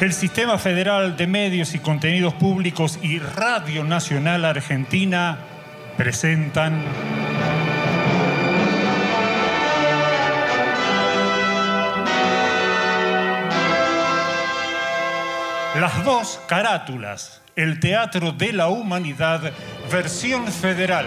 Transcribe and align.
El 0.00 0.12
Sistema 0.12 0.58
Federal 0.58 1.16
de 1.16 1.26
Medios 1.26 1.74
y 1.74 1.80
Contenidos 1.80 2.32
Públicos 2.34 3.00
y 3.02 3.18
Radio 3.18 3.82
Nacional 3.82 4.44
Argentina 4.44 5.38
presentan... 5.96 6.84
Las 15.80 16.04
dos 16.04 16.40
carátulas, 16.46 17.42
el 17.56 17.80
Teatro 17.80 18.30
de 18.30 18.52
la 18.52 18.68
Humanidad, 18.68 19.52
versión 19.90 20.46
federal. 20.46 21.06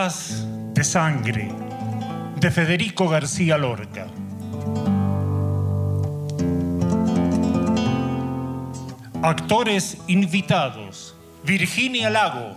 De 0.00 0.82
Sangre, 0.82 1.52
de 2.36 2.50
Federico 2.50 3.06
García 3.06 3.58
Lorca. 3.58 4.06
Actores 9.22 9.98
invitados, 10.06 11.14
Virginia 11.44 12.08
Lago. 12.08 12.56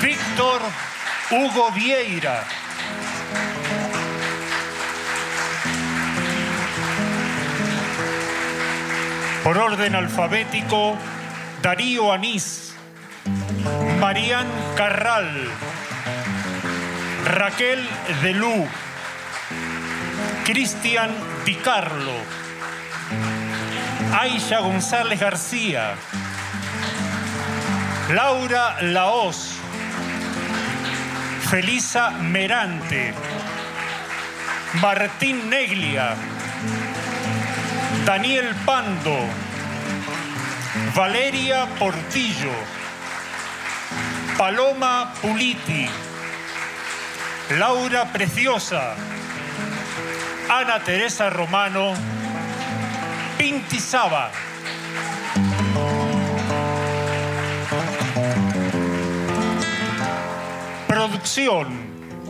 Víctor 0.00 0.60
Hugo 1.32 1.72
Vieira. 1.72 2.44
Por 9.42 9.58
orden 9.58 9.96
alfabético, 9.96 10.96
Darío 11.62 12.12
Anís, 12.12 12.74
Marián 14.00 14.48
Carral, 14.76 15.30
Raquel 17.24 17.88
Delú, 18.20 18.66
Cristian 20.44 21.14
Di 21.44 21.54
Carlo, 21.54 22.18
Aisha 24.18 24.58
González 24.58 25.20
García, 25.20 25.94
Laura 28.08 28.82
Laos, 28.82 29.54
Felisa 31.48 32.10
Merante, 32.10 33.14
Martín 34.80 35.48
Neglia, 35.48 36.16
Daniel 38.04 38.52
Pando, 38.66 39.51
Valeria 40.94 41.66
Portillo, 41.78 42.52
Paloma 44.36 45.14
Puliti, 45.22 45.88
Laura 47.58 48.12
Preciosa, 48.12 48.94
Ana 50.50 50.80
Teresa 50.80 51.30
Romano, 51.30 51.94
Pinti 53.38 53.78
Saba. 53.78 54.30
Producción 60.86 61.68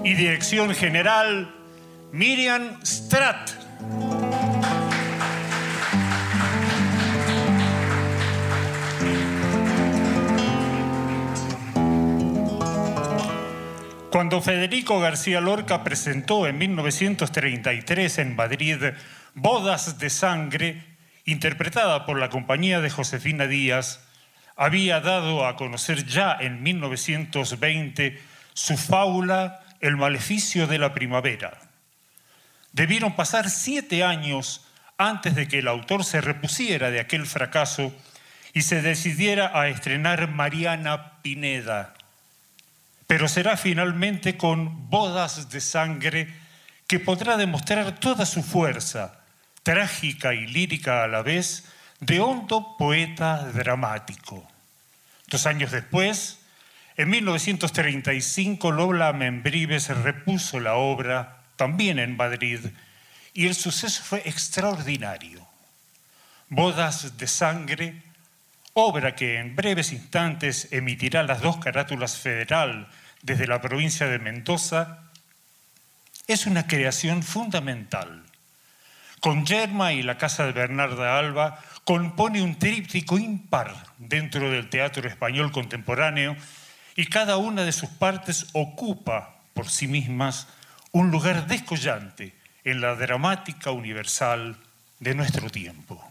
y 0.04 0.14
dirección 0.14 0.72
general, 0.72 1.52
Miriam 2.12 2.78
Stratt. 2.84 3.61
Cuando 14.12 14.42
Federico 14.42 15.00
García 15.00 15.40
Lorca 15.40 15.82
presentó 15.82 16.46
en 16.46 16.58
1933 16.58 18.18
en 18.18 18.36
Madrid 18.36 18.76
Bodas 19.32 19.98
de 19.98 20.10
Sangre, 20.10 20.84
interpretada 21.24 22.04
por 22.04 22.18
la 22.20 22.28
compañía 22.28 22.82
de 22.82 22.90
Josefina 22.90 23.46
Díaz, 23.46 24.04
había 24.54 25.00
dado 25.00 25.46
a 25.46 25.56
conocer 25.56 26.04
ya 26.04 26.36
en 26.38 26.62
1920 26.62 28.20
su 28.52 28.76
fábula 28.76 29.60
El 29.80 29.96
maleficio 29.96 30.66
de 30.66 30.76
la 30.76 30.92
primavera. 30.92 31.58
Debieron 32.72 33.16
pasar 33.16 33.48
siete 33.48 34.04
años 34.04 34.68
antes 34.98 35.34
de 35.34 35.48
que 35.48 35.60
el 35.60 35.68
autor 35.68 36.04
se 36.04 36.20
repusiera 36.20 36.90
de 36.90 37.00
aquel 37.00 37.24
fracaso 37.24 37.94
y 38.52 38.60
se 38.60 38.82
decidiera 38.82 39.58
a 39.58 39.68
estrenar 39.68 40.28
Mariana 40.28 41.22
Pineda, 41.22 41.94
pero 43.12 43.28
será 43.28 43.58
finalmente 43.58 44.38
con 44.38 44.88
bodas 44.88 45.50
de 45.50 45.60
sangre 45.60 46.32
que 46.86 46.98
podrá 46.98 47.36
demostrar 47.36 48.00
toda 48.00 48.24
su 48.24 48.42
fuerza, 48.42 49.20
trágica 49.62 50.32
y 50.32 50.46
lírica 50.46 51.04
a 51.04 51.08
la 51.08 51.20
vez, 51.20 51.68
de 52.00 52.20
hondo 52.20 52.74
poeta 52.78 53.50
dramático. 53.52 54.48
Dos 55.26 55.44
años 55.44 55.72
después, 55.72 56.40
en 56.96 57.10
1935, 57.10 58.72
Lola 58.72 59.12
Membrives 59.12 59.88
repuso 59.88 60.58
la 60.58 60.76
obra, 60.76 61.42
también 61.56 61.98
en 61.98 62.16
Madrid, 62.16 62.60
y 63.34 63.46
el 63.46 63.54
suceso 63.54 64.02
fue 64.02 64.22
extraordinario. 64.24 65.46
Bodas 66.48 67.18
de 67.18 67.26
sangre, 67.26 68.02
obra 68.72 69.14
que 69.14 69.36
en 69.36 69.54
breves 69.54 69.92
instantes 69.92 70.68
emitirá 70.70 71.22
las 71.22 71.42
dos 71.42 71.58
carátulas 71.58 72.16
federal 72.16 72.88
desde 73.22 73.46
la 73.46 73.60
provincia 73.60 74.06
de 74.06 74.18
Mendoza, 74.18 74.98
es 76.26 76.46
una 76.46 76.66
creación 76.66 77.22
fundamental. 77.22 78.22
Con 79.20 79.46
Yerma 79.46 79.92
y 79.92 80.02
la 80.02 80.18
casa 80.18 80.44
de 80.44 80.52
Bernarda 80.52 81.18
Alba 81.18 81.60
compone 81.84 82.42
un 82.42 82.58
tríptico 82.58 83.18
impar 83.18 83.74
dentro 83.98 84.50
del 84.50 84.68
teatro 84.68 85.08
español 85.08 85.52
contemporáneo 85.52 86.36
y 86.96 87.06
cada 87.06 87.36
una 87.36 87.62
de 87.62 87.72
sus 87.72 87.88
partes 87.88 88.46
ocupa 88.52 89.36
por 89.54 89.68
sí 89.68 89.86
mismas 89.86 90.48
un 90.90 91.10
lugar 91.10 91.46
descollante 91.46 92.34
en 92.64 92.80
la 92.80 92.94
dramática 92.94 93.70
universal 93.70 94.56
de 95.00 95.14
nuestro 95.14 95.50
tiempo. 95.50 96.02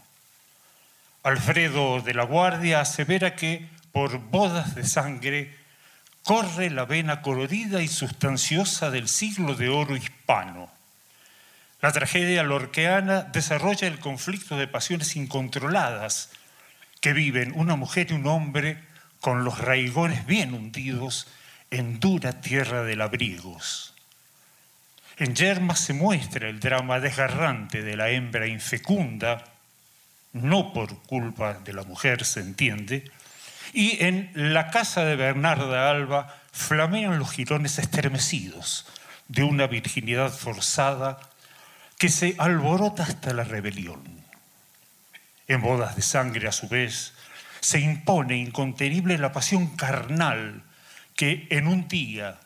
Alfredo 1.22 2.00
de 2.00 2.14
la 2.14 2.24
Guardia 2.24 2.80
asevera 2.80 3.36
que 3.36 3.68
por 3.92 4.18
bodas 4.18 4.74
de 4.74 4.84
sangre 4.84 5.54
corre 6.24 6.70
la 6.70 6.84
vena 6.84 7.22
colorida 7.22 7.82
y 7.82 7.88
sustanciosa 7.88 8.90
del 8.90 9.08
siglo 9.08 9.54
de 9.54 9.68
oro 9.68 9.96
hispano. 9.96 10.70
La 11.80 11.90
tragedia 11.90 12.44
lorqueana 12.44 13.22
desarrolla 13.22 13.88
el 13.88 13.98
conflicto 13.98 14.56
de 14.56 14.68
pasiones 14.68 15.16
incontroladas 15.16 16.30
que 17.00 17.12
viven 17.12 17.52
una 17.56 17.74
mujer 17.74 18.08
y 18.10 18.14
un 18.14 18.26
hombre 18.28 18.78
con 19.20 19.44
los 19.44 19.58
raigones 19.58 20.24
bien 20.24 20.54
hundidos 20.54 21.26
en 21.70 21.98
dura 21.98 22.40
tierra 22.40 22.84
de 22.84 22.94
labriegos. 22.94 23.94
En 25.16 25.34
Yerma 25.34 25.74
se 25.74 25.92
muestra 25.92 26.48
el 26.48 26.60
drama 26.60 27.00
desgarrante 27.00 27.82
de 27.82 27.96
la 27.96 28.10
hembra 28.10 28.46
infecunda, 28.46 29.44
no 30.32 30.72
por 30.72 31.02
culpa 31.02 31.54
de 31.54 31.72
la 31.72 31.82
mujer, 31.82 32.24
se 32.24 32.40
entiende, 32.40 33.10
y 33.72 34.04
en 34.04 34.30
la 34.34 34.70
casa 34.70 35.04
de 35.04 35.16
Bernarda 35.16 35.90
Alba 35.90 36.36
flamean 36.52 37.18
los 37.18 37.30
girones 37.32 37.78
estremecidos 37.78 38.86
de 39.28 39.42
una 39.42 39.66
virginidad 39.66 40.30
forzada 40.30 41.18
que 41.98 42.10
se 42.10 42.34
alborota 42.38 43.04
hasta 43.04 43.32
la 43.32 43.44
rebelión. 43.44 44.02
En 45.48 45.62
bodas 45.62 45.96
de 45.96 46.02
sangre, 46.02 46.48
a 46.48 46.52
su 46.52 46.68
vez, 46.68 47.14
se 47.60 47.80
impone 47.80 48.36
incontenible 48.36 49.16
la 49.18 49.32
pasión 49.32 49.68
carnal 49.76 50.62
que 51.16 51.46
en 51.50 51.66
un 51.66 51.88
día, 51.88 52.40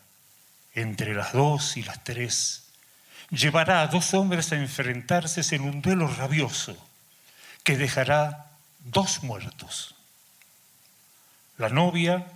entre 0.74 1.14
las 1.14 1.32
dos 1.32 1.76
y 1.76 1.82
las 1.82 2.04
tres, 2.04 2.68
llevará 3.30 3.82
a 3.82 3.86
dos 3.88 4.14
hombres 4.14 4.52
a 4.52 4.56
enfrentarse 4.56 5.56
en 5.56 5.62
un 5.62 5.82
duelo 5.82 6.06
rabioso 6.06 6.76
que 7.64 7.76
dejará 7.76 8.46
dos 8.84 9.24
muertos. 9.24 9.95
La 11.58 11.68
novia, 11.68 12.26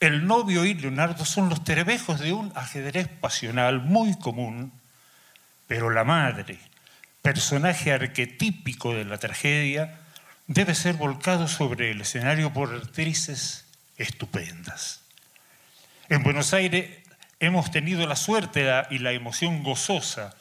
el 0.00 0.26
novio 0.26 0.64
y 0.64 0.74
Leonardo 0.74 1.24
son 1.24 1.50
los 1.50 1.62
terebejos 1.62 2.20
de 2.20 2.32
un 2.32 2.52
ajedrez 2.54 3.08
pasional 3.08 3.80
muy 3.80 4.18
común, 4.18 4.72
pero 5.66 5.90
la 5.90 6.04
madre, 6.04 6.58
personaje 7.20 7.92
arquetípico 7.92 8.94
de 8.94 9.04
la 9.04 9.18
tragedia, 9.18 10.00
debe 10.46 10.74
ser 10.74 10.94
volcado 10.94 11.48
sobre 11.48 11.90
el 11.90 12.00
escenario 12.00 12.52
por 12.52 12.74
actrices 12.74 13.66
estupendas. 13.98 15.02
En 16.08 16.22
Buenos 16.22 16.54
Aires 16.54 16.90
hemos 17.40 17.70
tenido 17.70 18.06
la 18.06 18.16
suerte 18.16 18.66
y 18.90 18.98
la 18.98 19.12
emoción 19.12 19.62
gozosa 19.62 20.34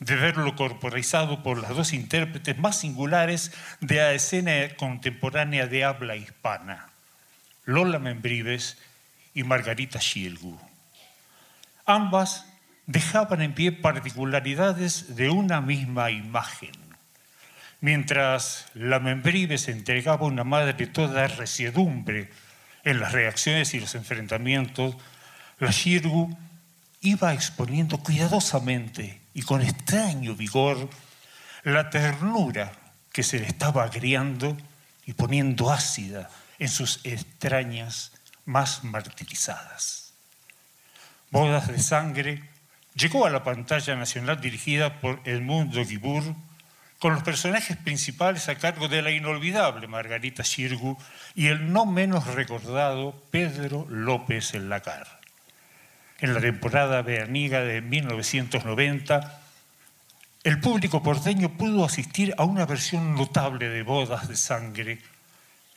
de 0.00 0.16
verlo 0.16 0.56
corporizado 0.56 1.42
por 1.42 1.58
las 1.58 1.76
dos 1.76 1.92
intérpretes 1.92 2.58
más 2.58 2.80
singulares 2.80 3.52
de 3.80 3.96
la 3.96 4.12
escena 4.12 4.52
contemporánea 4.76 5.66
de 5.66 5.84
habla 5.84 6.16
hispana, 6.16 6.88
Lola 7.64 7.98
Membrives 7.98 8.78
y 9.34 9.42
Margarita 9.42 10.00
Schielgu. 10.00 10.58
Ambas 11.86 12.46
dejaban 12.86 13.42
en 13.42 13.54
pie 13.54 13.72
particularidades 13.72 15.16
de 15.16 15.30
una 15.30 15.60
misma 15.60 16.10
imagen. 16.10 16.72
Mientras 17.80 18.66
la 18.74 19.00
Membrives 19.00 19.68
entregaba 19.68 20.26
una 20.26 20.44
madre 20.44 20.86
toda 20.86 21.26
resiedumbre 21.26 22.30
en 22.84 23.00
las 23.00 23.12
reacciones 23.12 23.74
y 23.74 23.80
los 23.80 23.94
enfrentamientos, 23.94 24.96
la 25.58 25.70
Shirgu 25.70 26.36
iba 27.00 27.34
exponiendo 27.34 27.98
cuidadosamente 27.98 29.20
y 29.34 29.42
con 29.42 29.62
extraño 29.62 30.34
vigor 30.34 30.88
la 31.62 31.90
ternura 31.90 32.72
que 33.12 33.22
se 33.22 33.38
le 33.38 33.46
estaba 33.46 33.84
agriando 33.84 34.56
y 35.06 35.12
poniendo 35.12 35.70
ácida 35.70 36.30
en 36.64 36.70
sus 36.70 37.00
extrañas 37.04 38.12
más 38.44 38.84
martirizadas. 38.84 40.14
Bodas 41.30 41.68
de 41.68 41.78
sangre 41.78 42.42
llegó 42.94 43.26
a 43.26 43.30
la 43.30 43.44
pantalla 43.44 43.94
nacional 43.96 44.40
dirigida 44.40 45.00
por 45.00 45.20
Edmundo 45.24 45.84
Guibur, 45.84 46.34
con 46.98 47.12
los 47.12 47.22
personajes 47.22 47.76
principales 47.76 48.48
a 48.48 48.54
cargo 48.54 48.88
de 48.88 49.02
la 49.02 49.10
inolvidable 49.10 49.88
Margarita 49.88 50.42
Shirgu 50.42 50.96
y 51.34 51.48
el 51.48 51.70
no 51.72 51.84
menos 51.84 52.26
recordado 52.28 53.22
Pedro 53.30 53.86
López 53.90 54.54
en 54.54 54.70
Lacar 54.70 55.20
en 56.20 56.32
la 56.32 56.40
temporada 56.40 57.02
veraniega 57.02 57.60
de 57.60 57.82
1990, 57.82 59.40
el 60.44 60.60
público 60.60 61.02
porteño 61.02 61.50
pudo 61.50 61.84
asistir 61.84 62.34
a 62.38 62.44
una 62.44 62.64
versión 62.64 63.14
notable 63.14 63.68
de 63.68 63.82
Bodas 63.82 64.28
de 64.28 64.36
Sangre, 64.36 65.00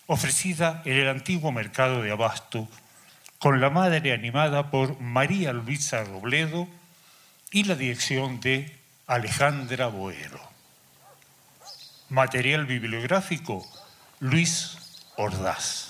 ofrecida 0.07 0.81
en 0.85 0.93
el 0.93 1.09
antiguo 1.09 1.51
mercado 1.51 2.01
de 2.01 2.11
Abasto, 2.11 2.67
con 3.39 3.61
la 3.61 3.69
madre 3.69 4.13
animada 4.13 4.71
por 4.71 4.99
María 4.99 5.53
Luisa 5.53 6.03
Robledo 6.03 6.67
y 7.51 7.65
la 7.65 7.75
dirección 7.75 8.39
de 8.39 8.75
Alejandra 9.05 9.87
Boero. 9.87 10.41
Material 12.09 12.65
bibliográfico, 12.65 13.65
Luis 14.19 14.77
Ordaz. 15.17 15.83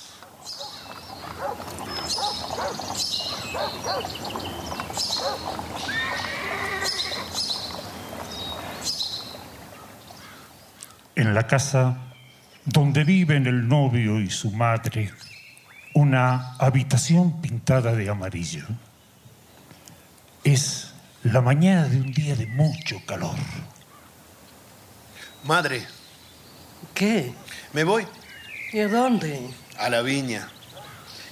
En 11.15 11.33
la 11.33 11.47
casa 11.47 12.06
donde 12.67 13.05
viven 13.05 13.47
el 13.47 13.67
novio 13.67 14.19
y 14.19 14.29
su 14.29 14.51
madre, 14.51 15.11
una 15.93 16.55
habitación 16.57 17.41
pintada 17.41 17.93
de 17.93 18.09
amarillo. 18.09 18.65
Es 20.43 20.91
la 21.23 21.41
mañana 21.41 21.87
de 21.87 21.97
un 21.97 22.11
día 22.11 22.35
de 22.35 22.45
mucho 22.45 23.01
calor. 23.05 23.37
Madre. 25.45 25.87
¿Qué? 26.93 27.33
Me 27.71 27.85
voy. 27.85 28.05
¿Y 28.73 28.79
a 28.79 28.89
dónde? 28.89 29.49
A 29.79 29.89
la 29.89 30.01
viña. 30.01 30.49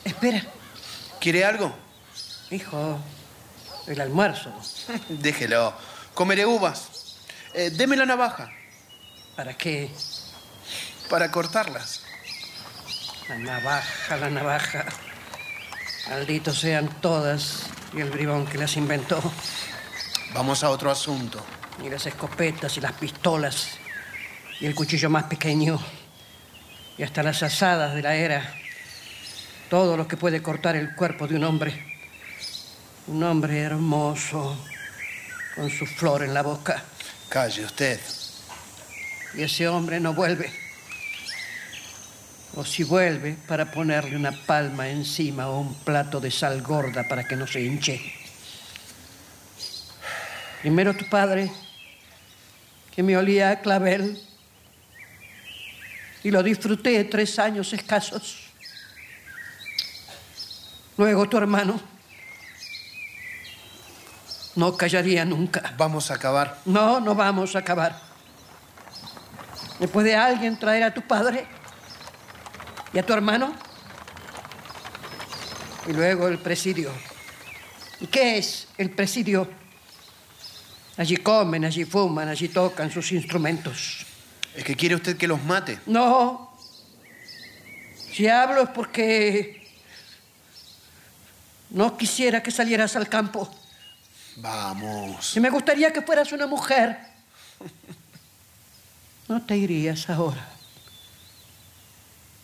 Espera. 0.05 0.41
¿Quiere 1.19 1.43
algo? 1.43 1.75
Hijo, 2.49 2.97
el 3.87 3.99
almuerzo. 3.99 4.53
Déjelo. 5.09 5.73
Comeré 6.13 6.45
uvas. 6.45 7.17
Eh, 7.53 7.71
deme 7.71 7.97
la 7.97 8.05
navaja. 8.05 8.49
¿Para 9.35 9.53
qué? 9.53 9.91
Para 11.09 11.29
cortarlas. 11.29 12.01
La 13.29 13.37
navaja, 13.37 14.17
la 14.17 14.29
navaja. 14.29 14.85
Malditos 16.09 16.59
sean 16.59 16.89
todas 17.01 17.63
y 17.93 18.01
el 18.01 18.09
bribón 18.09 18.45
que 18.45 18.57
las 18.57 18.75
inventó. 18.75 19.21
Vamos 20.33 20.63
a 20.63 20.69
otro 20.69 20.89
asunto. 20.89 21.43
Y 21.83 21.89
las 21.89 22.05
escopetas 22.05 22.75
y 22.77 22.81
las 22.81 22.93
pistolas. 22.93 23.69
Y 24.59 24.65
el 24.65 24.73
cuchillo 24.73 25.09
más 25.09 25.25
pequeño. 25.25 25.79
Y 26.97 27.03
hasta 27.03 27.23
las 27.23 27.43
asadas 27.43 27.93
de 27.93 28.01
la 28.01 28.15
era. 28.15 28.53
Todo 29.69 29.97
lo 29.97 30.07
que 30.07 30.17
puede 30.17 30.41
cortar 30.41 30.75
el 30.75 30.95
cuerpo 30.95 31.27
de 31.27 31.35
un 31.35 31.43
hombre. 31.43 31.95
Un 33.07 33.23
hombre 33.23 33.59
hermoso, 33.59 34.57
con 35.55 35.69
su 35.69 35.85
flor 35.85 36.23
en 36.23 36.33
la 36.33 36.41
boca. 36.41 36.83
Calle 37.29 37.65
usted. 37.65 37.99
Y 39.35 39.43
ese 39.43 39.67
hombre 39.67 39.99
no 39.99 40.13
vuelve. 40.13 40.64
O 42.55 42.63
si 42.63 42.83
vuelve, 42.83 43.35
para 43.47 43.69
ponerle 43.69 44.15
una 44.15 44.31
palma 44.31 44.87
encima 44.87 45.49
o 45.49 45.59
un 45.59 45.75
plato 45.83 46.21
de 46.21 46.31
sal 46.31 46.61
gorda 46.61 47.03
para 47.07 47.27
que 47.27 47.35
no 47.35 47.45
se 47.45 47.61
hinche. 47.61 47.99
Primero 50.61 50.95
tu 50.95 51.07
padre, 51.09 51.51
que 52.95 53.03
me 53.03 53.17
olía 53.17 53.51
a 53.51 53.59
clavel, 53.59 54.21
y 56.23 56.31
lo 56.31 56.41
disfruté 56.41 57.03
tres 57.03 57.37
años 57.37 57.71
escasos. 57.73 58.45
Luego 60.97 61.27
tu 61.29 61.37
hermano 61.37 61.79
no 64.55 64.77
callaría 64.77 65.25
nunca. 65.25 65.73
Vamos 65.77 66.09
a 66.09 66.15
acabar. 66.15 66.61
No, 66.65 66.99
no 66.99 67.13
vamos 67.13 67.55
a 67.55 67.59
acabar. 67.59 67.99
¿Me 69.79 69.87
puede 69.87 70.15
alguien 70.15 70.57
traer 70.57 70.83
a 70.83 70.93
tu 70.93 71.01
padre 71.01 71.45
y 72.95 72.99
a 72.99 73.05
tu 73.05 73.11
hermano? 73.11 73.53
Y 75.87 75.91
luego 75.91 76.29
el 76.29 76.39
presidio. 76.39 76.91
¿Y 77.99 78.07
qué 78.07 78.37
es 78.37 78.69
el 78.77 78.89
presidio? 78.89 79.47
Allí 80.97 81.17
comen, 81.17 81.65
allí 81.65 81.83
fuman, 81.83 82.29
allí 82.29 82.47
tocan 82.47 82.89
sus 82.89 83.11
instrumentos. 83.11 84.05
¿Es 84.55 84.63
que 84.63 84.77
quiere 84.77 84.95
usted 84.95 85.17
que 85.17 85.27
los 85.27 85.43
mate? 85.43 85.79
No. 85.85 86.57
Si 88.13 88.29
hablo 88.29 88.61
es 88.61 88.69
porque 88.69 89.67
no 91.71 91.97
quisiera 91.97 92.41
que 92.41 92.51
salieras 92.51 92.95
al 92.95 93.09
campo. 93.09 93.53
Vamos. 94.37 95.35
Y 95.35 95.41
me 95.41 95.49
gustaría 95.49 95.91
que 95.91 96.01
fueras 96.01 96.31
una 96.31 96.47
mujer. 96.47 96.97
No 99.27 99.41
te 99.41 99.57
irías 99.57 100.09
ahora. 100.09 100.54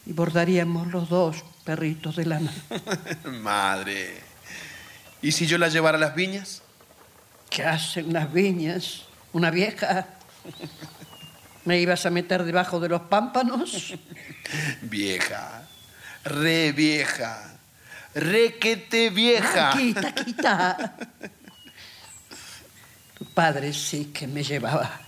Y 0.05 0.13
bordaríamos 0.13 0.88
los 0.88 1.10
dos 1.10 1.43
perritos 1.63 2.15
de 2.15 2.25
lana. 2.25 2.53
Madre. 3.41 4.20
¿Y 5.22 5.31
si 5.31 5.46
yo 5.46 5.58
la 5.58 5.70
llevara 5.70 5.98
a 5.98 6.01
las 6.01 6.15
viñas? 6.15 6.62
¿Qué 7.50 7.63
hacen 7.63 8.13
las 8.13 8.31
viñas? 8.31 9.03
¿Una 9.34 9.51
vieja? 9.51 10.08
¿Me 11.65 11.79
ibas 11.79 12.05
a 12.05 12.10
meter 12.10 12.43
debajo 12.43 12.79
de 12.79 12.89
los 12.89 13.01
pámpanos? 13.01 13.93
Vieja. 14.81 15.67
Re 16.24 16.72
vieja. 16.72 17.58
Requete 18.13 19.10
vieja. 19.10 19.72
Quita, 19.72 20.13
quita. 20.13 20.96
Tu 23.17 23.25
padre 23.25 23.74
sí 23.74 24.05
que 24.05 24.27
me 24.27 24.43
llevaba. 24.43 25.01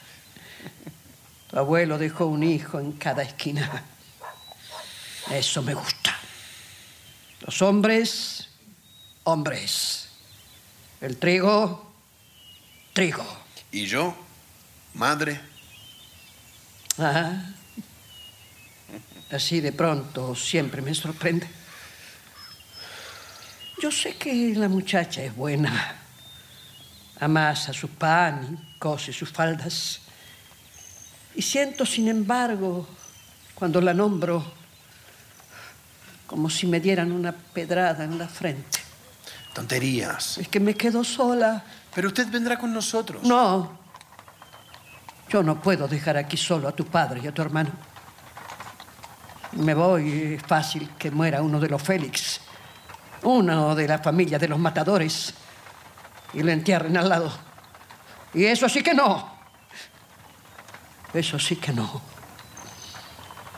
Tu 1.49 1.57
abuelo 1.59 1.97
dejó 1.97 2.25
un 2.25 2.43
hijo 2.43 2.79
en 2.79 2.93
cada 2.93 3.23
esquina. 3.23 3.83
Eso 5.31 5.61
me 5.61 5.73
gusta. 5.73 6.15
Los 7.41 7.61
hombres, 7.61 8.49
hombres. 9.23 10.09
El 11.01 11.17
trigo, 11.17 11.93
trigo. 12.93 13.25
¿Y 13.71 13.85
yo? 13.85 14.15
Madre. 14.93 15.39
Ah. 16.97 17.43
Así 19.31 19.61
de 19.61 19.71
pronto 19.71 20.35
siempre 20.35 20.81
me 20.81 20.93
sorprende. 20.93 21.47
Yo 23.81 23.91
sé 23.91 24.15
que 24.15 24.53
la 24.55 24.69
muchacha 24.69 25.23
es 25.23 25.35
buena. 25.35 25.95
Amasa 27.19 27.73
su 27.73 27.89
pan 27.89 28.59
y 28.75 28.79
cose 28.79 29.11
sus 29.11 29.31
faldas. 29.31 29.99
Y 31.35 31.41
siento, 31.41 31.85
sin 31.85 32.07
embargo, 32.07 32.87
cuando 33.55 33.81
la 33.81 33.93
nombro, 33.93 34.62
como 36.27 36.49
si 36.49 36.67
me 36.67 36.79
dieran 36.79 37.11
una 37.11 37.31
pedrada 37.31 38.03
en 38.03 38.17
la 38.17 38.27
frente. 38.27 38.79
Tonterías. 39.53 40.37
Es 40.39 40.47
que 40.47 40.59
me 40.59 40.73
quedo 40.73 41.03
sola. 41.03 41.63
Pero 41.93 42.07
usted 42.07 42.27
vendrá 42.29 42.57
con 42.57 42.73
nosotros. 42.73 43.23
No. 43.23 43.77
Yo 45.29 45.43
no 45.43 45.61
puedo 45.61 45.87
dejar 45.87 46.17
aquí 46.17 46.37
solo 46.37 46.67
a 46.67 46.71
tu 46.71 46.85
padre 46.85 47.21
y 47.23 47.27
a 47.27 47.33
tu 47.33 47.41
hermano. 47.41 47.71
Me 49.53 49.73
voy, 49.73 50.33
es 50.33 50.43
fácil 50.43 50.89
que 50.97 51.11
muera 51.11 51.41
uno 51.41 51.59
de 51.59 51.69
los 51.69 51.81
Félix, 51.81 52.41
uno 53.21 53.75
de 53.75 53.87
la 53.87 53.99
familia 53.99 54.39
de 54.39 54.47
los 54.47 54.57
matadores, 54.57 55.33
y 56.33 56.41
lo 56.41 56.51
entierren 56.51 56.97
al 56.97 57.09
lado. 57.09 57.31
Y 58.33 58.45
eso 58.45 58.67
sí 58.67 58.81
que 58.81 58.95
no. 58.95 59.31
Eso 61.13 61.37
sí 61.37 61.55
que 61.57 61.71
no. 61.71 62.12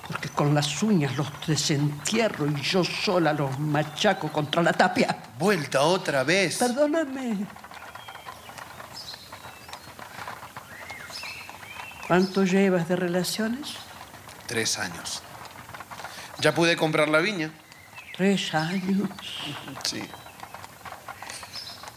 Porque 0.08 0.30
con 0.30 0.54
las 0.54 0.84
uñas 0.84 1.16
los 1.18 1.28
desentierro 1.48 2.46
y 2.48 2.62
yo 2.62 2.84
sola 2.84 3.34
los 3.34 3.60
machaco 3.60 4.32
contra 4.32 4.62
la 4.62 4.72
tapia. 4.74 5.18
Vuelta 5.40 5.82
otra 5.82 6.24
vez. 6.24 6.58
Perdóname. 6.58 7.48
¿Cuánto 12.08 12.44
llevas 12.44 12.88
de 12.88 12.96
relaciones? 12.96 13.74
Tres 14.46 14.78
años. 14.78 15.24
Ya 16.40 16.54
pude 16.54 16.78
comprar 16.78 17.10
la 17.10 17.20
viña. 17.20 17.50
Tres 18.16 18.54
años. 18.54 19.10
Sí. 19.84 20.08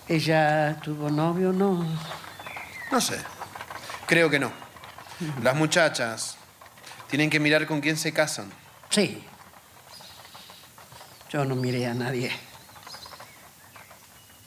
¿Ella 0.09 0.81
tuvo 0.83 1.11
novio 1.11 1.51
o 1.51 1.53
no? 1.53 1.85
No 2.91 3.01
sé. 3.03 3.19
Creo 4.07 4.31
que 4.31 4.39
no. 4.39 4.51
Las 5.43 5.55
muchachas 5.55 6.38
tienen 7.09 7.31
que 7.31 7.41
mirar 7.41 7.67
con 7.67 7.81
quién 7.81 7.97
se 7.97 8.13
casan. 8.13 8.51
Sí. 8.91 9.23
Yo 11.31 11.45
no 11.45 11.57
miré 11.57 11.87
a 11.87 11.95
nadie. 11.95 12.31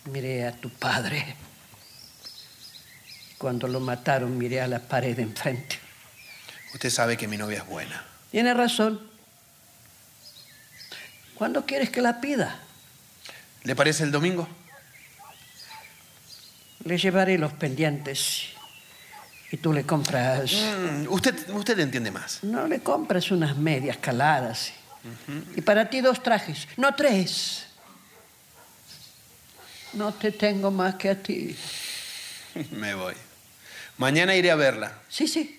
Miré 0.05 0.47
a 0.47 0.51
tu 0.51 0.69
padre. 0.69 1.35
Cuando 3.37 3.67
lo 3.67 3.79
mataron, 3.79 4.37
miré 4.37 4.61
a 4.61 4.67
la 4.67 4.79
pared 4.79 5.15
de 5.15 5.23
enfrente. 5.23 5.79
Usted 6.73 6.89
sabe 6.89 7.17
que 7.17 7.27
mi 7.27 7.37
novia 7.37 7.59
es 7.59 7.67
buena. 7.67 8.05
Tiene 8.31 8.53
razón. 8.53 9.01
¿Cuándo 11.35 11.65
quieres 11.65 11.89
que 11.89 12.01
la 12.01 12.21
pida? 12.21 12.59
¿Le 13.63 13.75
parece 13.75 14.03
el 14.03 14.11
domingo? 14.11 14.47
Le 16.83 16.97
llevaré 16.97 17.37
los 17.37 17.53
pendientes 17.53 18.50
y 19.51 19.57
tú 19.57 19.73
le 19.73 19.83
compras. 19.83 20.53
Mm, 20.53 21.07
usted, 21.09 21.49
usted 21.49 21.77
entiende 21.79 22.09
más. 22.09 22.43
No 22.43 22.67
le 22.67 22.79
compras 22.79 23.31
unas 23.31 23.57
medias 23.57 23.97
caladas. 23.97 24.71
Y 25.55 25.61
para 25.61 25.89
ti 25.89 25.99
dos 25.99 26.21
trajes, 26.23 26.67
no 26.77 26.93
tres. 26.95 27.65
No 29.93 30.13
te 30.13 30.31
tengo 30.31 30.71
más 30.71 30.95
que 30.95 31.09
a 31.09 31.21
ti. 31.21 31.55
Me 32.71 32.93
voy. 32.93 33.13
Mañana 33.97 34.35
iré 34.35 34.51
a 34.51 34.55
verla. 34.55 34.93
Sí, 35.09 35.27
sí. 35.27 35.57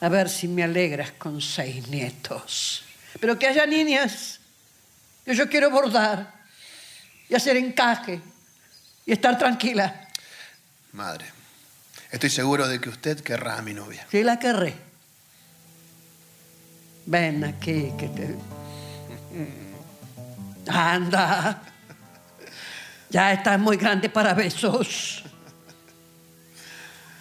A 0.00 0.08
ver 0.08 0.28
si 0.28 0.46
me 0.48 0.62
alegras 0.62 1.12
con 1.12 1.40
seis 1.40 1.88
nietos. 1.88 2.84
Pero 3.20 3.38
que 3.38 3.48
haya 3.48 3.66
niñas. 3.66 4.40
Que 5.24 5.34
yo 5.34 5.48
quiero 5.48 5.70
bordar 5.70 6.32
y 7.28 7.34
hacer 7.34 7.56
encaje 7.56 8.20
y 9.04 9.12
estar 9.12 9.36
tranquila. 9.36 10.08
Madre, 10.92 11.26
estoy 12.10 12.30
seguro 12.30 12.68
de 12.68 12.80
que 12.80 12.88
usted 12.88 13.20
querrá 13.20 13.58
a 13.58 13.62
mi 13.62 13.74
novia. 13.74 14.06
Sí, 14.10 14.22
la 14.22 14.38
querré. 14.38 14.74
Ven 17.06 17.44
aquí, 17.44 17.92
que 17.98 18.08
te. 18.08 18.36
Anda. 20.70 21.62
Ya 23.10 23.32
estás 23.32 23.58
muy 23.58 23.76
grande 23.76 24.10
para 24.10 24.34
besos. 24.34 25.24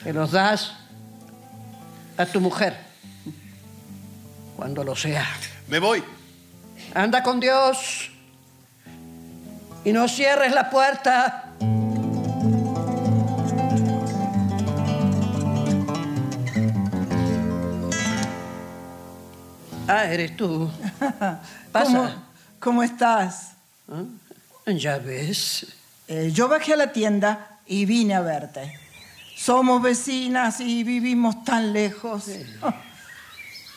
Te 0.04 0.12
los 0.12 0.32
das 0.32 0.74
a 2.18 2.26
tu 2.26 2.42
mujer 2.42 2.78
cuando 4.56 4.84
lo 4.84 4.96
sea. 4.96 5.26
Me 5.68 5.80
voy. 5.80 6.04
Anda 6.94 7.24
con 7.24 7.40
Dios 7.40 8.12
y 9.86 9.94
no 9.94 10.08
cierres 10.08 10.54
la 10.54 10.70
puerta. 10.70 11.47
Ah, 19.98 20.06
eres 20.14 20.38
tú. 20.38 20.70
Pasa. 21.72 21.92
¿Cómo, 21.92 22.10
cómo 22.60 22.84
estás? 22.84 23.54
Ah, 23.90 24.04
Ya 24.72 25.00
ves. 25.00 25.66
Eh, 26.08 26.30
yo 26.32 26.48
bajé 26.48 26.74
a 26.74 26.76
la 26.78 26.92
tienda 26.92 27.60
y 27.66 27.86
vine 27.86 28.14
a 28.14 28.22
verte. 28.22 28.80
Somos 29.36 29.82
vecinas 29.82 30.60
y 30.60 30.84
vivimos 30.84 31.44
tan 31.44 31.74
lejos. 31.74 32.26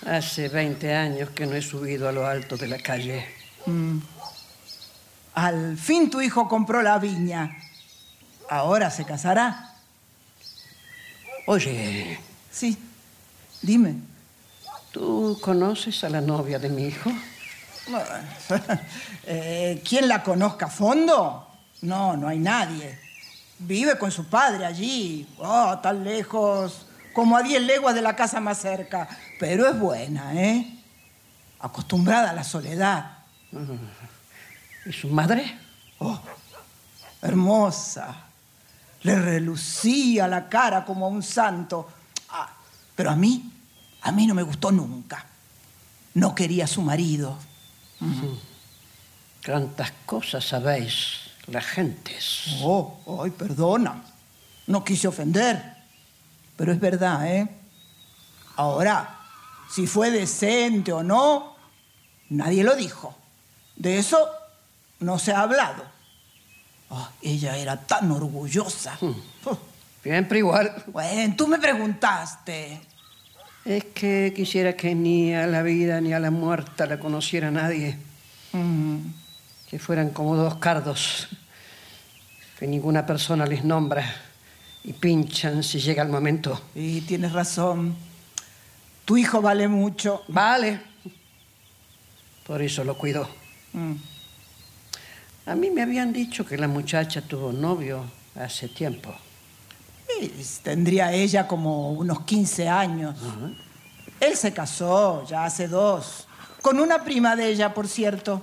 Hace 0.06 0.48
20 0.48 0.94
años 0.94 1.30
que 1.30 1.46
no 1.46 1.54
he 1.54 1.62
subido 1.62 2.08
a 2.08 2.12
lo 2.12 2.26
alto 2.26 2.56
de 2.58 2.68
la 2.68 2.78
calle. 2.78 3.26
Al 5.34 5.78
fin 5.78 6.10
tu 6.10 6.20
hijo 6.20 6.48
compró 6.48 6.82
la 6.82 6.98
viña. 6.98 7.56
Ahora 8.50 8.90
se 8.90 9.04
casará. 9.06 9.74
Oye, 11.46 12.20
Sí, 12.52 12.76
dime. 13.62 14.09
¿Tú 14.92 15.38
conoces 15.40 16.02
a 16.04 16.08
la 16.08 16.20
novia 16.20 16.58
de 16.58 16.68
mi 16.68 16.86
hijo? 16.86 17.10
Eh, 19.26 19.82
¿Quién 19.88 20.08
la 20.08 20.22
conozca 20.22 20.66
a 20.66 20.70
fondo? 20.70 21.46
No, 21.82 22.16
no 22.16 22.28
hay 22.28 22.38
nadie. 22.38 22.98
Vive 23.58 23.96
con 23.98 24.10
su 24.10 24.26
padre 24.26 24.64
allí, 24.64 25.28
oh, 25.38 25.78
tan 25.78 26.02
lejos, 26.02 26.86
como 27.12 27.36
a 27.36 27.42
10 27.42 27.62
leguas 27.62 27.94
de 27.94 28.02
la 28.02 28.16
casa 28.16 28.40
más 28.40 28.58
cerca. 28.58 29.08
Pero 29.38 29.68
es 29.68 29.78
buena, 29.78 30.34
¿eh? 30.34 30.78
Acostumbrada 31.60 32.30
a 32.30 32.32
la 32.32 32.44
soledad. 32.44 33.18
¿Y 34.86 34.92
su 34.92 35.08
madre? 35.08 35.58
Oh, 35.98 36.18
hermosa. 37.22 38.24
Le 39.02 39.16
relucía 39.16 40.26
la 40.26 40.48
cara 40.48 40.84
como 40.84 41.06
a 41.06 41.08
un 41.08 41.22
santo. 41.22 41.88
Ah, 42.30 42.50
pero 42.96 43.10
a 43.10 43.16
mí, 43.16 43.59
a 44.02 44.12
mí 44.12 44.26
no 44.26 44.34
me 44.34 44.42
gustó 44.42 44.70
nunca. 44.70 45.26
No 46.14 46.34
quería 46.34 46.64
a 46.64 46.68
su 46.68 46.82
marido. 46.82 47.36
Cuántas 49.44 49.92
cosas 50.06 50.44
sabéis, 50.44 51.20
las 51.46 51.64
gentes. 51.64 52.58
Oh, 52.62 53.22
ay, 53.22 53.30
perdona. 53.30 54.02
No 54.66 54.84
quise 54.84 55.08
ofender. 55.08 55.76
Pero 56.56 56.72
es 56.72 56.80
verdad, 56.80 57.26
¿eh? 57.26 57.48
Ahora, 58.56 59.20
si 59.70 59.86
fue 59.86 60.10
decente 60.10 60.92
o 60.92 61.02
no, 61.02 61.56
nadie 62.28 62.64
lo 62.64 62.76
dijo. 62.76 63.16
De 63.76 63.98
eso 63.98 64.18
no 64.98 65.18
se 65.18 65.32
ha 65.32 65.40
hablado. 65.40 65.84
Oh, 66.90 67.08
ella 67.22 67.56
era 67.56 67.76
tan 67.76 68.10
orgullosa. 68.10 68.98
Siempre 70.02 70.38
igual. 70.40 70.84
Bueno, 70.88 71.34
tú 71.36 71.46
me 71.46 71.58
preguntaste. 71.58 72.80
Es 73.64 73.84
que 73.84 74.32
quisiera 74.34 74.74
que 74.74 74.94
ni 74.94 75.34
a 75.34 75.46
la 75.46 75.62
vida 75.62 76.00
ni 76.00 76.12
a 76.12 76.18
la 76.18 76.30
muerta 76.30 76.86
la 76.86 76.98
conociera 76.98 77.50
nadie. 77.50 77.98
Mm. 78.52 78.98
Que 79.68 79.78
fueran 79.78 80.10
como 80.10 80.34
dos 80.34 80.56
cardos, 80.56 81.28
que 82.58 82.66
ninguna 82.66 83.06
persona 83.06 83.46
les 83.46 83.64
nombra 83.64 84.04
y 84.82 84.92
pinchan 84.94 85.62
si 85.62 85.78
llega 85.78 86.02
el 86.02 86.08
momento. 86.08 86.60
Y 86.74 87.02
tienes 87.02 87.32
razón. 87.32 87.94
Tu 89.04 89.18
hijo 89.18 89.42
vale 89.42 89.68
mucho. 89.68 90.22
Vale. 90.28 90.80
Por 92.46 92.62
eso 92.62 92.82
lo 92.82 92.96
cuido. 92.96 93.28
Mm. 93.72 93.94
A 95.46 95.54
mí 95.54 95.70
me 95.70 95.82
habían 95.82 96.12
dicho 96.12 96.44
que 96.44 96.56
la 96.56 96.68
muchacha 96.68 97.22
tuvo 97.22 97.52
novio 97.52 98.04
hace 98.36 98.68
tiempo. 98.68 99.14
Y 100.20 100.28
tendría 100.62 101.12
ella 101.12 101.46
como 101.46 101.92
unos 101.92 102.24
15 102.24 102.68
años. 102.68 103.16
Él 104.20 104.36
se 104.36 104.52
casó 104.52 105.24
ya 105.26 105.44
hace 105.44 105.68
dos. 105.68 106.26
Con 106.62 106.78
una 106.78 107.04
prima 107.04 107.36
de 107.36 107.48
ella, 107.48 107.72
por 107.72 107.88
cierto. 107.88 108.42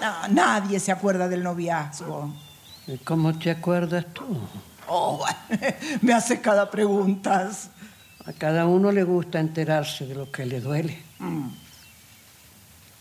No, 0.00 0.28
nadie 0.28 0.80
se 0.80 0.90
acuerda 0.90 1.28
del 1.28 1.42
noviazgo. 1.42 2.34
¿Y 2.86 2.98
cómo 2.98 3.38
te 3.38 3.50
acuerdas 3.50 4.06
tú? 4.12 4.38
Oh, 4.88 5.24
me 6.02 6.12
hace 6.12 6.40
cada 6.40 6.70
pregunta. 6.70 7.50
A 8.26 8.32
cada 8.32 8.66
uno 8.66 8.90
le 8.90 9.04
gusta 9.04 9.38
enterarse 9.38 10.06
de 10.06 10.14
lo 10.14 10.30
que 10.32 10.46
le 10.46 10.60
duele. 10.60 11.02
Mm. 11.18 11.48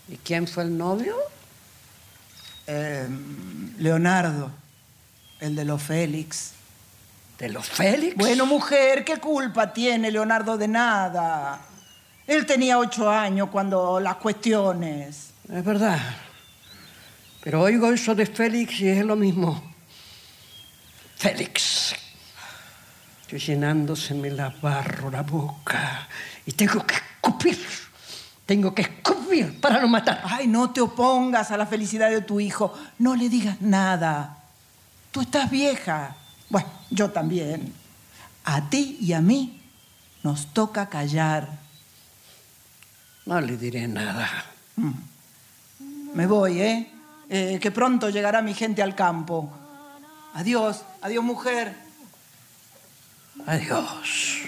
¿Y 0.10 0.18
quién 0.18 0.48
fue 0.48 0.64
el 0.64 0.78
novio? 0.78 1.16
Eh, 2.68 3.08
Leonardo, 3.78 4.52
el 5.40 5.56
de 5.56 5.66
los 5.66 5.82
Félix. 5.82 6.54
¿De 7.38 7.50
los 7.50 7.68
Félix? 7.68 8.16
Bueno, 8.16 8.46
mujer, 8.46 9.04
¿qué 9.04 9.18
culpa 9.18 9.74
tiene 9.74 10.12
Leonardo 10.12 10.58
de 10.58 10.68
nada? 10.68 11.60
Él 12.26 12.46
tenía 12.46 12.78
ocho 12.78 13.10
años 13.10 13.50
cuando 13.52 14.00
las 14.00 14.16
cuestiones. 14.16 15.32
Es 15.52 15.66
verdad. 15.66 16.00
Pero 17.44 17.62
oigo 17.62 17.92
eso 17.92 18.16
de 18.16 18.26
Félix 18.26 18.80
y 18.80 18.90
es 18.90 19.04
lo 19.04 19.16
mismo. 19.16 19.74
Félix. 21.18 21.96
Estoy 23.22 23.40
llenándoseme 23.40 24.30
la 24.30 24.50
barro 24.62 25.10
la 25.10 25.24
boca 25.24 26.08
y 26.46 26.54
tengo 26.54 26.86
que 26.86 26.96
escupir. 26.96 27.60
Tengo 28.46 28.74
que 28.74 28.84
escupir 28.84 29.60
para 29.60 29.82
no 29.82 29.88
matar. 29.88 30.22
Ay, 30.24 30.48
no 30.48 30.72
te 30.72 30.82
opongas 30.82 31.52
a 31.52 31.58
la 31.58 31.66
felicidad 31.66 32.10
de 32.10 32.22
tu 32.22 32.40
hijo. 32.40 32.74
No 33.00 33.16
le 33.16 33.28
digas 33.28 33.62
nada. 33.62 34.38
Tú 35.12 35.22
estás 35.22 35.50
vieja. 35.50 36.16
Bueno, 36.54 36.70
yo 36.92 37.10
también. 37.10 37.74
A 38.46 38.70
ti 38.70 39.00
y 39.02 39.14
a 39.14 39.22
mí 39.22 39.60
nos 40.22 40.54
toca 40.54 40.88
callar. 40.88 41.50
No 43.26 43.42
le 43.42 43.58
diré 43.58 43.88
nada. 43.88 44.30
Me 46.14 46.28
voy, 46.28 46.62
¿eh? 46.62 46.92
Eh, 47.28 47.58
Que 47.60 47.72
pronto 47.72 48.12
llegará 48.12 48.44
mi 48.44 48.54
gente 48.54 48.84
al 48.84 48.94
campo. 48.94 49.50
Adiós, 50.36 50.84
adiós, 51.02 51.24
mujer. 51.24 51.76
Adiós. 53.48 54.44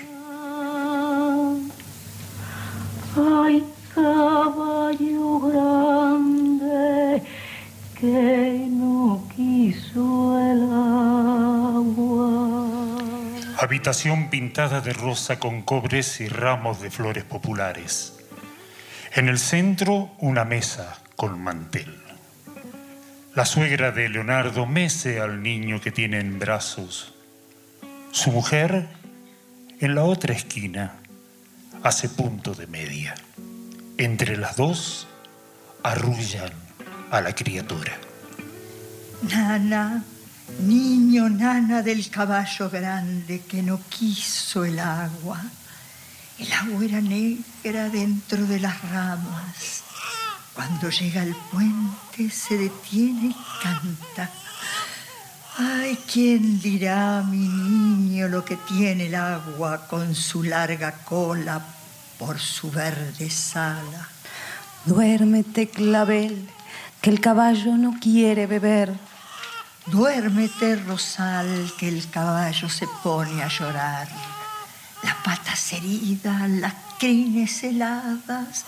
Ay, 3.17 3.65
caballo 3.95 5.39
grande 5.39 7.23
que 7.99 8.67
no 8.69 9.27
quiso 9.35 10.39
el 10.39 10.61
agua. 10.71 11.34
Habitación 13.65 14.29
pintada 14.29 14.79
de 14.79 14.93
rosa 14.93 15.39
con 15.39 15.63
cobres 15.63 16.21
y 16.21 16.27
ramos 16.27 16.81
de 16.81 16.91
flores 16.91 17.23
populares. 17.23 18.13
En 19.15 19.27
el 19.27 19.39
centro, 19.39 20.11
una 20.19 20.45
mesa 20.45 20.99
con 21.15 21.41
mantel. 21.41 21.99
La 23.33 23.43
suegra 23.43 23.89
de 23.89 24.07
Leonardo 24.07 24.67
mece 24.67 25.19
al 25.19 25.41
niño 25.41 25.81
que 25.81 25.89
tiene 25.89 26.19
en 26.19 26.37
brazos. 26.37 27.15
Su 28.11 28.29
mujer, 28.29 28.85
en 29.79 29.95
la 29.95 30.03
otra 30.03 30.35
esquina, 30.35 30.97
hace 31.81 32.07
punto 32.07 32.53
de 32.53 32.67
media. 32.67 33.15
Entre 33.97 34.37
las 34.37 34.57
dos, 34.57 35.07
arrullan 35.81 36.53
a 37.09 37.19
la 37.19 37.33
criatura. 37.33 37.97
Nana, 39.23 40.03
niño 40.59 41.29
nana 41.29 41.81
del 41.81 42.09
caballo 42.09 42.69
grande 42.69 43.41
que 43.41 43.61
no 43.61 43.79
quiso 43.89 44.65
el 44.65 44.79
agua. 44.79 45.41
El 46.37 46.51
agua 46.51 46.85
era 46.85 47.01
negra 47.01 47.89
dentro 47.89 48.45
de 48.45 48.59
las 48.59 48.81
ramas. 48.89 49.83
Cuando 50.53 50.89
llega 50.89 51.21
al 51.21 51.35
puente 51.51 52.29
se 52.29 52.57
detiene 52.57 53.27
y 53.27 53.35
canta. 53.61 54.29
Ay, 55.57 55.97
¿quién 56.11 56.59
dirá, 56.59 57.23
mi 57.23 57.47
niño, 57.47 58.27
lo 58.27 58.43
que 58.43 58.57
tiene 58.57 59.05
el 59.07 59.15
agua 59.15 59.87
con 59.87 60.13
su 60.13 60.43
larga 60.43 60.91
cola 61.05 61.61
por 62.19 62.39
su 62.39 62.69
verde 62.69 63.29
sala? 63.29 64.09
Duérmete, 64.85 65.69
clavel, 65.69 66.49
que 67.01 67.09
el 67.09 67.21
caballo 67.21 67.77
no 67.77 67.97
quiere 68.01 68.47
beber. 68.47 68.93
Duérmete, 69.87 70.77
rosal, 70.77 71.71
que 71.77 71.87
el 71.87 72.09
caballo 72.09 72.67
se 72.69 72.87
pone 73.03 73.43
a 73.43 73.47
llorar. 73.47 74.07
Las 75.03 75.15
patas 75.17 75.73
heridas, 75.73 76.49
las 76.49 76.73
crines 76.97 77.63
heladas, 77.63 78.65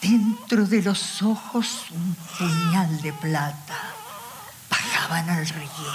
dentro 0.00 0.64
de 0.64 0.82
los 0.82 1.22
ojos 1.22 1.86
un 1.90 2.16
puñal 2.38 3.02
de 3.02 3.12
plata. 3.12 3.78
Bajaban 4.70 5.28
al 5.28 5.46
río, 5.46 5.92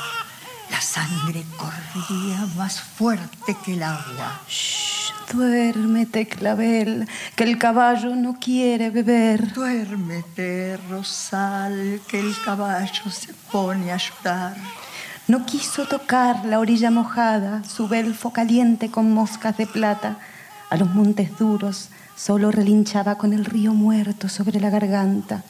la 0.69 0.81
sangre 0.81 1.43
corría 1.57 2.45
más 2.55 2.79
fuerte 2.79 3.55
que 3.63 3.73
el 3.73 3.83
agua. 3.83 4.41
Shh, 4.47 5.11
duérmete, 5.33 6.27
clavel, 6.27 7.07
que 7.35 7.43
el 7.43 7.57
caballo 7.57 8.15
no 8.15 8.39
quiere 8.39 8.89
beber. 8.89 9.53
Duérmete, 9.53 10.77
rosal, 10.89 12.01
que 12.07 12.19
el 12.19 12.35
caballo 12.43 13.09
se 13.09 13.33
pone 13.51 13.91
a 13.91 13.97
llorar. 13.97 14.55
No 15.27 15.45
quiso 15.45 15.85
tocar 15.85 16.45
la 16.45 16.59
orilla 16.59 16.89
mojada, 16.89 17.63
su 17.63 17.87
belfo 17.87 18.31
caliente 18.31 18.89
con 18.89 19.11
moscas 19.11 19.57
de 19.57 19.67
plata. 19.67 20.17
A 20.69 20.77
los 20.77 20.89
montes 20.93 21.37
duros 21.37 21.89
solo 22.15 22.51
relinchaba 22.51 23.17
con 23.17 23.33
el 23.33 23.45
río 23.45 23.73
muerto 23.73 24.27
sobre 24.27 24.59
la 24.59 24.69
garganta. 24.69 25.43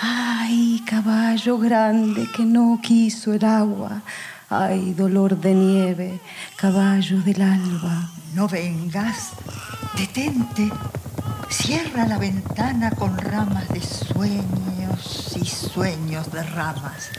Ay, 0.00 0.82
caballo 0.86 1.58
grande 1.58 2.26
que 2.34 2.44
no 2.44 2.80
quiso 2.82 3.34
el 3.34 3.44
agua. 3.44 4.02
Ay, 4.52 4.94
dolor 4.94 5.38
de 5.40 5.54
nieve, 5.54 6.20
caballo 6.56 7.22
del 7.22 7.40
alba. 7.40 8.10
No 8.34 8.48
vengas, 8.48 9.30
detente. 9.96 10.68
Cierra 11.48 12.04
la 12.04 12.18
ventana 12.18 12.90
con 12.90 13.16
ramas 13.16 13.68
de 13.68 13.80
sueños 13.80 15.36
y 15.40 15.46
sueños 15.46 16.32
de 16.32 16.42
ramas. 16.42 17.10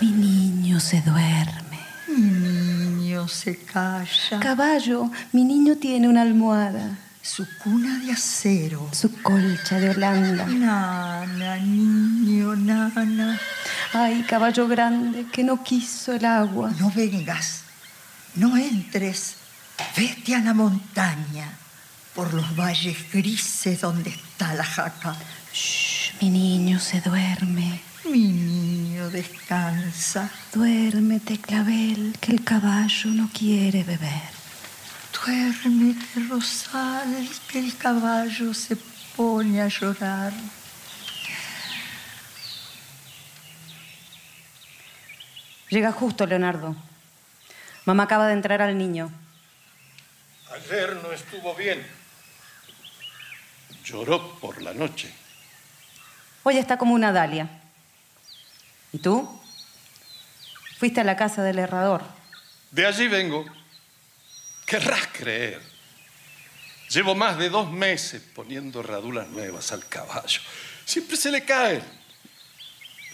Mi 0.00 0.10
niño 0.10 0.80
se 0.80 1.00
duerme. 1.02 1.78
Mi 2.08 2.22
niño 2.22 3.28
se 3.28 3.56
calla. 3.56 4.40
Caballo, 4.40 5.08
mi 5.30 5.44
niño 5.44 5.76
tiene 5.76 6.08
una 6.08 6.22
almohada, 6.22 6.98
Su 7.28 7.46
cuna 7.58 7.98
de 7.98 8.12
acero. 8.12 8.88
su 8.92 9.12
colcha 9.22 9.78
de 9.78 9.90
Holanda. 9.90 10.46
Nana, 10.46 11.56
niño, 11.58 12.56
nana. 12.56 13.38
Ay, 13.92 14.22
caballo 14.22 14.66
grande 14.66 15.26
que 15.30 15.44
no 15.44 15.62
quiso 15.62 16.14
el 16.14 16.24
agua. 16.24 16.72
No 16.80 16.90
vengas, 16.90 17.64
no 18.34 18.56
entres. 18.56 19.36
Vete 19.94 20.34
a 20.36 20.40
la 20.40 20.54
montaña, 20.54 21.52
por 22.14 22.32
los 22.32 22.56
valles 22.56 22.96
grises 23.12 23.82
donde 23.82 24.08
está 24.10 24.54
la 24.54 24.64
jaca. 24.64 25.14
Shh, 25.52 26.14
mi 26.22 26.30
niño 26.30 26.80
se 26.80 27.02
duerme. 27.02 27.82
Mi 28.10 28.26
niño 28.26 29.10
descansa. 29.10 30.30
Duérmete, 30.54 31.38
clavel, 31.38 32.16
que 32.20 32.32
el 32.32 32.42
caballo 32.42 33.10
no 33.10 33.28
quiere 33.32 33.84
beber. 33.84 34.37
Duérmete, 35.24 36.20
Rosal, 36.28 37.28
que 37.50 37.58
el 37.58 37.76
caballo 37.76 38.54
se 38.54 38.76
pone 39.16 39.60
a 39.60 39.68
llorar. 39.68 40.32
Llega 45.70 45.92
justo, 45.92 46.26
Leonardo. 46.26 46.76
Mamá 47.84 48.04
acaba 48.04 48.26
de 48.26 48.34
entrar 48.34 48.62
al 48.62 48.78
niño. 48.78 49.10
Ayer 50.50 50.96
no 51.02 51.12
estuvo 51.12 51.54
bien. 51.54 51.86
Lloró 53.84 54.38
por 54.38 54.62
la 54.62 54.72
noche. 54.72 55.12
Hoy 56.42 56.56
está 56.56 56.78
como 56.78 56.94
una 56.94 57.12
dalia. 57.12 57.48
¿Y 58.92 58.98
tú? 58.98 59.40
Fuiste 60.78 61.00
a 61.00 61.04
la 61.04 61.16
casa 61.16 61.42
del 61.42 61.58
herrador. 61.58 62.02
De 62.70 62.86
allí 62.86 63.08
vengo. 63.08 63.44
Querrás 64.68 65.08
creer. 65.12 65.62
Llevo 66.90 67.14
más 67.14 67.38
de 67.38 67.48
dos 67.48 67.70
meses 67.70 68.22
poniendo 68.34 68.80
herraduras 68.80 69.26
nuevas 69.28 69.72
al 69.72 69.88
caballo. 69.88 70.40
Siempre 70.84 71.16
se 71.16 71.30
le 71.30 71.42
caen. 71.44 71.82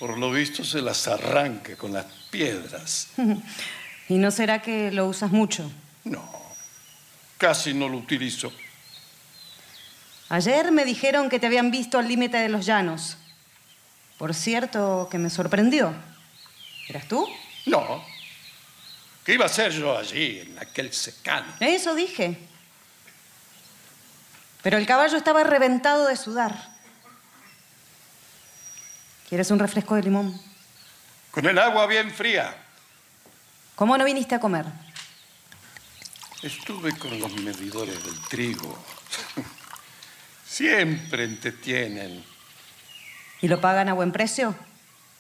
Por 0.01 0.19
lo 0.19 0.33
visto 0.33 0.65
se 0.65 0.81
las 0.81 1.07
arranca 1.07 1.77
con 1.77 1.93
las 1.93 2.07
piedras. 2.31 3.09
¿Y 4.09 4.15
no 4.15 4.33
será 4.33 4.63
que 4.63 4.91
lo 4.91 5.07
usas 5.07 5.31
mucho? 5.31 5.71
No, 6.03 6.29
casi 7.39 7.73
no 7.73 7.89
lo 7.89 7.99
utilizo. 7.99 8.53
Ayer 10.31 10.73
me 10.73 10.85
dijeron 10.85 11.29
que 11.29 11.39
te 11.39 11.47
habían 11.47 11.71
visto 11.71 11.99
al 12.01 12.09
límite 12.09 12.37
de 12.39 12.49
los 12.49 12.67
llanos. 12.67 13.17
Por 14.19 14.35
cierto, 14.35 15.09
que 15.09 15.19
me 15.19 15.31
sorprendió. 15.31 15.95
¿Eras 16.89 17.07
tú? 17.07 17.29
No. 17.67 18.05
¿Qué 19.25 19.35
iba 19.35 19.45
a 19.45 19.49
hacer 19.49 19.73
yo 19.73 19.97
allí, 19.97 20.41
en 20.41 20.59
aquel 20.59 20.93
secano? 20.93 21.47
Eso 21.59 21.95
dije. 21.95 22.39
Pero 24.63 24.77
el 24.77 24.87
caballo 24.87 25.17
estaba 25.17 25.43
reventado 25.45 26.07
de 26.07 26.17
sudar. 26.17 26.75
¿Quieres 29.29 29.51
un 29.51 29.59
refresco 29.59 29.95
de 29.95 30.03
limón? 30.03 30.39
Con 31.31 31.47
el 31.47 31.59
agua 31.59 31.87
bien 31.87 32.11
fría. 32.11 32.55
¿Cómo 33.75 33.97
no 33.97 34.05
viniste 34.05 34.35
a 34.35 34.41
comer? 34.41 34.67
Estuve 36.43 36.97
con 36.99 37.19
los 37.19 37.33
medidores 37.41 38.05
del 38.05 38.21
trigo. 38.29 38.85
Siempre 40.47 41.25
entretienen. 41.25 42.23
¿Y 43.41 43.49
lo 43.49 43.61
pagan 43.61 43.89
a 43.89 43.95
buen 43.95 44.13
precio? 44.13 44.55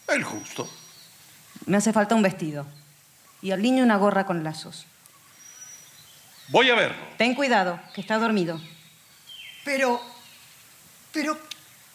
El 0.07 0.23
justo. 0.23 0.71
Me 1.65 1.79
hace 1.79 1.93
falta 1.93 2.15
un 2.15 2.23
vestido. 2.23 2.67
Y 3.45 3.53
al 3.53 3.61
niño 3.61 3.85
una 3.85 3.99
gorra 3.99 4.25
con 4.25 4.43
lazos. 4.43 4.87
Voy 6.49 6.71
a 6.71 6.75
verlo. 6.75 6.97
Ten 7.19 7.35
cuidado, 7.35 7.79
que 7.95 8.01
está 8.01 8.17
dormido. 8.17 8.59
Pero, 9.67 10.01
pero, 11.13 11.39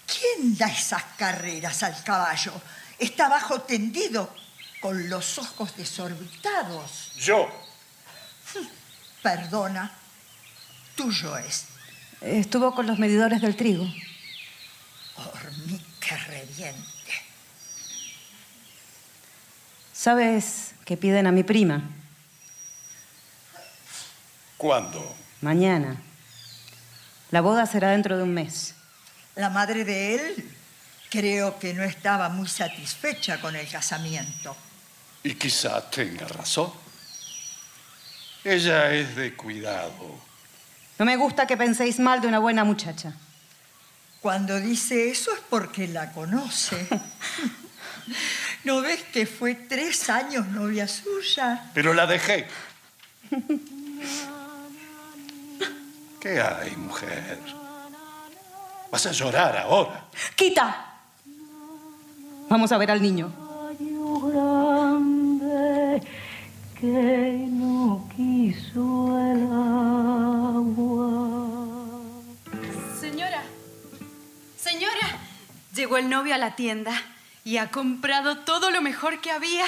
¿quién 0.05 0.55
da 0.55 0.67
esas 0.67 1.03
carreras 1.17 1.81
al 1.81 2.03
caballo? 2.03 2.53
Está 2.99 3.25
abajo 3.25 3.62
tendido, 3.62 4.31
con 4.79 5.09
los 5.09 5.39
ojos 5.39 5.75
desorbitados. 5.75 7.13
Yo. 7.15 7.49
Perdona, 9.23 9.91
tuyo 10.93 11.35
es. 11.35 11.65
Estuvo 12.21 12.75
con 12.75 12.85
los 12.85 12.99
medidores 12.99 13.41
del 13.41 13.55
trigo. 13.55 13.91
Hormiga 15.15 16.15
reviente. 16.27 16.98
¿Sabes 19.99 20.75
que 20.85 20.95
piden 20.95 21.27
a 21.27 21.33
mi 21.33 21.43
prima? 21.43 21.81
¿Cuándo? 24.55 25.13
Mañana. 25.41 26.01
La 27.31 27.41
boda 27.41 27.65
será 27.65 27.89
dentro 27.91 28.15
de 28.15 28.23
un 28.23 28.33
mes. 28.33 28.75
La 29.35 29.49
madre 29.49 29.83
de 29.83 30.15
él 30.15 30.51
creo 31.09 31.59
que 31.59 31.73
no 31.73 31.83
estaba 31.83 32.29
muy 32.29 32.47
satisfecha 32.47 33.41
con 33.41 33.57
el 33.57 33.67
casamiento. 33.67 34.55
Y 35.21 35.33
quizá 35.33 35.81
tenga 35.89 36.29
razón. 36.29 36.71
Ella 38.45 38.93
es 38.93 39.17
de 39.17 39.35
cuidado. 39.35 40.17
No 40.97 41.03
me 41.03 41.17
gusta 41.17 41.45
que 41.45 41.57
penséis 41.57 41.99
mal 41.99 42.21
de 42.21 42.29
una 42.29 42.39
buena 42.39 42.63
muchacha. 42.63 43.12
Cuando 44.21 44.62
dice 44.62 45.12
eso 45.12 45.33
es 45.33 45.41
porque 45.49 45.89
la 45.89 46.13
conoce. 46.13 46.88
¿No 48.63 48.81
ves 48.81 49.03
que 49.03 49.25
fue 49.25 49.55
tres 49.55 50.09
años 50.09 50.47
novia 50.47 50.87
suya? 50.87 51.71
Pero 51.73 51.93
la 51.93 52.05
dejé. 52.05 52.45
¿Qué 56.19 56.41
hay, 56.41 56.75
mujer? 56.75 57.39
Vas 58.91 59.05
a 59.05 59.11
llorar 59.11 59.57
ahora. 59.57 60.05
¡Quita! 60.35 60.85
Vamos 62.49 62.71
a 62.71 62.77
ver 62.77 62.91
al 62.91 63.01
niño. 63.01 63.31
grande 64.33 66.01
que 66.79 67.47
no 67.49 68.09
quiso 68.13 69.17
el 69.31 69.43
agua. 69.43 71.11
Señora, 72.99 73.43
señora, 74.57 75.19
llegó 75.73 75.97
el 75.97 76.09
novio 76.09 76.35
a 76.35 76.37
la 76.37 76.55
tienda 76.55 76.91
y 77.43 77.58
ha 77.58 77.71
comprado 77.71 78.39
todo 78.39 78.71
lo 78.71 78.82
mejor 78.82 79.21
que 79.21 79.32
había. 79.32 79.65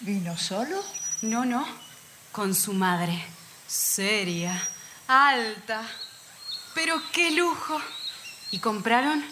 ¿Vino 0.00 0.36
solo? 0.38 0.82
No, 1.22 1.44
no, 1.44 1.66
con 2.32 2.54
su 2.54 2.72
madre, 2.72 3.22
seria, 3.66 4.60
alta, 5.06 5.82
pero 6.74 7.00
qué 7.12 7.32
lujo. 7.32 7.80
Y 8.52 8.58
compraron, 8.58 9.24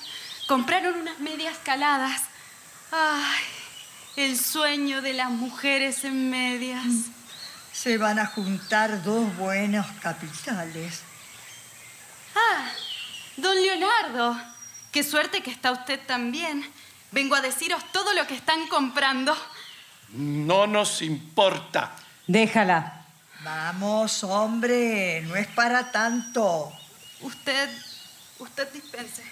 compraron 0.46 0.96
unas 0.96 1.18
medias 1.18 1.56
caladas. 1.64 2.22
Ay, 2.92 3.44
el 4.16 4.38
sueño 4.38 5.00
de 5.02 5.12
las 5.14 5.30
mujeres 5.30 6.04
en 6.04 6.30
medias. 6.30 6.84
Se 7.72 7.96
van 7.96 8.18
a 8.18 8.26
juntar 8.26 9.02
dos 9.02 9.34
buenos 9.36 9.86
capitales. 10.02 11.02
Ah, 12.34 12.70
don 13.36 13.56
Leonardo, 13.56 14.36
qué 14.92 15.02
suerte 15.02 15.42
que 15.42 15.50
está 15.50 15.72
usted 15.72 16.00
también. 16.06 16.64
Vengo 17.10 17.34
a 17.34 17.40
deciros 17.40 17.82
todo 17.92 18.12
lo 18.12 18.26
que 18.26 18.34
están 18.34 18.68
comprando. 18.68 19.36
No 20.12 20.66
nos 20.66 21.02
importa. 21.02 21.92
Déjala. 22.26 23.04
Vamos, 23.42 24.24
hombre, 24.24 25.22
no 25.22 25.36
es 25.36 25.46
para 25.48 25.90
tanto. 25.90 26.72
Usted, 27.20 27.70
usted 28.38 28.72
dispense. 28.72 29.22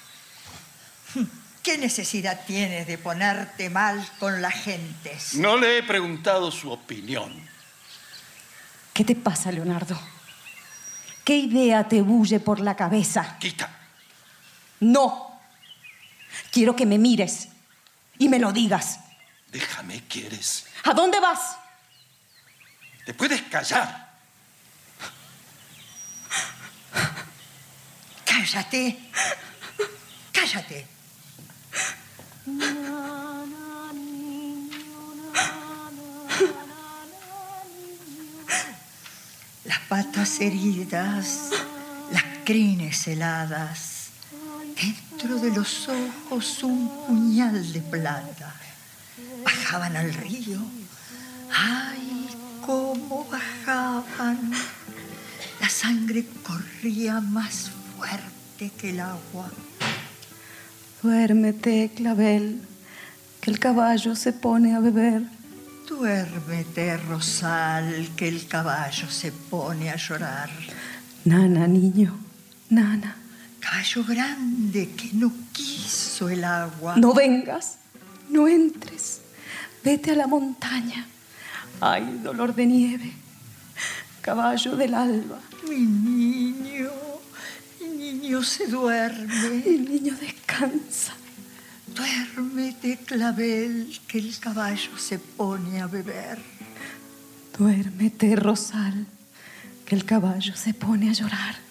¿Qué 1.62 1.76
necesidad 1.78 2.44
tienes 2.46 2.86
de 2.86 2.96
ponerte 2.96 3.68
mal 3.70 4.06
con 4.20 4.40
las 4.40 4.54
gentes? 4.54 5.34
No 5.34 5.56
le 5.56 5.78
he 5.78 5.82
preguntado 5.82 6.50
su 6.50 6.70
opinión. 6.70 7.32
¿Qué 8.92 9.04
te 9.04 9.16
pasa, 9.16 9.50
Leonardo? 9.50 9.98
¿Qué 11.24 11.36
idea 11.36 11.88
te 11.88 12.02
bulle 12.02 12.38
por 12.38 12.60
la 12.60 12.76
cabeza? 12.76 13.36
Quita. 13.38 13.68
No. 14.80 15.40
Quiero 16.52 16.76
que 16.76 16.86
me 16.86 16.98
mires 16.98 17.48
y 18.18 18.28
me 18.28 18.38
lo 18.38 18.52
digas. 18.52 19.00
Déjame, 19.50 20.02
¿quieres? 20.08 20.66
¿A 20.84 20.92
dónde 20.92 21.20
vas? 21.20 21.56
¿Te 23.04 23.14
puedes 23.14 23.42
callar? 23.42 24.06
Cállate. 28.24 28.98
Cállate. 30.32 30.86
Las 39.64 39.78
patas 39.88 40.40
heridas, 40.40 41.50
las 42.12 42.24
crines 42.44 43.06
heladas, 43.08 43.95
dentro 45.16 45.38
de 45.38 45.50
los 45.50 45.88
ojos 45.88 46.62
un 46.62 46.90
puñal 47.06 47.72
de 47.72 47.80
plata. 47.80 48.54
Bajaban 49.42 49.96
al 49.96 50.12
río. 50.12 50.58
¡Ay, 51.50 52.28
cómo 52.60 53.26
bajaban! 53.30 54.52
La 55.58 55.70
sangre 55.70 56.26
corría 56.42 57.22
más 57.22 57.70
fuerte 57.96 58.70
que 58.76 58.90
el 58.90 59.00
agua. 59.00 59.50
Duérmete, 61.02 61.90
clavel, 61.96 62.60
que 63.40 63.50
el 63.50 63.58
caballo 63.58 64.14
se 64.16 64.34
pone 64.34 64.74
a 64.74 64.80
beber. 64.80 65.22
Duérmete, 65.88 66.98
Rosal, 66.98 68.10
que 68.16 68.28
el 68.28 68.46
caballo 68.46 69.10
se 69.10 69.32
pone 69.32 69.88
a 69.88 69.96
llorar. 69.96 70.50
Nana, 71.24 71.66
niño, 71.66 72.18
nana. 72.68 73.16
Caballo 73.76 74.04
grande 74.04 74.88
que 74.96 75.10
no 75.12 75.30
quiso 75.52 76.30
el 76.30 76.44
agua. 76.44 76.96
No 76.96 77.12
vengas, 77.12 77.76
no 78.30 78.48
entres. 78.48 79.20
Vete 79.84 80.12
a 80.12 80.14
la 80.14 80.26
montaña. 80.26 81.06
Ay, 81.82 82.20
dolor 82.24 82.54
de 82.54 82.64
nieve. 82.64 83.12
Caballo 84.22 84.76
del 84.76 84.94
alba. 84.94 85.40
Mi 85.68 85.80
niño, 85.80 86.90
mi 87.78 87.88
niño 87.88 88.42
se 88.42 88.66
duerme. 88.66 89.62
El 89.66 89.84
niño 89.84 90.14
descansa. 90.18 91.12
Duérmete, 91.94 92.96
clavel, 93.04 94.00
que 94.08 94.18
el 94.18 94.38
caballo 94.38 94.96
se 94.96 95.18
pone 95.18 95.82
a 95.82 95.86
beber. 95.86 96.38
Duérmete, 97.58 98.36
Rosal, 98.36 99.06
que 99.84 99.94
el 99.94 100.06
caballo 100.06 100.56
se 100.56 100.72
pone 100.72 101.10
a 101.10 101.12
llorar. 101.12 101.65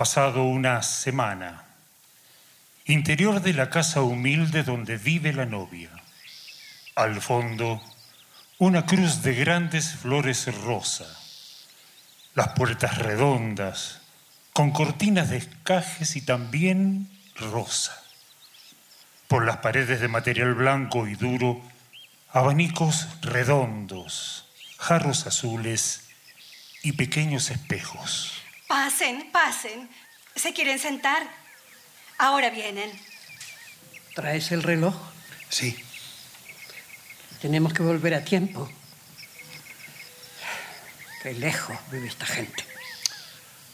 Pasado 0.00 0.44
una 0.44 0.82
semana. 0.82 1.62
Interior 2.86 3.42
de 3.42 3.52
la 3.52 3.68
casa 3.68 4.00
humilde 4.00 4.62
donde 4.62 4.96
vive 4.96 5.34
la 5.34 5.44
novia. 5.44 5.90
Al 6.94 7.20
fondo, 7.20 7.82
una 8.56 8.86
cruz 8.86 9.20
de 9.20 9.34
grandes 9.34 9.92
flores 9.96 10.46
rosa. 10.64 11.04
Las 12.34 12.48
puertas 12.54 12.96
redondas, 12.96 14.00
con 14.54 14.70
cortinas 14.70 15.28
de 15.28 15.36
escajes 15.36 16.16
y 16.16 16.22
también 16.22 17.10
rosa. 17.34 18.02
Por 19.28 19.44
las 19.44 19.58
paredes 19.58 20.00
de 20.00 20.08
material 20.08 20.54
blanco 20.54 21.08
y 21.08 21.14
duro, 21.14 21.60
abanicos 22.30 23.06
redondos, 23.20 24.46
jarros 24.78 25.26
azules 25.26 26.08
y 26.82 26.92
pequeños 26.92 27.50
espejos. 27.50 28.39
Pasen, 28.70 29.28
pasen. 29.32 29.88
¿Se 30.36 30.52
quieren 30.52 30.78
sentar? 30.78 31.26
Ahora 32.18 32.50
vienen. 32.50 32.88
¿Traes 34.14 34.52
el 34.52 34.62
reloj? 34.62 34.94
Sí. 35.48 35.76
Tenemos 37.42 37.72
que 37.72 37.82
volver 37.82 38.14
a 38.14 38.22
tiempo. 38.22 38.70
Qué 41.20 41.32
lejos 41.32 41.76
vive 41.90 42.06
esta 42.06 42.26
gente. 42.26 42.64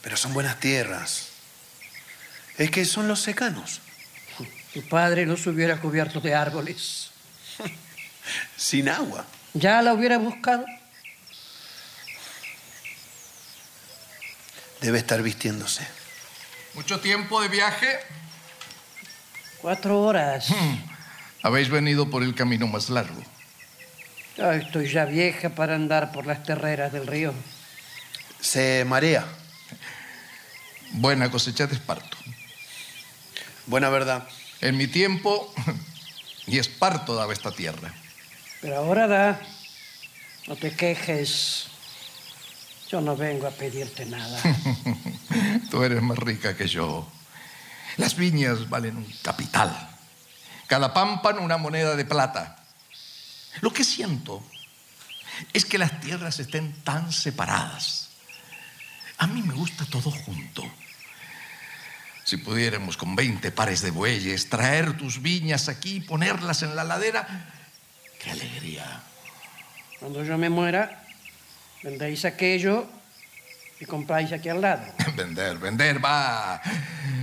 Pero 0.01 0.17
son 0.17 0.33
buenas 0.33 0.59
tierras. 0.59 1.29
Es 2.57 2.71
que 2.71 2.83
son 2.83 3.07
los 3.07 3.21
secanos. 3.21 3.81
Tu 4.73 4.81
padre 4.89 5.27
no 5.27 5.37
se 5.37 5.51
hubiera 5.51 5.79
cubierto 5.79 6.21
de 6.21 6.33
árboles. 6.33 7.11
Sin 8.57 8.89
agua. 8.89 9.27
¿Ya 9.53 9.79
la 9.83 9.93
hubiera 9.93 10.17
buscado? 10.17 10.65
Debe 14.81 14.99
estar 14.99 15.21
vistiéndose. 15.21 15.87
¿Mucho 16.73 16.99
tiempo 16.99 17.41
de 17.41 17.47
viaje? 17.47 17.99
Cuatro 19.61 20.01
horas. 20.01 20.47
Habéis 21.41 21.69
venido 21.69 22.09
por 22.09 22.23
el 22.23 22.35
camino 22.35 22.67
más 22.67 22.89
largo. 22.89 23.21
Ya 24.37 24.53
estoy 24.53 24.87
ya 24.87 25.05
vieja 25.05 25.49
para 25.49 25.73
andar 25.73 26.11
por 26.11 26.27
las 26.27 26.43
terreras 26.43 26.93
del 26.93 27.07
río. 27.07 27.33
Se 28.39 28.85
marea. 28.85 29.25
Buena 30.91 31.31
cosecha 31.31 31.65
de 31.65 31.73
esparto. 31.75 32.17
Buena 33.65 33.89
verdad. 33.89 34.27
En 34.61 34.77
mi 34.77 34.87
tiempo, 34.87 35.51
ni 36.45 36.57
esparto 36.59 37.15
daba 37.15 37.33
esta 37.33 37.51
tierra. 37.51 37.93
Pero 38.61 38.77
ahora 38.77 39.07
da. 39.07 39.39
No 40.47 40.55
te 40.55 40.71
quejes. 40.71 41.67
Yo 42.89 43.01
no 43.01 43.15
vengo 43.15 43.47
a 43.47 43.51
pedirte 43.51 44.05
nada. 44.05 44.39
Tú 45.69 45.83
eres 45.83 46.01
más 46.01 46.17
rica 46.17 46.55
que 46.55 46.67
yo. 46.67 47.09
Las 47.97 48.15
viñas 48.15 48.69
valen 48.69 48.97
un 48.97 49.13
capital. 49.21 49.89
Cada 50.67 50.93
pámpano 50.93 51.41
una 51.41 51.57
moneda 51.57 51.95
de 51.95 52.05
plata. 52.05 52.63
Lo 53.61 53.73
que 53.73 53.83
siento 53.83 54.43
es 55.53 55.65
que 55.65 55.77
las 55.77 55.99
tierras 55.99 56.39
estén 56.39 56.73
tan 56.83 57.11
separadas. 57.11 58.09
A 59.17 59.27
mí 59.27 59.41
me 59.41 59.53
gusta 59.53 59.85
todo 59.85 60.11
junto. 60.11 60.63
Si 62.23 62.37
pudiéramos 62.37 62.97
con 62.97 63.15
20 63.15 63.51
pares 63.51 63.81
de 63.81 63.91
bueyes 63.91 64.49
traer 64.49 64.97
tus 64.97 65.21
viñas 65.21 65.69
aquí 65.69 65.95
y 65.95 66.01
ponerlas 66.01 66.61
en 66.61 66.75
la 66.75 66.83
ladera, 66.83 67.49
qué 68.21 68.31
alegría. 68.31 69.01
Cuando 69.99 70.23
yo 70.23 70.37
me 70.37 70.49
muera, 70.49 71.06
vendéis 71.83 72.25
aquello 72.25 72.87
y 73.79 73.85
compráis 73.85 74.31
aquí 74.31 74.49
al 74.49 74.61
lado. 74.61 74.83
Vender, 75.15 75.57
vender, 75.57 76.03
va. 76.03 76.61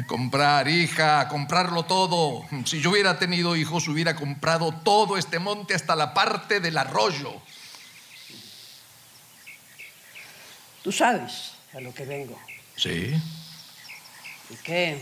Comprar, 0.07 0.67
hija, 0.69 1.29
comprarlo 1.29 1.85
todo. 1.85 2.45
Si 2.65 2.81
yo 2.81 2.91
hubiera 2.91 3.19
tenido 3.19 3.55
hijos, 3.57 3.87
hubiera 3.89 4.17
comprado 4.17 4.73
todo 4.85 5.17
este 5.17 5.39
monte 5.39 5.75
hasta 5.75 5.95
la 5.97 6.13
parte 6.13 6.59
del 6.61 6.77
arroyo. 6.77 7.41
Tú 10.83 10.93
sabes 10.93 11.53
a 11.73 11.81
lo 11.81 11.95
que 11.95 12.05
vengo. 12.05 12.39
Sí, 12.77 13.15
¿Y 14.51 14.57
qué? 14.63 15.01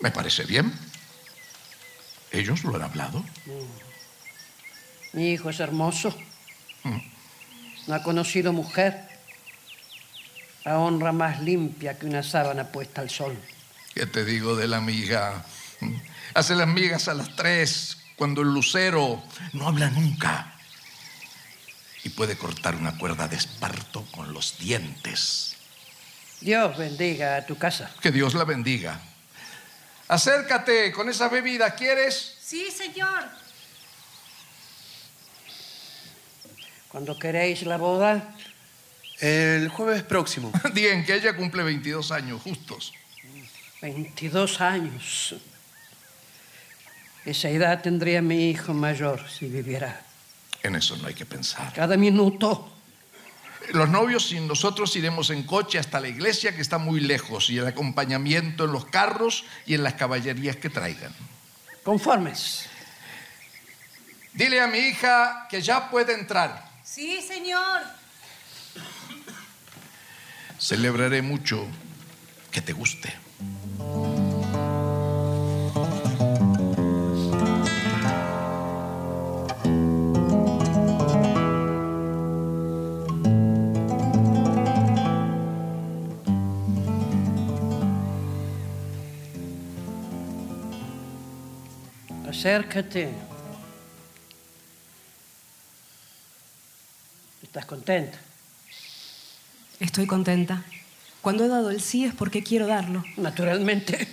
me 0.00 0.10
parece 0.10 0.44
bien. 0.44 0.72
Ellos 2.30 2.64
lo 2.64 2.74
han 2.76 2.82
hablado. 2.82 3.22
Mi 5.12 5.32
hijo 5.32 5.50
es 5.50 5.60
hermoso. 5.60 6.16
No 7.86 7.94
ha 7.94 8.02
conocido 8.02 8.52
mujer. 8.52 9.08
La 10.64 10.78
honra 10.78 11.12
más 11.12 11.40
limpia 11.40 11.98
que 11.98 12.06
una 12.06 12.22
sábana 12.22 12.68
puesta 12.68 13.00
al 13.00 13.10
sol. 13.10 13.36
¿Qué 13.94 14.06
te 14.06 14.24
digo 14.24 14.56
de 14.56 14.68
la 14.68 14.80
miga? 14.80 15.44
Hace 16.34 16.54
las 16.54 16.68
migas 16.68 17.08
a 17.08 17.14
las 17.14 17.34
tres, 17.34 17.98
cuando 18.16 18.42
el 18.42 18.48
lucero 18.48 19.22
no 19.52 19.66
habla 19.66 19.90
nunca. 19.90 20.54
Y 22.04 22.10
puede 22.10 22.36
cortar 22.36 22.76
una 22.76 22.96
cuerda 22.96 23.28
de 23.28 23.36
esparto 23.36 24.06
con 24.12 24.32
los 24.32 24.58
dientes. 24.58 25.56
Dios 26.40 26.76
bendiga 26.76 27.36
a 27.36 27.46
tu 27.46 27.58
casa. 27.58 27.90
Que 28.00 28.10
Dios 28.10 28.34
la 28.34 28.44
bendiga. 28.44 29.00
Acércate 30.08 30.92
con 30.92 31.08
esa 31.08 31.28
bebida, 31.28 31.74
¿quieres? 31.74 32.36
Sí, 32.40 32.70
señor. 32.70 33.41
Cuando 36.92 37.18
queréis 37.18 37.62
la 37.62 37.78
boda, 37.78 38.34
El 39.18 39.68
jueves 39.68 40.02
próximo. 40.02 40.52
Digan 40.74 41.04
que 41.04 41.14
ella 41.14 41.34
cumple 41.34 41.62
22 41.62 42.12
años 42.12 42.42
justos. 42.42 42.92
22 43.80 44.60
años. 44.60 45.34
Esa 47.24 47.48
edad 47.48 47.80
tendría 47.80 48.20
mi 48.20 48.50
hijo 48.50 48.74
mayor 48.74 49.26
si 49.30 49.46
viviera. 49.46 50.02
En 50.62 50.76
eso 50.76 50.96
no 50.98 51.08
hay 51.08 51.14
que 51.14 51.24
pensar. 51.24 51.72
Cada 51.72 51.96
minuto. 51.96 52.70
Los 53.72 53.88
novios 53.88 54.30
y 54.32 54.40
nosotros 54.40 54.94
iremos 54.96 55.30
en 55.30 55.44
coche 55.44 55.78
hasta 55.78 55.98
la 55.98 56.08
iglesia 56.08 56.54
que 56.54 56.60
está 56.60 56.78
muy 56.78 57.00
lejos 57.00 57.48
y 57.48 57.58
el 57.58 57.66
acompañamiento 57.66 58.64
en 58.64 58.72
los 58.72 58.84
carros 58.86 59.44
y 59.66 59.74
en 59.74 59.82
las 59.82 59.94
caballerías 59.94 60.56
que 60.56 60.68
traigan. 60.68 61.14
Conformes. 61.84 62.66
Dile 64.34 64.60
a 64.60 64.66
mi 64.66 64.78
hija 64.78 65.46
que 65.48 65.62
ya 65.62 65.88
puede 65.90 66.12
entrar. 66.12 66.71
Sí, 66.94 67.22
señor. 67.22 67.80
Celebraré 70.58 71.22
mucho 71.22 71.66
que 72.50 72.60
te 72.60 72.74
guste. 72.74 73.10
Acércate. 92.28 93.31
¿Estás 97.52 97.66
contenta? 97.66 98.18
Estoy 99.78 100.06
contenta. 100.06 100.64
Cuando 101.20 101.44
he 101.44 101.48
dado 101.48 101.68
el 101.68 101.82
sí 101.82 102.06
es 102.06 102.14
porque 102.14 102.42
quiero 102.42 102.66
darlo. 102.66 103.04
Naturalmente. 103.18 104.08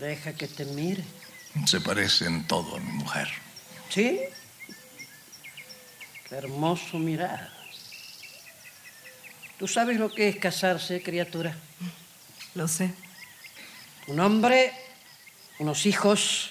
Deja 0.00 0.32
que 0.32 0.48
te 0.48 0.64
mire. 0.64 1.04
Se 1.66 1.82
parece 1.82 2.24
en 2.24 2.46
todo 2.46 2.76
a 2.76 2.80
mi 2.80 2.90
mujer. 2.90 3.28
¿Sí? 3.90 4.18
Qué 6.26 6.34
hermoso 6.34 6.98
mirar. 6.98 7.52
¿Tú 9.58 9.68
sabes 9.68 9.98
lo 9.98 10.10
que 10.10 10.30
es 10.30 10.36
casarse, 10.36 11.02
criatura? 11.02 11.54
Lo 12.54 12.66
sé. 12.66 12.94
Un 14.06 14.20
hombre, 14.20 14.72
unos 15.58 15.84
hijos 15.84 16.48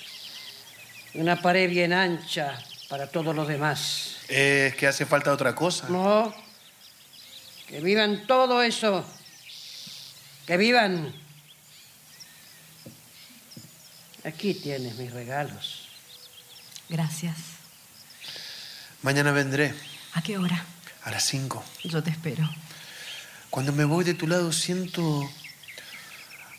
y 1.15 1.21
una 1.21 1.41
pared 1.41 1.67
bien 1.67 1.91
ancha 1.91 2.63
para 2.89 3.08
todos 3.08 3.36
los 3.36 3.47
demás. 3.47 4.15
Es 4.28 4.75
que 4.75 4.88
hace 4.88 5.06
falta 5.06 5.32
otra 5.32 5.56
cosa. 5.56 5.88
No. 5.89 6.34
Que 7.67 7.80
vivan 7.82 8.25
todo 8.25 8.63
eso. 8.63 9.06
Que 10.47 10.58
vivan. 10.58 11.13
Aquí 14.25 14.56
tienes 14.56 14.95
mis 14.95 15.12
regalos. 15.13 15.88
Gracias. 16.89 17.38
Mañana 19.04 19.32
vendré 19.32 19.73
¿A 20.13 20.21
qué 20.21 20.38
hora? 20.38 20.65
a 21.04 21.12
las 21.12 21.23
5. 21.25 21.63
Yo 21.86 22.04
te 22.04 22.10
espero. 22.10 22.49
Cuando 23.49 23.71
me 23.71 23.86
voy 23.86 24.04
de 24.04 24.15
tu 24.15 24.28
lado 24.28 24.52
siento 24.52 25.30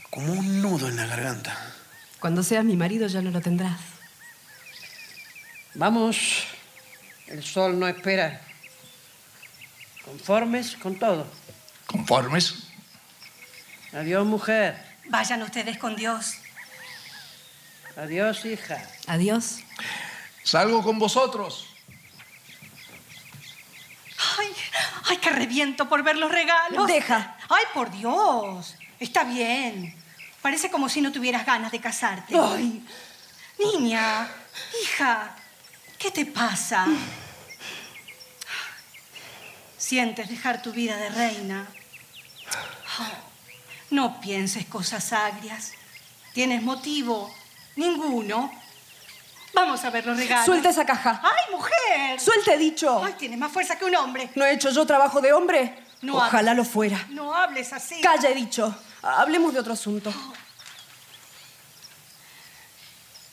como 0.08 0.32
un 0.32 0.62
nudo 0.62 0.88
en 0.88 0.96
la 0.96 1.06
garganta. 1.06 1.74
Cuando 2.20 2.42
seas 2.42 2.64
mi 2.64 2.76
marido 2.76 3.08
ya 3.08 3.20
no 3.20 3.30
lo 3.30 3.40
tendrás. 3.40 3.78
Vamos. 5.74 6.46
El 7.26 7.44
sol 7.44 7.78
no 7.78 7.86
espera. 7.86 8.40
Conformes 10.04 10.76
con 10.76 10.98
todo. 10.98 11.26
¿Conformes? 11.86 12.54
Adiós, 13.92 14.26
mujer. 14.26 14.76
Vayan 15.06 15.42
ustedes 15.42 15.78
con 15.78 15.96
Dios. 15.96 16.34
Adiós, 17.96 18.44
hija. 18.44 18.82
Adiós. 19.06 19.58
Salgo 20.42 20.82
con 20.82 20.98
vosotros. 20.98 21.66
Ay, 24.38 24.52
ay, 25.04 25.16
que 25.18 25.30
reviento 25.30 25.88
por 25.88 26.02
ver 26.02 26.16
los 26.16 26.30
regalos. 26.30 26.86
Deja. 26.86 27.36
Ay, 27.48 27.64
por 27.74 27.90
Dios. 27.90 28.76
Está 28.98 29.24
bien. 29.24 29.94
Parece 30.42 30.70
como 30.70 30.88
si 30.88 31.00
no 31.00 31.12
tuvieras 31.12 31.44
ganas 31.44 31.72
de 31.72 31.80
casarte. 31.80 32.34
Ay. 32.38 32.84
Niña, 33.58 34.28
hija, 34.82 35.36
¿qué 36.00 36.10
te 36.10 36.26
pasa? 36.26 36.86
Sientes 39.78 40.28
dejar 40.28 40.62
tu 40.62 40.72
vida 40.72 40.96
de 40.96 41.10
reina. 41.10 41.68
Oh, 42.98 43.06
no 43.90 44.20
pienses 44.20 44.66
cosas 44.66 45.12
agrias. 45.12 45.72
¿Tienes 46.32 46.62
motivo? 46.62 47.32
Ninguno. 47.76 48.50
Vamos 49.52 49.84
a 49.84 49.90
ver 49.90 50.06
los 50.06 50.16
regalos. 50.16 50.46
Suelta 50.46 50.70
esa 50.70 50.86
caja. 50.86 51.20
¡Ay, 51.22 51.54
mujer! 51.54 52.20
Suelte, 52.20 52.54
he 52.54 52.58
dicho. 52.58 53.04
¡Ay, 53.04 53.14
tienes 53.18 53.38
más 53.38 53.52
fuerza 53.52 53.76
que 53.76 53.84
un 53.84 53.94
hombre! 53.96 54.30
¿No 54.36 54.44
he 54.44 54.52
hecho 54.52 54.70
yo 54.70 54.86
trabajo 54.86 55.20
de 55.20 55.32
hombre? 55.32 55.84
No 56.02 56.16
Ojalá 56.16 56.54
lo 56.54 56.64
fuera. 56.64 57.06
No 57.10 57.34
hables 57.34 57.72
así. 57.72 58.00
Calla, 58.00 58.30
he 58.30 58.34
dicho. 58.34 58.74
Hablemos 59.02 59.52
de 59.52 59.60
otro 59.60 59.74
asunto. 59.74 60.12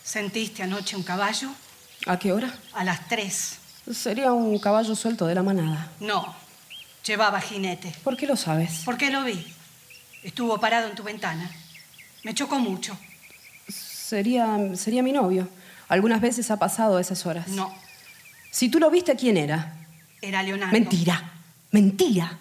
¿Sentiste 0.03 0.63
anoche 0.63 0.95
un 0.95 1.03
caballo? 1.03 1.49
¿A 2.07 2.17
qué 2.19 2.31
hora? 2.31 2.53
A 2.73 2.83
las 2.83 3.07
tres. 3.07 3.57
Sería 3.91 4.31
un 4.33 4.57
caballo 4.59 4.95
suelto 4.95 5.25
de 5.27 5.35
la 5.35 5.43
manada. 5.43 5.89
No, 5.99 6.35
llevaba 7.05 7.39
jinete. 7.41 7.93
¿Por 8.03 8.17
qué 8.17 8.27
lo 8.27 8.35
sabes? 8.35 8.81
¿Por 8.85 8.97
qué 8.97 9.09
lo 9.11 9.23
vi? 9.23 9.45
Estuvo 10.23 10.57
parado 10.59 10.87
en 10.89 10.95
tu 10.95 11.03
ventana. 11.03 11.49
Me 12.23 12.33
chocó 12.33 12.59
mucho. 12.59 12.97
Sería, 13.69 14.57
sería 14.75 15.03
mi 15.03 15.11
novio. 15.11 15.47
Algunas 15.89 16.19
veces 16.21 16.49
ha 16.51 16.57
pasado 16.57 16.97
a 16.97 17.01
esas 17.01 17.25
horas. 17.25 17.47
No, 17.49 17.73
Si 18.51 18.69
tú 18.69 18.79
lo 18.79 18.89
viste, 18.89 19.15
¿quién 19.15 19.37
era? 19.37 19.73
era 20.21 20.41
Leonardo. 20.43 20.73
Mentira. 20.73 21.31
Mentira. 21.71 22.37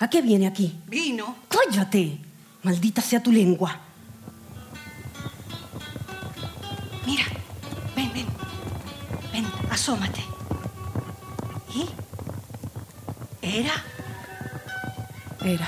¿A 0.00 0.10
qué 0.10 0.20
viene 0.20 0.46
aquí? 0.46 0.74
Vino. 0.86 1.36
Cállate. 1.48 2.18
Maldita 2.62 3.00
sea 3.00 3.22
tu 3.22 3.30
lengua. 3.30 3.78
Asómate. 9.74 10.24
¿Y? 11.74 11.90
¿Era? 13.42 13.74
Era. 15.44 15.66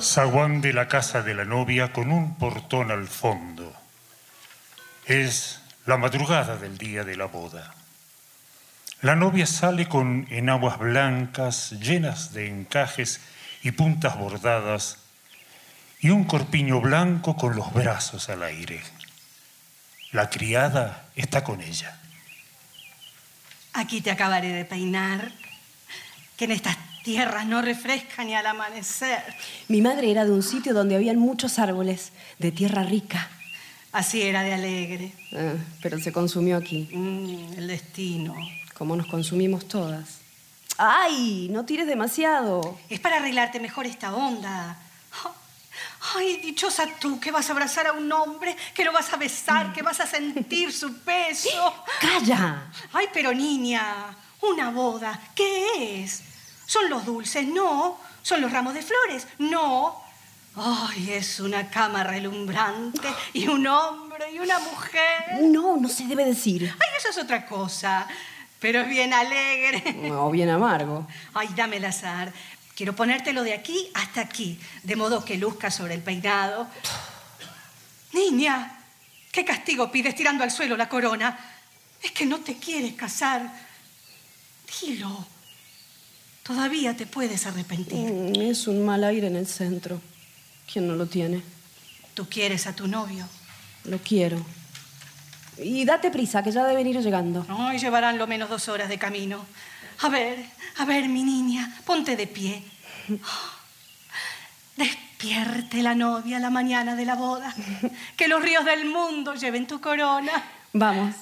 Zaguán 0.00 0.60
de 0.60 0.72
la 0.72 0.88
casa 0.88 1.22
de 1.22 1.34
la 1.34 1.44
novia 1.44 1.92
con 1.92 2.10
un 2.10 2.34
portón 2.34 2.90
al 2.90 3.06
fondo. 3.06 3.72
Es 5.06 5.62
la 5.86 5.96
madrugada 5.96 6.56
del 6.56 6.76
día 6.76 7.04
de 7.04 7.16
la 7.16 7.26
boda. 7.26 7.81
La 9.02 9.16
novia 9.16 9.46
sale 9.46 9.88
con 9.88 10.28
enaguas 10.30 10.78
blancas 10.78 11.72
llenas 11.72 12.32
de 12.32 12.46
encajes 12.46 13.20
y 13.64 13.72
puntas 13.72 14.16
bordadas 14.16 14.98
y 15.98 16.10
un 16.10 16.22
corpiño 16.22 16.80
blanco 16.80 17.36
con 17.36 17.56
los 17.56 17.72
brazos 17.74 18.28
al 18.28 18.44
aire. 18.44 18.80
La 20.12 20.30
criada 20.30 21.08
está 21.16 21.42
con 21.42 21.60
ella. 21.60 21.98
Aquí 23.72 24.02
te 24.02 24.12
acabaré 24.12 24.52
de 24.52 24.64
peinar. 24.64 25.32
Que 26.36 26.44
en 26.44 26.52
estas 26.52 26.76
tierras 27.02 27.44
no 27.46 27.60
refresca 27.60 28.22
ni 28.22 28.36
al 28.36 28.46
amanecer. 28.46 29.22
Mi 29.66 29.82
madre 29.82 30.12
era 30.12 30.24
de 30.24 30.30
un 30.30 30.44
sitio 30.44 30.74
donde 30.74 30.94
habían 30.94 31.18
muchos 31.18 31.58
árboles, 31.58 32.12
de 32.38 32.52
tierra 32.52 32.84
rica. 32.84 33.28
Así 33.90 34.22
era 34.22 34.42
de 34.42 34.54
alegre. 34.54 35.12
Ah, 35.34 35.54
pero 35.82 35.98
se 35.98 36.12
consumió 36.12 36.56
aquí, 36.56 36.88
Mm, 36.92 37.54
el 37.58 37.66
destino. 37.66 38.34
Como 38.74 38.96
nos 38.96 39.06
consumimos 39.06 39.68
todas. 39.68 40.20
¡Ay! 40.78 41.48
No 41.50 41.64
tires 41.64 41.86
demasiado. 41.86 42.78
Es 42.88 43.00
para 43.00 43.16
arreglarte 43.16 43.60
mejor 43.60 43.86
esta 43.86 44.14
onda. 44.14 44.76
Ay, 46.14 46.38
dichosa 46.38 46.86
tú, 47.00 47.20
que 47.20 47.30
vas 47.30 47.48
a 47.48 47.52
abrazar 47.52 47.86
a 47.86 47.92
un 47.92 48.10
hombre, 48.12 48.56
que 48.74 48.84
lo 48.84 48.92
vas 48.92 49.12
a 49.12 49.16
besar, 49.16 49.72
que 49.72 49.82
vas 49.82 50.00
a 50.00 50.06
sentir 50.06 50.72
su 50.72 50.98
peso. 50.98 51.84
¡Calla! 52.00 52.70
Ay, 52.92 53.06
pero 53.12 53.32
niña, 53.32 54.16
una 54.40 54.70
boda, 54.70 55.18
¿qué 55.34 56.02
es? 56.02 56.22
¿Son 56.66 56.88
los 56.90 57.04
dulces? 57.04 57.46
No. 57.46 57.98
¿Son 58.22 58.40
los 58.40 58.52
ramos 58.52 58.74
de 58.74 58.82
flores? 58.82 59.26
No. 59.38 60.00
Ay, 60.54 61.12
es 61.12 61.40
una 61.40 61.70
cama 61.70 62.04
relumbrante 62.04 63.08
y 63.32 63.48
un 63.48 63.66
hombre 63.66 64.32
y 64.32 64.38
una 64.38 64.58
mujer. 64.58 65.42
No, 65.42 65.76
no 65.76 65.88
se 65.88 66.04
debe 66.04 66.24
decir. 66.24 66.70
Ay, 66.72 66.88
eso 66.98 67.08
es 67.08 67.18
otra 67.18 67.46
cosa, 67.46 68.06
pero 68.62 68.80
es 68.80 68.88
bien 68.88 69.12
alegre. 69.12 69.82
O 70.12 70.30
bien 70.30 70.48
amargo. 70.48 71.06
Ay, 71.34 71.48
dame 71.54 71.76
el 71.76 71.84
azar. 71.84 72.32
Quiero 72.74 72.94
ponértelo 72.96 73.42
de 73.42 73.52
aquí 73.52 73.90
hasta 73.92 74.22
aquí, 74.22 74.58
de 74.82 74.96
modo 74.96 75.24
que 75.24 75.36
luzca 75.36 75.70
sobre 75.70 75.94
el 75.94 76.00
peinado. 76.02 76.66
Niña, 78.12 78.80
¿qué 79.30 79.44
castigo 79.44 79.90
pides 79.90 80.14
tirando 80.14 80.44
al 80.44 80.50
suelo 80.50 80.76
la 80.76 80.88
corona? 80.88 81.38
Es 82.02 82.12
que 82.12 82.24
no 82.24 82.38
te 82.38 82.56
quieres 82.56 82.94
casar. 82.94 83.52
Dilo. 84.80 85.26
Todavía 86.42 86.96
te 86.96 87.06
puedes 87.06 87.46
arrepentir. 87.46 88.10
Mm, 88.12 88.34
Es 88.50 88.66
un 88.66 88.84
mal 88.84 89.04
aire 89.04 89.26
en 89.26 89.36
el 89.36 89.46
centro. 89.46 90.00
¿Quién 90.70 90.88
no 90.88 90.94
lo 90.94 91.06
tiene? 91.06 91.42
Tú 92.14 92.26
quieres 92.28 92.66
a 92.66 92.74
tu 92.74 92.88
novio. 92.88 93.28
Lo 93.84 93.98
quiero. 93.98 94.44
Y 95.58 95.84
date 95.84 96.10
prisa, 96.10 96.42
que 96.42 96.50
ya 96.50 96.64
deben 96.64 96.86
ir 96.86 97.00
llegando. 97.00 97.44
Ay, 97.48 97.78
llevarán 97.78 98.18
lo 98.18 98.26
menos 98.26 98.48
dos 98.48 98.68
horas 98.68 98.88
de 98.88 98.98
camino. 98.98 99.44
A 100.00 100.08
ver, 100.08 100.44
a 100.78 100.84
ver, 100.84 101.08
mi 101.08 101.22
niña, 101.22 101.78
ponte 101.84 102.16
de 102.16 102.26
pie. 102.26 102.62
Despierte 104.76 105.82
la 105.82 105.94
novia 105.94 106.38
la 106.38 106.50
mañana 106.50 106.96
de 106.96 107.04
la 107.04 107.14
boda. 107.14 107.54
Que 108.16 108.28
los 108.28 108.42
ríos 108.42 108.64
del 108.64 108.86
mundo 108.86 109.34
lleven 109.34 109.66
tu 109.66 109.80
corona. 109.80 110.32
Vamos. 110.72 111.14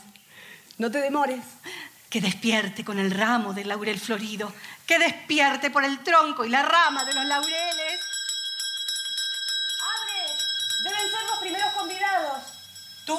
No 0.79 0.91
te 0.91 0.99
demores. 0.99 1.41
Que 2.09 2.21
despierte 2.21 2.85
con 2.85 2.99
el 2.99 3.11
ramo 3.11 3.53
del 3.53 3.69
laurel 3.69 3.99
florido. 3.99 4.53
Que 4.87 4.99
despierte 4.99 5.71
por 5.71 5.85
el 5.85 5.99
tronco 6.01 6.45
y 6.45 6.49
la 6.49 6.63
rama 6.63 7.05
de 7.05 7.15
los 7.15 7.25
laureles. 7.25 8.01
¡Abre! 9.83 10.35
Deben 10.85 11.11
ser 11.11 11.27
los 11.29 11.39
primeros 11.41 11.73
convidados. 11.75 12.43
¿Tú? 13.05 13.19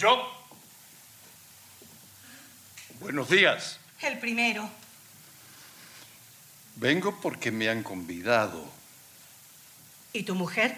Yo. 0.00 0.18
Buenos 3.00 3.28
días. 3.28 3.78
El 4.00 4.18
primero. 4.18 4.66
Vengo 6.76 7.20
porque 7.20 7.50
me 7.50 7.68
han 7.68 7.82
convidado. 7.82 8.64
¿Y 10.14 10.22
tu 10.22 10.34
mujer? 10.34 10.74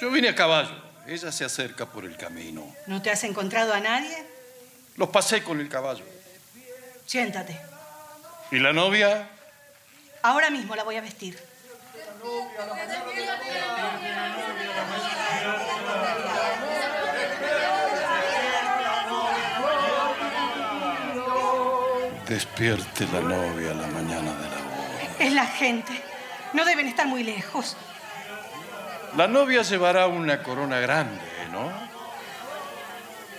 Yo 0.00 0.08
vine 0.12 0.28
a 0.28 0.36
caballo. 0.36 0.70
Ella 1.08 1.32
se 1.32 1.44
acerca 1.44 1.90
por 1.90 2.04
el 2.04 2.16
camino. 2.16 2.72
¿No 2.86 3.02
te 3.02 3.10
has 3.10 3.24
encontrado 3.24 3.74
a 3.74 3.80
nadie? 3.80 4.24
Los 4.94 5.08
pasé 5.08 5.42
con 5.42 5.58
el 5.58 5.68
caballo. 5.68 6.04
Siéntate. 7.06 7.60
¿Y 8.52 8.60
la 8.60 8.72
novia? 8.72 9.30
Ahora 10.22 10.50
mismo 10.50 10.76
la 10.76 10.84
voy 10.84 10.94
a 10.94 11.00
vestir. 11.00 11.36
Despierte 22.28 23.06
la 23.12 23.20
novia 23.20 23.72
a 23.72 23.74
la 23.74 23.86
mañana 23.88 24.32
de 24.32 24.48
la 24.48 24.56
boda. 24.56 25.16
Es 25.18 25.32
la 25.32 25.46
gente. 25.46 25.92
No 26.54 26.64
deben 26.64 26.86
estar 26.86 27.06
muy 27.06 27.22
lejos. 27.22 27.76
La 29.16 29.28
novia 29.28 29.62
llevará 29.62 30.06
una 30.06 30.42
corona 30.42 30.80
grande, 30.80 31.22
¿no? 31.52 31.70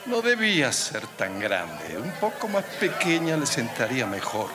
No 0.06 0.22
debía 0.22 0.72
ser 0.72 1.08
tan 1.08 1.40
grande. 1.40 1.98
Un 1.98 2.12
poco 2.12 2.48
más 2.48 2.64
pequeña 2.80 3.36
le 3.38 3.48
sentaría 3.48 4.06
mejor. 4.06 4.50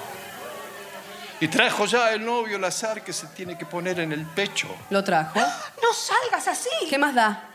Y 1.41 1.49
trajo 1.49 1.87
ya 1.87 2.13
el 2.13 2.25
novio 2.25 2.57
el 2.57 2.65
azar 2.65 3.03
que 3.03 3.13
se 3.13 3.27
tiene 3.29 3.59
que 3.59 3.67
poner 3.67 3.99
en 3.99 4.13
el 4.13 4.25
pecho. 4.27 4.69
¿Lo 4.91 5.03
trajo? 5.03 5.41
No 5.83 5.93
salgas 5.93 6.47
así. 6.47 6.69
¿Qué 6.89 6.99
más 6.99 7.17
da? 7.17 7.49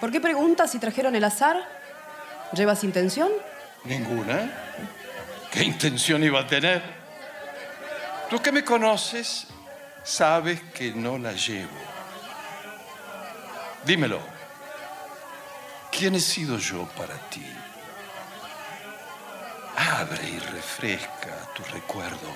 ¿Por 0.00 0.10
qué 0.10 0.20
preguntas 0.20 0.72
si 0.72 0.80
trajeron 0.80 1.14
el 1.14 1.22
azar? 1.22 1.56
¿Llevas 2.52 2.82
intención? 2.82 3.30
Ninguna. 3.84 4.50
¿Qué 5.52 5.62
intención 5.64 6.24
iba 6.24 6.40
a 6.40 6.46
tener? 6.46 6.82
Tú 8.30 8.40
que 8.40 8.50
me 8.50 8.64
conoces, 8.64 9.46
sabes 10.02 10.62
que 10.72 10.92
no 10.92 11.18
la 11.18 11.32
llevo. 11.32 11.76
Dímelo. 13.84 14.20
¿Quién 15.90 16.14
he 16.14 16.20
sido 16.20 16.56
yo 16.56 16.88
para 16.96 17.14
ti? 17.28 17.44
Abre 19.76 20.26
y 20.26 20.38
refresca 20.38 21.52
tu 21.54 21.62
recuerdo. 21.64 22.32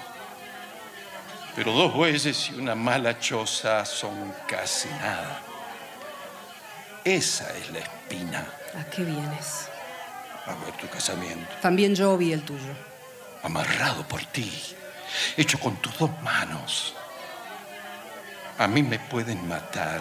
Pero 1.55 1.73
dos 1.73 1.95
bueyes 1.95 2.51
y 2.51 2.55
una 2.57 2.75
mala 2.75 3.19
choza 3.19 3.87
son 3.87 4.35
casi 4.47 4.89
nada. 4.91 5.41
Esa 7.03 7.51
es 7.57 7.71
la 7.71 7.79
espina. 7.79 8.47
¿A 8.79 8.85
qué 8.91 9.05
vienes? 9.05 9.69
A 10.45 10.55
ver 10.67 10.77
tu 10.77 10.87
casamiento. 10.89 11.51
También 11.62 11.95
yo 11.95 12.19
vi 12.19 12.35
el 12.35 12.43
tuyo. 12.43 12.75
Amarrado 13.43 14.07
por 14.07 14.24
ti. 14.26 14.51
Hecho 15.37 15.59
con 15.61 15.76
tus 15.76 15.97
dos 15.99 16.11
manos. 16.22 16.95
A 18.59 18.66
mí 18.66 18.82
me 18.82 18.99
pueden 18.99 19.47
matar, 19.47 20.01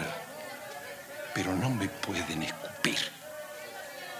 pero 1.34 1.54
no 1.54 1.68
me 1.68 1.88
pueden 1.88 2.42
escupir. 2.42 2.98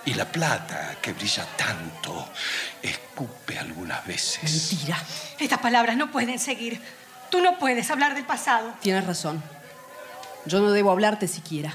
Y 0.05 0.14
la 0.14 0.27
plata 0.27 0.97
que 1.01 1.12
brilla 1.12 1.45
tanto 1.57 2.29
escupe 2.83 3.59
algunas 3.59 4.07
veces. 4.07 4.71
Mentira. 4.71 5.03
Estas 5.39 5.59
palabras 5.59 5.97
no 5.97 6.12
pueden 6.12 6.39
seguir. 6.39 6.81
Tú 7.31 7.41
no 7.41 7.59
puedes 7.59 7.91
hablar 7.91 8.14
del 8.14 8.25
pasado. 8.25 8.75
Tienes 8.81 9.05
razón. 9.07 9.43
Yo 10.45 10.61
no 10.61 10.71
debo 10.71 10.93
hablarte 10.93 11.27
siquiera. 11.27 11.75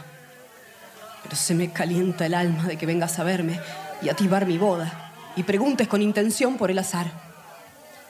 Pero 1.24 1.36
se 1.36 1.54
me 1.56 1.72
calienta 1.74 2.26
el 2.26 2.34
alma 2.34 2.64
de 2.64 2.78
que 2.78 2.86
vengas 2.86 3.20
a 3.20 3.24
verme 3.24 3.60
y 4.02 4.10
ativar 4.10 4.46
mi 4.46 4.58
boda 4.58 5.12
y 5.36 5.44
preguntes 5.44 5.88
con 5.88 6.02
intención 6.02 6.58
por 6.58 6.72
el 6.72 6.80
azar. 6.80 7.31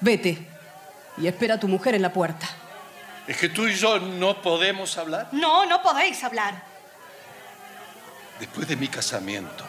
Vete 0.01 0.47
y 1.17 1.27
espera 1.27 1.55
a 1.55 1.59
tu 1.59 1.67
mujer 1.67 1.95
en 1.95 2.01
la 2.01 2.11
puerta. 2.11 2.49
¿Es 3.27 3.37
que 3.37 3.49
tú 3.49 3.67
y 3.67 3.75
yo 3.75 3.99
no 3.99 4.41
podemos 4.41 4.97
hablar? 4.97 5.29
No, 5.31 5.65
no 5.65 5.81
podéis 5.81 6.23
hablar. 6.23 6.63
Después 8.39 8.67
de 8.67 8.75
mi 8.75 8.87
casamiento, 8.87 9.63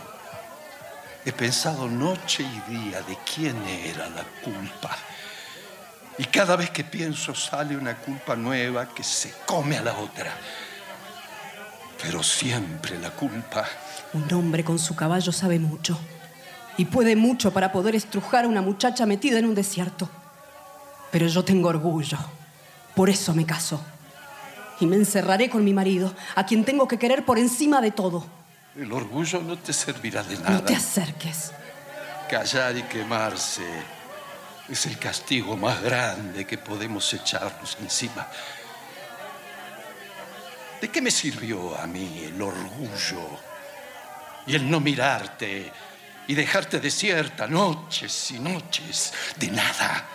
he 1.25 1.33
pensado 1.33 1.87
noche 1.89 2.43
y 2.43 2.73
día 2.73 3.03
de 3.03 3.19
quién 3.35 3.57
era 3.67 4.09
la 4.09 4.25
culpa. 4.43 4.97
Y 6.17 6.25
cada 6.25 6.57
vez 6.57 6.71
que 6.71 6.85
pienso 6.85 7.35
sale 7.35 7.77
una 7.77 7.97
culpa 7.97 8.35
nueva 8.35 8.89
que 8.89 9.03
se 9.03 9.35
come 9.45 9.77
a 9.77 9.83
la 9.83 9.99
otra. 9.99 10.33
Pero 12.03 12.23
siempre 12.23 12.99
la 12.99 13.11
culpa. 13.11 13.67
Un 14.15 14.33
hombre 14.33 14.65
con 14.65 14.79
su 14.79 14.97
caballo 14.97 15.33
sabe 15.33 15.59
mucho 15.59 15.99
y 16.77 16.87
puede 16.87 17.17
mucho 17.17 17.53
para 17.53 17.71
poder 17.73 17.95
estrujar 17.95 18.47
a 18.47 18.49
una 18.49 18.63
muchacha 18.63 19.05
metida 19.05 19.39
en 19.39 19.45
un 19.47 19.55
desierto. 19.55 20.09
Pero 21.13 21.27
yo 21.27 21.45
tengo 21.45 21.69
orgullo, 21.69 22.19
por 22.97 23.11
eso 23.11 23.35
me 23.35 23.45
caso. 23.45 23.81
Y 24.81 24.87
me 24.87 24.97
encerraré 24.97 25.49
con 25.51 25.63
mi 25.63 25.75
marido, 25.75 26.13
a 26.35 26.45
quien 26.45 26.65
tengo 26.65 26.89
que 26.89 26.99
querer 26.99 27.25
por 27.25 27.39
encima 27.39 27.81
de 27.83 27.93
todo. 27.93 28.27
El 28.75 28.91
orgullo 28.91 29.43
no 29.43 29.59
te 29.59 29.75
servirá 29.75 30.23
de 30.23 30.39
nada. 30.39 30.51
No 30.51 30.63
te 30.63 30.75
acerques. 30.75 31.53
Callar 32.29 32.77
y 32.79 32.83
quemarse 32.85 33.63
es 34.69 34.87
el 34.87 34.99
castigo 34.99 35.55
más 35.55 35.83
grande 35.83 36.47
que 36.47 36.57
podemos 36.57 37.13
echarnos 37.13 37.77
encima. 37.83 38.27
¿De 40.81 40.89
qué 40.89 41.03
me 41.03 41.11
sirvió 41.11 41.79
a 41.79 41.87
mí 41.87 42.25
el 42.25 42.41
orgullo 42.41 43.39
y 44.47 44.55
el 44.55 44.69
no 44.69 44.81
mirarte 44.81 45.71
y 46.27 46.35
dejarte 46.35 46.81
desierta 46.81 47.47
noches 47.47 48.31
y 48.31 48.39
noches 48.39 49.13
de 49.37 49.51
nada? 49.51 50.09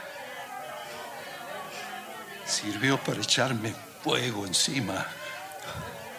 Sirvió 2.48 2.98
para 2.98 3.22
echarme 3.22 3.74
fuego 4.04 4.46
encima, 4.46 5.06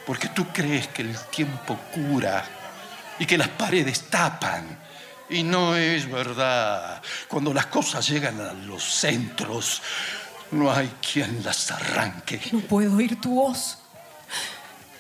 porque 0.07 0.29
tú 0.29 0.47
crees 0.53 0.89
que 0.89 1.03
el 1.03 1.17
tiempo 1.31 1.79
cura 1.93 2.45
y 3.19 3.27
que 3.27 3.39
las 3.39 3.49
paredes 3.49 4.11
tapan. 4.11 4.79
Y 5.31 5.43
no 5.43 5.77
es 5.77 6.11
verdad. 6.11 7.03
Cuando 7.29 7.53
las 7.53 7.67
cosas 7.67 8.09
llegan 8.09 8.41
a 8.41 8.53
los 8.53 8.83
centros, 8.83 9.83
no 10.51 10.71
hay 10.73 10.91
quien 11.13 11.43
las 11.45 11.71
arranque. 11.71 12.41
No 12.53 12.61
puedo 12.61 12.97
oír 12.97 13.21
tu 13.21 13.35
voz. 13.35 13.79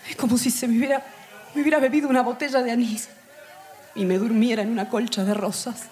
Es 0.08 0.16
como 0.16 0.38
si 0.38 0.50
se 0.50 0.68
me 0.68 0.78
hubiera, 0.78 1.04
me 1.54 1.62
hubiera 1.62 1.78
bebido 1.78 2.08
una 2.08 2.22
botella 2.22 2.62
de 2.62 2.70
anís 2.70 3.08
y 3.94 4.04
me 4.04 4.18
durmiera 4.18 4.62
en 4.62 4.70
una 4.70 4.88
colcha 4.88 5.24
de 5.24 5.34
rosas. 5.34 5.84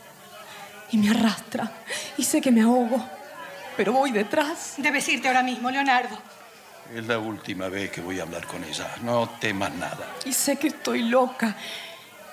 Y 0.92 0.98
me 0.98 1.10
arrastra 1.10 1.72
y 2.16 2.24
sé 2.24 2.40
que 2.40 2.52
me 2.52 2.62
ahogo, 2.62 3.04
pero 3.76 3.92
voy 3.92 4.10
detrás. 4.10 4.74
Debes 4.78 5.08
irte 5.08 5.28
ahora 5.28 5.42
mismo, 5.42 5.70
Leonardo. 5.70 6.18
Es 6.94 7.06
la 7.06 7.18
última 7.18 7.68
vez 7.68 7.90
que 7.90 8.00
voy 8.00 8.20
a 8.20 8.22
hablar 8.22 8.46
con 8.46 8.62
ella. 8.64 8.88
No 9.02 9.28
temas 9.40 9.72
nada. 9.74 10.06
Y 10.24 10.32
sé 10.32 10.56
que 10.56 10.68
estoy 10.68 11.02
loca. 11.02 11.56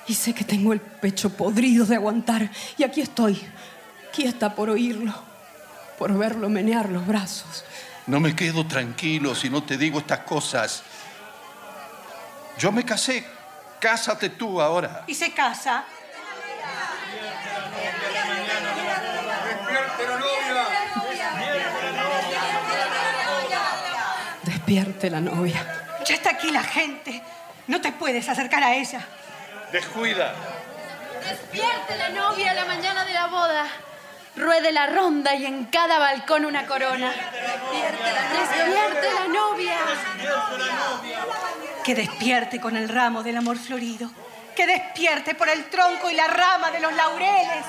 Y 0.08 0.14
sé 0.14 0.34
que 0.34 0.44
tengo 0.44 0.74
el 0.74 0.82
pecho 0.82 1.30
podrido 1.32 1.86
de 1.86 1.96
aguantar. 1.96 2.50
Y 2.78 2.84
aquí 2.84 3.02
estoy, 3.02 3.41
quieta 4.14 4.54
por 4.54 4.70
oírlo, 4.70 5.14
por 5.98 6.18
verlo 6.18 6.50
menear 6.50 6.89
los 6.89 7.06
brazos. 7.08 7.64
No 8.06 8.20
me 8.20 8.36
quedo 8.36 8.68
tranquilo 8.68 9.34
si 9.34 9.50
no 9.50 9.64
te 9.64 9.78
digo 9.78 10.00
estas 10.00 10.20
cosas. 10.20 10.84
Yo 12.58 12.72
me 12.72 12.84
casé. 12.84 13.26
Cásate 13.80 14.30
tú 14.30 14.62
ahora. 14.62 15.04
¿Y 15.08 15.16
se 15.16 15.34
casa? 15.34 15.86
Despierte 24.74 25.11
la 25.11 25.21
novia. 25.21 25.63
Ya 26.03 26.15
está 26.15 26.32
aquí 26.32 26.49
la 26.49 26.63
gente. 26.63 27.21
No 27.67 27.80
te 27.80 27.91
puedes 27.91 28.28
acercar 28.28 28.63
a 28.63 28.74
ella. 28.74 29.05
Descuida. 29.71 30.34
Despierte 31.30 31.95
la 31.95 32.09
novia 32.09 32.49
a 32.49 32.53
la 32.55 32.65
mañana 32.65 33.05
de 33.05 33.13
la 33.13 33.28
boda. 33.28 33.67
Ruede 34.36 34.71
la 34.71 34.88
ronda 34.88 35.36
y 35.36 35.45
en 35.45 35.65
cada 35.65 35.99
balcón 35.99 36.45
una 36.45 36.65
corona. 36.65 37.11
Despierte 37.11 39.13
la 39.13 39.28
novia. 39.28 39.78
Despierte 39.88 40.57
la 40.57 40.88
novia. 40.88 41.19
Que 41.84 41.93
despierte 41.93 42.59
con 42.59 42.76
el 42.76 42.89
ramo 42.89 43.21
del 43.21 43.38
amor 43.38 43.59
florido. 43.59 44.09
Que 44.55 44.65
despierte 44.65 45.36
por 45.36 45.49
el 45.49 45.65
tronco 45.65 46.09
y 46.09 46.15
la 46.15 46.26
rama 46.26 46.71
de 46.71 46.80
los 46.80 46.93
laureles. 46.93 47.63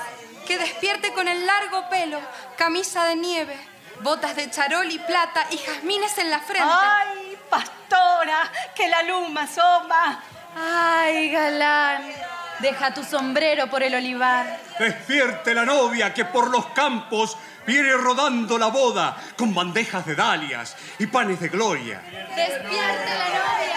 Que 0.47 0.57
despierte 0.57 1.13
con 1.13 1.27
el 1.27 1.45
largo 1.45 1.87
pelo, 1.87 2.19
camisa 2.57 3.05
de 3.05 3.15
nieve, 3.15 3.55
botas 4.01 4.35
de 4.35 4.49
charol 4.49 4.89
y 4.91 4.99
plata 4.99 5.45
y 5.51 5.57
jazmines 5.57 6.17
en 6.17 6.29
la 6.29 6.39
frente. 6.39 6.67
¡Ay, 6.67 7.37
pastora! 7.49 8.51
Que 8.75 8.87
la 8.89 9.03
luna 9.03 9.43
asoma. 9.43 10.23
¡Ay, 10.55 11.31
galán! 11.31 12.13
Deja 12.59 12.93
tu 12.93 13.03
sombrero 13.03 13.67
por 13.67 13.83
el 13.83 13.95
olivar. 13.95 14.59
Despierte 14.79 15.53
la 15.53 15.65
novia 15.65 16.13
que 16.13 16.25
por 16.25 16.49
los 16.49 16.67
campos 16.67 17.37
viene 17.65 17.91
rodando 17.93 18.57
la 18.57 18.67
boda 18.67 19.17
con 19.37 19.53
bandejas 19.53 20.05
de 20.05 20.15
dalias 20.15 20.75
y 20.99 21.07
panes 21.07 21.39
de 21.39 21.49
gloria. 21.49 22.01
Despierte 22.35 23.17
la 23.17 23.27
novia. 23.29 23.75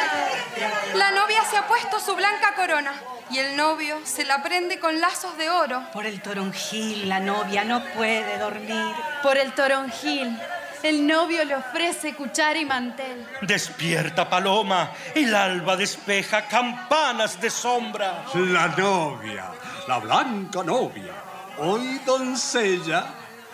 La 0.95 1.11
novia 1.11 1.45
se 1.45 1.57
ha 1.57 1.67
puesto 1.67 2.01
su 2.01 2.15
blanca 2.17 2.55
corona 2.55 2.93
y 3.31 3.39
el 3.39 3.57
novio 3.57 3.99
se 4.05 4.25
la 4.25 4.43
prende 4.43 4.79
con 4.79 5.01
lazos 5.01 5.37
de 5.37 5.51
oro. 5.51 5.83
Por 5.93 6.07
el 6.07 6.21
toronjil 6.21 7.09
la 7.09 7.21
novia 7.21 7.65
no 7.65 7.85
puede 7.85 8.39
dormir. 8.39 8.95
Por 9.23 9.37
el 9.37 9.53
toronjil. 9.53 10.39
El 10.83 11.07
novio 11.07 11.45
le 11.45 11.57
ofrece 11.57 12.15
cuchara 12.15 12.59
y 12.59 12.65
mantel. 12.65 13.27
Despierta, 13.43 14.29
paloma. 14.29 14.93
El 15.15 15.35
alba 15.35 15.77
despeja 15.77 16.47
campanas 16.47 17.41
de 17.41 17.51
sombra. 17.51 18.25
La 18.35 18.69
novia, 18.69 19.51
la 19.89 19.99
blanca 19.99 20.63
novia. 20.63 21.15
Hoy 21.59 22.01
doncella, 22.07 23.07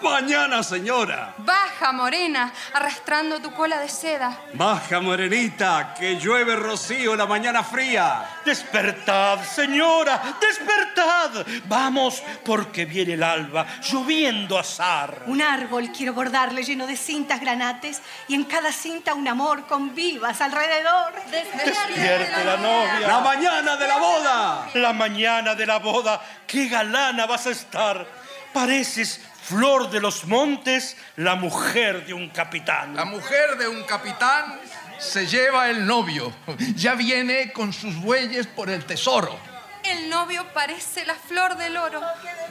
mañana 0.05 0.62
señora. 0.62 1.34
Baja, 1.38 1.90
morena, 1.92 2.52
arrastrando 2.74 3.40
tu 3.40 3.50
cola 3.52 3.80
de 3.80 3.88
seda. 3.88 4.38
Baja, 4.52 5.00
morenita, 5.00 5.94
que 5.98 6.16
llueve 6.16 6.55
rocío 6.55 7.16
la 7.16 7.26
mañana 7.26 7.64
fría. 7.64 8.40
Despertad, 8.44 9.42
señora, 9.42 10.36
despertad. 10.38 11.46
Vamos, 11.64 12.22
porque 12.44 12.84
viene 12.84 13.14
el 13.14 13.22
alba, 13.22 13.66
lloviendo 13.82 14.59
azar. 14.59 15.22
Un 15.26 15.40
árbol 15.40 15.90
quiero 15.90 16.12
bordarle 16.12 16.62
lleno 16.62 16.86
de 16.86 16.96
cintas 16.96 17.40
granates 17.40 18.02
y 18.28 18.34
en 18.34 18.44
cada 18.44 18.70
cinta 18.72 19.14
un 19.14 19.26
amor 19.26 19.66
con 19.66 19.94
vivas 19.94 20.40
alrededor. 20.42 21.14
Despierte 21.30 22.44
la 22.44 22.57
novia. 22.59 23.09
La 23.09 23.20
mañana 23.20 23.76
de 23.76 23.88
la 23.88 23.98
boda. 23.98 24.68
La 24.74 24.92
mañana 24.92 25.55
de 25.55 25.66
la 25.66 25.78
boda. 25.78 26.20
Qué 26.46 26.68
galana 26.68 27.24
vas 27.24 27.46
a 27.46 27.50
estar. 27.50 28.07
Pareces 28.52 29.20
flor 29.45 29.90
de 29.90 30.01
los 30.01 30.24
montes, 30.24 30.97
la 31.16 31.34
mujer 31.34 32.07
de 32.07 32.14
un 32.14 32.30
capitán. 32.30 32.97
La 32.97 33.05
mujer 33.05 33.59
de 33.59 33.68
un 33.68 33.82
capitán 33.84 34.59
se 34.99 35.26
lleva 35.26 35.68
el 35.68 35.86
novio. 35.86 36.32
Ya 36.76 36.95
viene 36.95 37.53
con 37.53 37.72
sus 37.72 37.97
bueyes 37.97 38.47
por 38.47 38.70
el 38.70 38.84
tesoro. 38.84 39.38
El 39.82 40.09
novio 40.09 40.47
parece 40.55 41.05
la 41.05 41.14
flor 41.14 41.59
del 41.59 41.76
oro 41.76 42.01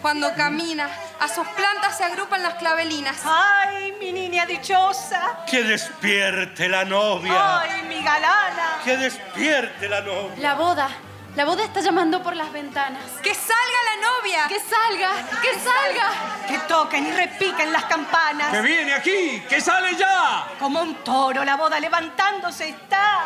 cuando 0.03 0.31
camina 0.35 0.87
A 1.19 1.27
sus 1.27 1.47
plantas 1.47 1.97
se 1.97 2.03
agrupan 2.03 2.43
las 2.43 2.55
clavelinas. 2.55 3.21
¡Ay, 3.25 3.95
mi 3.99 4.11
niña 4.11 4.45
dichosa! 4.45 5.43
Que 5.49 5.63
despierte 5.63 6.69
la 6.69 6.85
novia. 6.85 7.61
¡Ay, 7.61 7.83
mi 7.89 8.03
galana! 8.03 8.81
Que 8.83 8.97
despierte 8.97 9.89
la 9.89 10.01
novia. 10.01 10.35
La 10.37 10.53
boda. 10.53 10.89
La 11.35 11.45
boda 11.45 11.63
está 11.63 11.81
llamando 11.81 12.21
por 12.21 12.35
las 12.35 12.51
ventanas. 12.53 13.01
¡Que 13.23 13.33
salga 13.33 13.79
la 13.89 14.01
novia! 14.07 14.47
¡Que 14.47 14.59
salga! 14.59 15.13
¡Que 15.41 15.59
salga! 15.59 16.47
Que 16.47 16.59
toquen 16.67 17.07
y 17.07 17.11
repiquen 17.11 17.73
las 17.73 17.85
campanas. 17.85 18.51
¡Que 18.51 18.61
viene 18.61 18.93
aquí! 18.93 19.41
¡Que 19.49 19.59
sale 19.59 19.95
ya! 19.97 20.47
Como 20.59 20.79
un 20.79 20.93
toro, 21.03 21.43
la 21.43 21.55
boda 21.55 21.79
levantándose 21.79 22.69
está. 22.69 23.25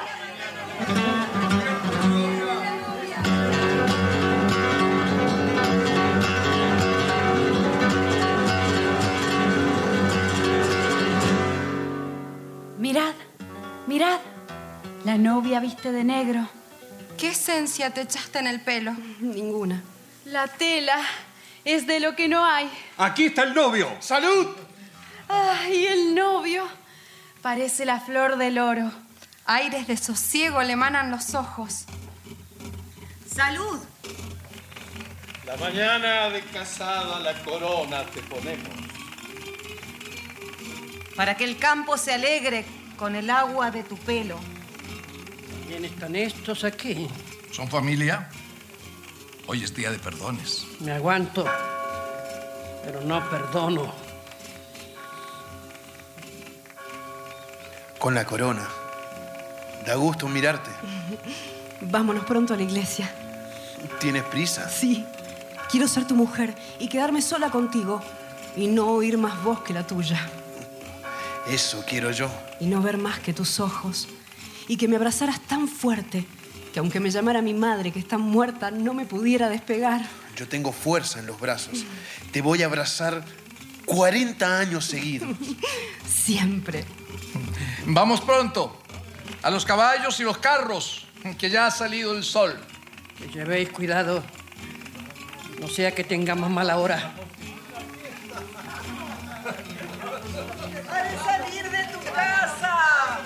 Mirad, 12.77 13.13
mirad. 13.85 14.19
La 15.03 15.17
novia 15.17 15.59
viste 15.59 15.91
de 15.91 16.05
negro. 16.05 16.56
¿Qué 17.17 17.29
esencia 17.29 17.89
te 17.91 18.01
echaste 18.01 18.37
en 18.37 18.47
el 18.47 18.61
pelo? 18.61 18.93
Ninguna. 19.19 19.81
La 20.25 20.47
tela 20.47 20.99
es 21.65 21.87
de 21.87 21.99
lo 21.99 22.15
que 22.15 22.27
no 22.27 22.45
hay. 22.45 22.69
Aquí 22.97 23.25
está 23.25 23.43
el 23.43 23.55
novio. 23.55 23.89
¡Salud! 23.99 24.55
¡Ay, 25.27 25.87
el 25.87 26.13
novio! 26.13 26.67
Parece 27.41 27.85
la 27.85 27.99
flor 27.99 28.37
del 28.37 28.59
oro. 28.59 28.91
Aires 29.45 29.87
de 29.87 29.97
sosiego 29.97 30.61
le 30.61 30.73
emanan 30.73 31.09
los 31.09 31.33
ojos. 31.33 31.85
¡Salud! 33.33 33.79
La 35.45 35.57
mañana 35.57 36.29
de 36.29 36.41
casada 36.41 37.19
la 37.19 37.33
corona 37.43 38.03
te 38.03 38.21
ponemos. 38.21 38.69
Para 41.15 41.35
que 41.35 41.45
el 41.45 41.57
campo 41.57 41.97
se 41.97 42.13
alegre 42.13 42.63
con 42.95 43.15
el 43.15 43.29
agua 43.31 43.71
de 43.71 43.83
tu 43.83 43.97
pelo. 43.97 44.39
¿Quién 45.67 45.85
están 45.85 46.15
estos 46.15 46.63
aquí? 46.63 47.07
¿Son 47.51 47.67
familia? 47.67 48.29
Hoy 49.47 49.63
es 49.63 49.73
día 49.73 49.91
de 49.91 49.99
perdones. 49.99 50.65
Me 50.79 50.91
aguanto, 50.93 51.45
pero 52.83 53.01
no 53.01 53.27
perdono. 53.29 53.93
Con 57.99 58.13
la 58.15 58.25
corona. 58.25 58.67
Da 59.85 59.95
gusto 59.95 60.27
mirarte. 60.27 60.69
Vámonos 61.81 62.25
pronto 62.25 62.53
a 62.53 62.57
la 62.57 62.63
iglesia. 62.63 63.09
¿Tienes 63.99 64.23
prisa? 64.23 64.69
Sí. 64.69 65.05
Quiero 65.69 65.87
ser 65.87 66.05
tu 66.07 66.15
mujer 66.15 66.55
y 66.79 66.87
quedarme 66.87 67.21
sola 67.21 67.49
contigo 67.49 68.01
y 68.55 68.67
no 68.67 68.87
oír 68.87 69.17
más 69.17 69.43
voz 69.43 69.61
que 69.61 69.73
la 69.73 69.85
tuya 69.85 70.17
Eso 71.45 71.83
quiero 71.85 72.09
yo. 72.11 72.29
y 72.61 72.65
no 72.67 72.81
ver 72.81 72.97
más 72.97 73.19
que 73.19 73.33
tus 73.33 73.59
ojos 73.59 74.07
y 74.67 74.77
que 74.77 74.87
me 74.87 74.95
abrazaras 74.95 75.39
tan 75.41 75.67
fuerte 75.67 76.25
que 76.73 76.79
aunque 76.79 76.99
me 76.99 77.09
llamara 77.09 77.41
mi 77.41 77.53
madre 77.53 77.91
que 77.91 77.99
está 77.99 78.17
muerta 78.17 78.71
no 78.71 78.93
me 78.93 79.05
pudiera 79.05 79.49
despegar. 79.49 80.01
Yo 80.35 80.47
tengo 80.47 80.71
fuerza 80.71 81.19
en 81.19 81.25
los 81.25 81.39
brazos. 81.39 81.85
Te 82.31 82.41
voy 82.41 82.61
a 82.61 82.67
abrazar 82.67 83.23
40 83.85 84.59
años 84.59 84.85
seguidos. 84.85 85.29
Siempre. 86.07 86.85
Vamos 87.85 88.21
pronto. 88.21 88.79
A 89.41 89.49
los 89.49 89.65
caballos 89.65 90.19
y 90.19 90.23
los 90.23 90.37
carros, 90.39 91.07
que 91.37 91.49
ya 91.49 91.67
ha 91.67 91.71
salido 91.71 92.15
el 92.15 92.23
sol. 92.23 92.59
Que 93.17 93.27
llevéis 93.27 93.69
cuidado. 93.69 94.23
No 95.59 95.67
sea 95.67 95.95
que 95.95 96.03
tengamos 96.03 96.51
mala 96.51 96.77
hora. 96.77 97.13
¡Al 100.89 101.19
salir 101.25 101.63
de 101.71 101.83
tu 101.93 101.99
casa! 102.13 103.19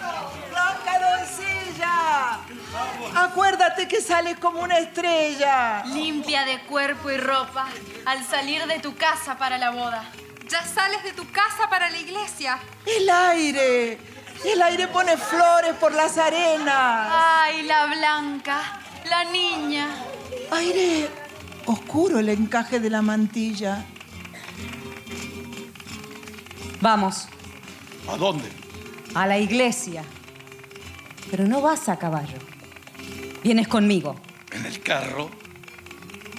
¡Blanca 0.49 0.99
doncella! 0.99 2.39
Acuérdate 3.15 3.87
que 3.87 4.01
sales 4.01 4.37
como 4.39 4.61
una 4.61 4.77
estrella. 4.79 5.83
Limpia 5.85 6.45
de 6.45 6.59
cuerpo 6.61 7.11
y 7.11 7.17
ropa 7.17 7.67
al 8.05 8.23
salir 8.25 8.65
de 8.67 8.79
tu 8.79 8.95
casa 8.95 9.37
para 9.37 9.57
la 9.57 9.71
boda. 9.71 10.03
Ya 10.47 10.63
sales 10.63 11.03
de 11.03 11.13
tu 11.13 11.29
casa 11.31 11.69
para 11.69 11.89
la 11.89 11.97
iglesia. 11.97 12.57
El 12.85 13.09
aire. 13.09 13.99
El 14.45 14.61
aire 14.61 14.87
pone 14.87 15.17
flores 15.17 15.73
por 15.79 15.93
las 15.93 16.17
arenas. 16.17 17.09
Ay, 17.13 17.63
la 17.63 17.85
blanca, 17.85 18.79
la 19.09 19.23
niña. 19.25 19.87
Aire 20.51 21.09
oscuro 21.65 22.19
el 22.19 22.29
encaje 22.29 22.79
de 22.79 22.89
la 22.89 23.01
mantilla. 23.01 23.85
Vamos, 26.81 27.27
¿A 28.11 28.17
dónde? 28.17 28.49
a 29.13 29.27
la 29.27 29.37
iglesia. 29.37 30.03
Pero 31.29 31.45
no 31.45 31.61
vas 31.61 31.87
a 31.87 31.97
caballo. 31.99 32.37
Vienes 33.43 33.67
conmigo. 33.67 34.15
¿En 34.51 34.65
el 34.65 34.81
carro? 34.81 35.29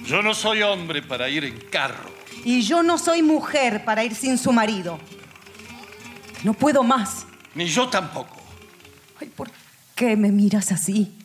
Yo 0.05 0.22
no 0.22 0.34
soy 0.34 0.62
hombre 0.62 1.03
para 1.03 1.28
ir 1.28 1.44
en 1.44 1.59
carro. 1.70 2.11
Y 2.44 2.62
yo 2.62 2.82
no 2.82 2.98
soy 2.98 3.22
mujer 3.22 3.84
para 3.84 4.05
ir 4.05 4.14
sin 4.14 4.38
su 4.38 4.53
marido. 4.53 4.98
No 6.44 6.55
puedo 6.55 6.82
más. 6.82 7.26
Ni 7.55 7.66
yo 7.66 7.88
tampoco. 7.88 8.36
¿Qué 9.94 10.16
me 10.16 10.32
miras 10.32 10.72
así? 10.72 11.16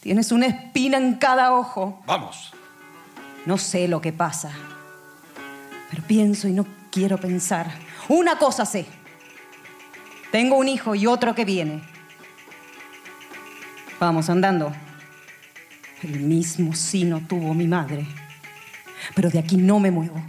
Tienes 0.00 0.30
una 0.30 0.46
espina 0.46 0.98
en 0.98 1.14
cada 1.14 1.52
ojo. 1.52 2.02
Vamos. 2.06 2.52
No 3.46 3.58
sé 3.58 3.88
lo 3.88 4.00
que 4.00 4.12
pasa. 4.12 4.52
Pero 5.90 6.02
pienso 6.06 6.46
y 6.46 6.52
no 6.52 6.66
quiero 6.92 7.18
pensar. 7.18 7.72
Una 8.08 8.38
cosa 8.38 8.66
sé. 8.66 8.86
Tengo 10.30 10.56
un 10.56 10.68
hijo 10.68 10.94
y 10.94 11.06
otro 11.06 11.34
que 11.34 11.44
viene. 11.44 11.82
Vamos 14.00 14.28
andando. 14.28 14.72
El 16.02 16.20
mismo 16.20 16.74
sino 16.74 17.20
tuvo 17.26 17.54
mi 17.54 17.66
madre. 17.66 18.06
Pero 19.14 19.30
de 19.30 19.38
aquí 19.38 19.56
no 19.56 19.80
me 19.80 19.90
muevo. 19.90 20.22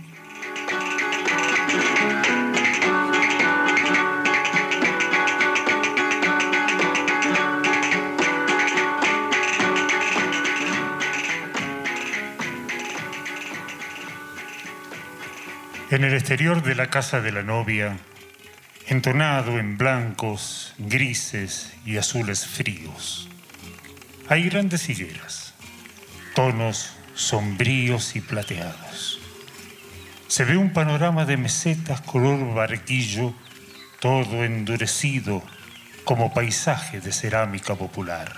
En 15.92 16.04
el 16.04 16.14
exterior 16.14 16.62
de 16.62 16.76
la 16.76 16.90
casa 16.90 17.22
de 17.22 17.32
la 17.32 17.42
novia, 17.42 17.98
entonado 18.88 19.60
en 19.60 19.78
blancos, 19.78 20.74
grises 20.78 21.74
y 21.86 21.96
azules 21.96 22.46
fríos, 22.46 23.30
hay 24.28 24.50
grandes 24.50 24.90
higueras, 24.90 25.54
tonos 26.34 26.92
sombríos 27.14 28.16
y 28.16 28.22
plateados. 28.22 29.20
Se 30.28 30.44
ve 30.46 30.58
un 30.58 30.74
panorama 30.74 31.26
de 31.26 31.38
mesetas 31.38 32.02
color 32.02 32.54
barquillo, 32.56 33.34
todo 34.00 34.44
endurecido 34.44 35.44
como 36.04 36.34
paisaje 36.34 37.02
de 37.02 37.12
cerámica 37.12 37.76
popular. 37.76 38.34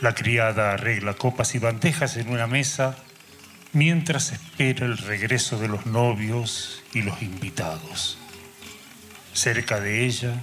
La 0.00 0.14
criada 0.14 0.72
arregla 0.72 1.14
copas 1.14 1.54
y 1.54 1.58
bandejas 1.58 2.16
en 2.16 2.28
una 2.28 2.46
mesa 2.46 2.96
mientras 3.72 4.30
espera 4.30 4.86
el 4.86 4.98
regreso 4.98 5.58
de 5.58 5.68
los 5.68 5.84
novios 5.86 6.82
y 6.94 7.02
los 7.02 7.22
invitados. 7.22 8.18
Cerca 9.32 9.80
de 9.80 10.06
ella, 10.06 10.34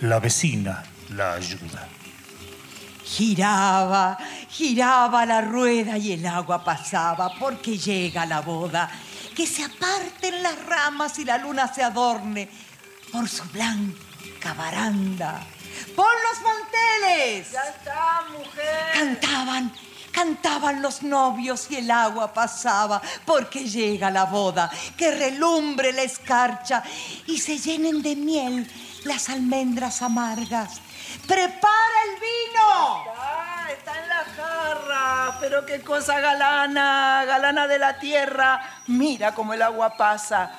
la 0.00 0.18
vecina 0.18 0.82
la 1.10 1.34
ayuda. 1.34 1.88
Giraba, 3.12 4.16
giraba 4.48 5.26
la 5.26 5.42
rueda 5.42 5.98
y 5.98 6.12
el 6.12 6.26
agua 6.26 6.64
pasaba 6.64 7.34
porque 7.38 7.76
llega 7.76 8.24
la 8.24 8.40
boda. 8.40 8.90
Que 9.36 9.46
se 9.46 9.64
aparten 9.64 10.42
las 10.42 10.64
ramas 10.64 11.18
y 11.18 11.26
la 11.26 11.36
luna 11.36 11.70
se 11.72 11.82
adorne 11.82 12.48
por 13.12 13.28
su 13.28 13.44
blanca 13.50 14.54
baranda. 14.56 15.46
¡Pon 15.94 16.06
los 16.06 16.42
manteles! 16.42 17.52
Ya 17.52 17.60
está, 17.60 18.22
mujer. 18.32 18.92
Cantaban, 18.94 19.72
cantaban 20.10 20.80
los 20.80 21.02
novios 21.02 21.66
y 21.70 21.76
el 21.76 21.90
agua 21.90 22.32
pasaba 22.32 23.02
porque 23.26 23.68
llega 23.68 24.10
la 24.10 24.24
boda. 24.24 24.70
Que 24.96 25.10
relumbre 25.10 25.92
la 25.92 26.02
escarcha 26.02 26.82
y 27.26 27.36
se 27.36 27.58
llenen 27.58 28.00
de 28.00 28.16
miel 28.16 28.70
las 29.04 29.28
almendras 29.28 30.00
amargas. 30.00 30.80
¡Prepara 31.26 31.96
el 32.06 32.20
vino! 32.20 33.04
Ah, 33.16 33.66
está 33.72 34.02
en 34.02 34.08
la 34.08 34.24
jarra. 34.24 35.38
Pero 35.40 35.66
qué 35.66 35.80
cosa 35.82 36.20
galana, 36.20 37.24
galana 37.26 37.66
de 37.66 37.78
la 37.78 37.98
tierra. 37.98 38.60
Mira 38.86 39.34
cómo 39.34 39.54
el 39.54 39.62
agua 39.62 39.96
pasa. 39.96 40.52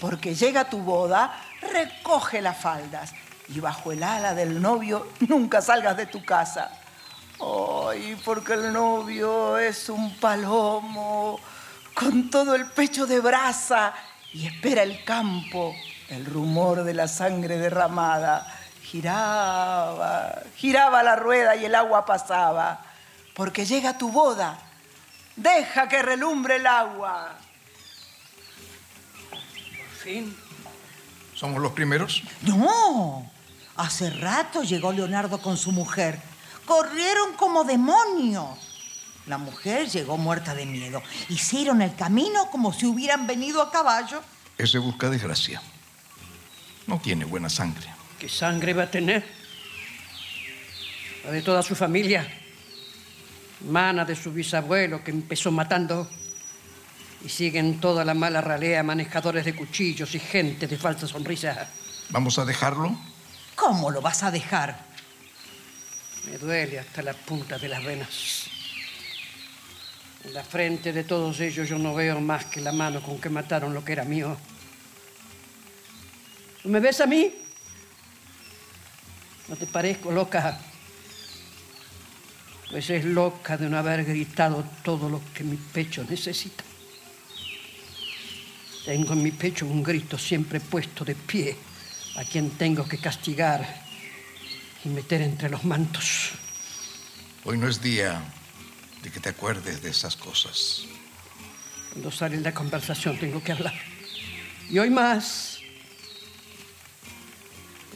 Porque 0.00 0.34
llega 0.34 0.64
tu 0.64 0.78
boda, 0.78 1.34
recoge 1.60 2.42
las 2.42 2.58
faldas. 2.58 3.14
Y 3.48 3.60
bajo 3.60 3.92
el 3.92 4.02
ala 4.02 4.34
del 4.34 4.60
novio 4.60 5.08
nunca 5.28 5.60
salgas 5.60 5.96
de 5.96 6.06
tu 6.06 6.24
casa. 6.24 6.70
Ay, 7.40 8.16
porque 8.24 8.54
el 8.54 8.72
novio 8.72 9.58
es 9.58 9.88
un 9.88 10.16
palomo 10.18 11.40
con 11.94 12.30
todo 12.30 12.54
el 12.54 12.66
pecho 12.66 13.06
de 13.06 13.20
brasa 13.20 13.94
y 14.32 14.46
espera 14.46 14.82
el 14.82 15.04
campo, 15.04 15.74
el 16.08 16.26
rumor 16.26 16.84
de 16.84 16.94
la 16.94 17.08
sangre 17.08 17.56
derramada. 17.58 18.53
Giraba, 18.94 20.40
giraba 20.54 21.02
la 21.02 21.16
rueda 21.16 21.56
y 21.56 21.64
el 21.64 21.74
agua 21.74 22.06
pasaba, 22.06 22.80
porque 23.34 23.66
llega 23.66 23.98
tu 23.98 24.12
boda. 24.12 24.56
Deja 25.34 25.88
que 25.88 26.00
relumbre 26.00 26.56
el 26.56 26.66
agua. 26.68 27.34
Por 29.30 29.98
fin. 30.00 30.36
¿Somos 31.34 31.60
los 31.60 31.72
primeros? 31.72 32.22
No, 32.42 33.28
hace 33.74 34.10
rato 34.10 34.62
llegó 34.62 34.92
Leonardo 34.92 35.42
con 35.42 35.56
su 35.56 35.72
mujer. 35.72 36.20
Corrieron 36.64 37.32
como 37.32 37.64
demonios. 37.64 38.56
La 39.26 39.38
mujer 39.38 39.88
llegó 39.88 40.18
muerta 40.18 40.54
de 40.54 40.66
miedo. 40.66 41.02
Hicieron 41.30 41.82
el 41.82 41.96
camino 41.96 42.48
como 42.48 42.72
si 42.72 42.86
hubieran 42.86 43.26
venido 43.26 43.60
a 43.60 43.72
caballo. 43.72 44.22
Ese 44.56 44.78
busca 44.78 45.10
desgracia. 45.10 45.60
No 46.86 47.00
tiene 47.00 47.24
buena 47.24 47.48
sangre. 47.50 47.93
¿Qué 48.18 48.28
sangre 48.28 48.72
va 48.72 48.84
a 48.84 48.90
tener? 48.90 49.24
La 51.24 51.30
de 51.30 51.42
toda 51.42 51.62
su 51.62 51.74
familia. 51.74 52.26
Mana 53.68 54.04
de 54.04 54.14
su 54.14 54.32
bisabuelo 54.32 55.02
que 55.02 55.10
empezó 55.10 55.50
matando. 55.50 56.08
Y 57.24 57.28
siguen 57.28 57.80
toda 57.80 58.04
la 58.04 58.14
mala 58.14 58.40
ralea, 58.40 58.82
manejadores 58.82 59.44
de 59.44 59.54
cuchillos 59.54 60.14
y 60.14 60.18
gente 60.18 60.66
de 60.66 60.76
falsa 60.76 61.06
sonrisa. 61.06 61.68
¿Vamos 62.10 62.38
a 62.38 62.44
dejarlo? 62.44 62.94
¿Cómo 63.54 63.90
lo 63.90 64.02
vas 64.02 64.22
a 64.22 64.30
dejar? 64.30 64.78
Me 66.30 66.38
duele 66.38 66.78
hasta 66.78 67.02
la 67.02 67.14
punta 67.14 67.58
de 67.58 67.68
las 67.68 67.82
venas. 67.82 68.46
En 70.24 70.34
la 70.34 70.42
frente 70.42 70.92
de 70.92 71.04
todos 71.04 71.40
ellos 71.40 71.68
yo 71.68 71.78
no 71.78 71.94
veo 71.94 72.20
más 72.20 72.46
que 72.46 72.60
la 72.60 72.72
mano 72.72 73.02
con 73.02 73.20
que 73.20 73.28
mataron 73.28 73.74
lo 73.74 73.84
que 73.84 73.92
era 73.92 74.04
mío. 74.04 74.36
¿No 76.64 76.70
me 76.70 76.80
ves 76.80 77.00
a 77.00 77.06
mí? 77.06 77.43
¿No 79.48 79.56
te 79.56 79.66
parezco 79.66 80.10
loca? 80.10 80.58
Pues 82.70 82.90
es 82.90 83.04
loca 83.04 83.56
de 83.56 83.68
no 83.68 83.78
haber 83.78 84.04
gritado 84.04 84.64
todo 84.82 85.08
lo 85.08 85.20
que 85.32 85.44
mi 85.44 85.56
pecho 85.56 86.04
necesita. 86.08 86.64
Tengo 88.84 89.12
en 89.12 89.22
mi 89.22 89.30
pecho 89.30 89.66
un 89.66 89.82
grito 89.82 90.18
siempre 90.18 90.60
puesto 90.60 91.04
de 91.04 91.14
pie 91.14 91.56
a 92.16 92.24
quien 92.24 92.50
tengo 92.50 92.86
que 92.86 92.98
castigar 92.98 93.82
y 94.84 94.88
meter 94.88 95.22
entre 95.22 95.48
los 95.48 95.64
mantos. 95.64 96.32
Hoy 97.44 97.58
no 97.58 97.68
es 97.68 97.80
día 97.80 98.22
de 99.02 99.10
que 99.10 99.20
te 99.20 99.28
acuerdes 99.28 99.82
de 99.82 99.90
esas 99.90 100.16
cosas. 100.16 100.84
Cuando 101.92 102.10
sale 102.10 102.40
la 102.40 102.52
conversación 102.52 103.18
tengo 103.18 103.42
que 103.42 103.52
hablar. 103.52 103.74
Y 104.70 104.78
hoy 104.78 104.90
más. 104.90 105.53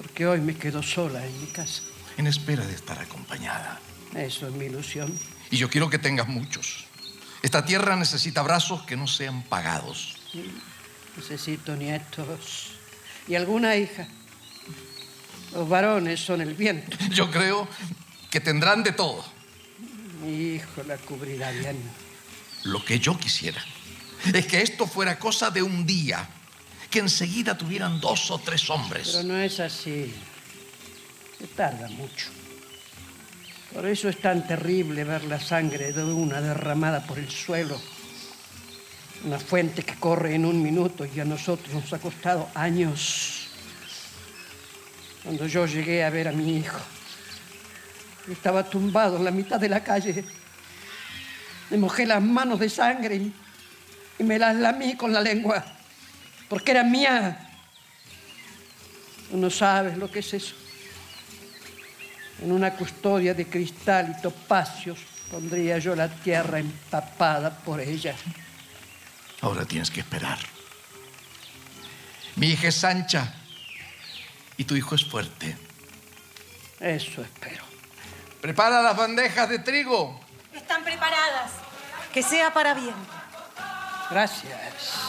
Porque 0.09 0.27
hoy 0.27 0.41
me 0.41 0.57
quedo 0.57 0.83
sola 0.83 1.25
en 1.25 1.41
mi 1.41 1.47
casa. 1.49 1.83
En 2.17 2.27
espera 2.27 2.65
de 2.65 2.75
estar 2.75 2.99
acompañada. 2.99 3.79
Eso 4.17 4.49
es 4.49 4.55
mi 4.55 4.65
ilusión. 4.65 5.15
Y 5.51 5.59
yo 5.59 5.69
quiero 5.69 5.91
que 5.91 5.99
tengas 5.99 6.27
muchos. 6.27 6.87
Esta 7.43 7.65
tierra 7.65 7.95
necesita 7.95 8.43
brazos 8.43 8.83
que 8.83 8.97
no 8.97 9.07
sean 9.07 9.43
pagados. 9.43 10.17
Necesito 11.15 11.77
nietos 11.77 12.73
y 13.29 13.35
alguna 13.35 13.77
hija. 13.77 14.09
Los 15.53 15.69
varones 15.69 16.21
son 16.21 16.41
el 16.41 16.55
viento. 16.55 16.97
Yo 17.11 17.31
creo 17.31 17.69
que 18.31 18.41
tendrán 18.41 18.83
de 18.83 18.93
todo. 18.93 19.25
Mi 20.23 20.55
hijo 20.55 20.83
la 20.85 20.97
cubrirá 20.97 21.51
bien. 21.51 21.79
Lo 22.65 22.85
que 22.85 22.99
yo 22.99 23.17
quisiera 23.19 23.63
es 24.35 24.47
que 24.47 24.63
esto 24.63 24.87
fuera 24.87 25.19
cosa 25.19 25.51
de 25.51 25.63
un 25.63 25.87
día, 25.87 26.29
que 26.91 27.01
enseguida 27.01 27.57
tuvieran 27.57 28.01
dos 28.01 28.31
o 28.31 28.39
tres 28.39 28.69
hombres. 28.71 29.11
Pero 29.13 29.29
no 29.29 29.39
es 29.39 29.61
así. 29.61 30.13
Se 31.39 31.47
tarda 31.49 31.89
mucho. 31.89 32.29
Por 33.73 33.87
eso 33.87 34.09
es 34.09 34.19
tan 34.21 34.47
terrible 34.47 35.05
ver 35.05 35.25
la 35.25 35.39
sangre 35.39 35.93
de 35.93 36.03
una 36.03 36.41
derramada 36.41 37.07
por 37.07 37.19
el 37.19 37.31
suelo. 37.31 37.81
Una 39.25 39.39
fuente 39.39 39.83
que 39.83 39.97
corre 39.97 40.35
en 40.35 40.45
un 40.45 40.63
minuto 40.63 41.05
y 41.05 41.21
a 41.21 41.25
nosotros 41.25 41.75
nos 41.75 41.93
ha 41.93 41.99
costado 41.99 42.49
años. 42.55 43.49
Cuando 45.23 45.47
yo 45.47 45.67
llegué 45.67 46.05
a 46.05 46.11
ver 46.11 46.29
a 46.29 46.33
mi 46.33 46.57
hijo, 46.57 46.81
estaba 48.31 48.65
tumbado 48.65 49.17
en 49.17 49.25
la 49.25 49.31
mitad 49.31 49.61
de 49.61 49.69
la 49.69 49.83
calle. 49.83 50.25
Me 51.71 51.77
mojé 51.77 52.07
las 52.07 52.23
manos 52.23 52.59
de 52.59 52.71
sangre 52.71 53.17
y, 53.17 53.35
me 54.23 54.39
las 54.39 54.57
lamí 54.57 54.97
con 54.97 55.13
la 55.13 55.21
lengua, 55.21 55.65
porque 56.49 56.73
era 56.73 56.83
mía. 56.83 57.39
Tú 59.31 59.37
no 59.37 59.51
sabes 59.51 59.97
lo 59.97 60.11
que 60.11 60.21
es 60.21 60.35
eso. 60.35 60.55
En 62.43 62.53
una 62.53 62.73
custodia 62.75 63.35
de 63.35 63.47
cristal 63.47 64.15
y 64.17 64.23
topacios 64.23 64.99
pondría 65.31 65.79
yo 65.79 65.95
la 65.95 66.09
tierra 66.09 66.59
empapada 66.59 67.51
por 67.59 67.81
ella. 67.81 68.15
Ahora 69.41 69.65
tienes 69.65 69.91
que 69.91 70.01
esperar. 70.01 70.39
Mi 72.37 72.49
hija 72.49 72.69
es 72.69 72.85
ancha 72.85 73.35
y 74.57 74.65
tu 74.65 74.77
hijo 74.77 74.95
es 74.95 75.05
fuerte. 75.05 75.57
Eso 76.81 77.23
espero. 77.23 77.65
Prepara 78.41 78.81
las 78.81 78.97
bandejas 78.97 79.49
de 79.49 79.59
trigo. 79.59 80.21
Están 80.55 80.85
preparadas. 80.85 81.51
Que 82.13 82.23
sea 82.23 82.53
para 82.53 82.75
bien. 82.75 82.95
Gracias. 84.11 85.09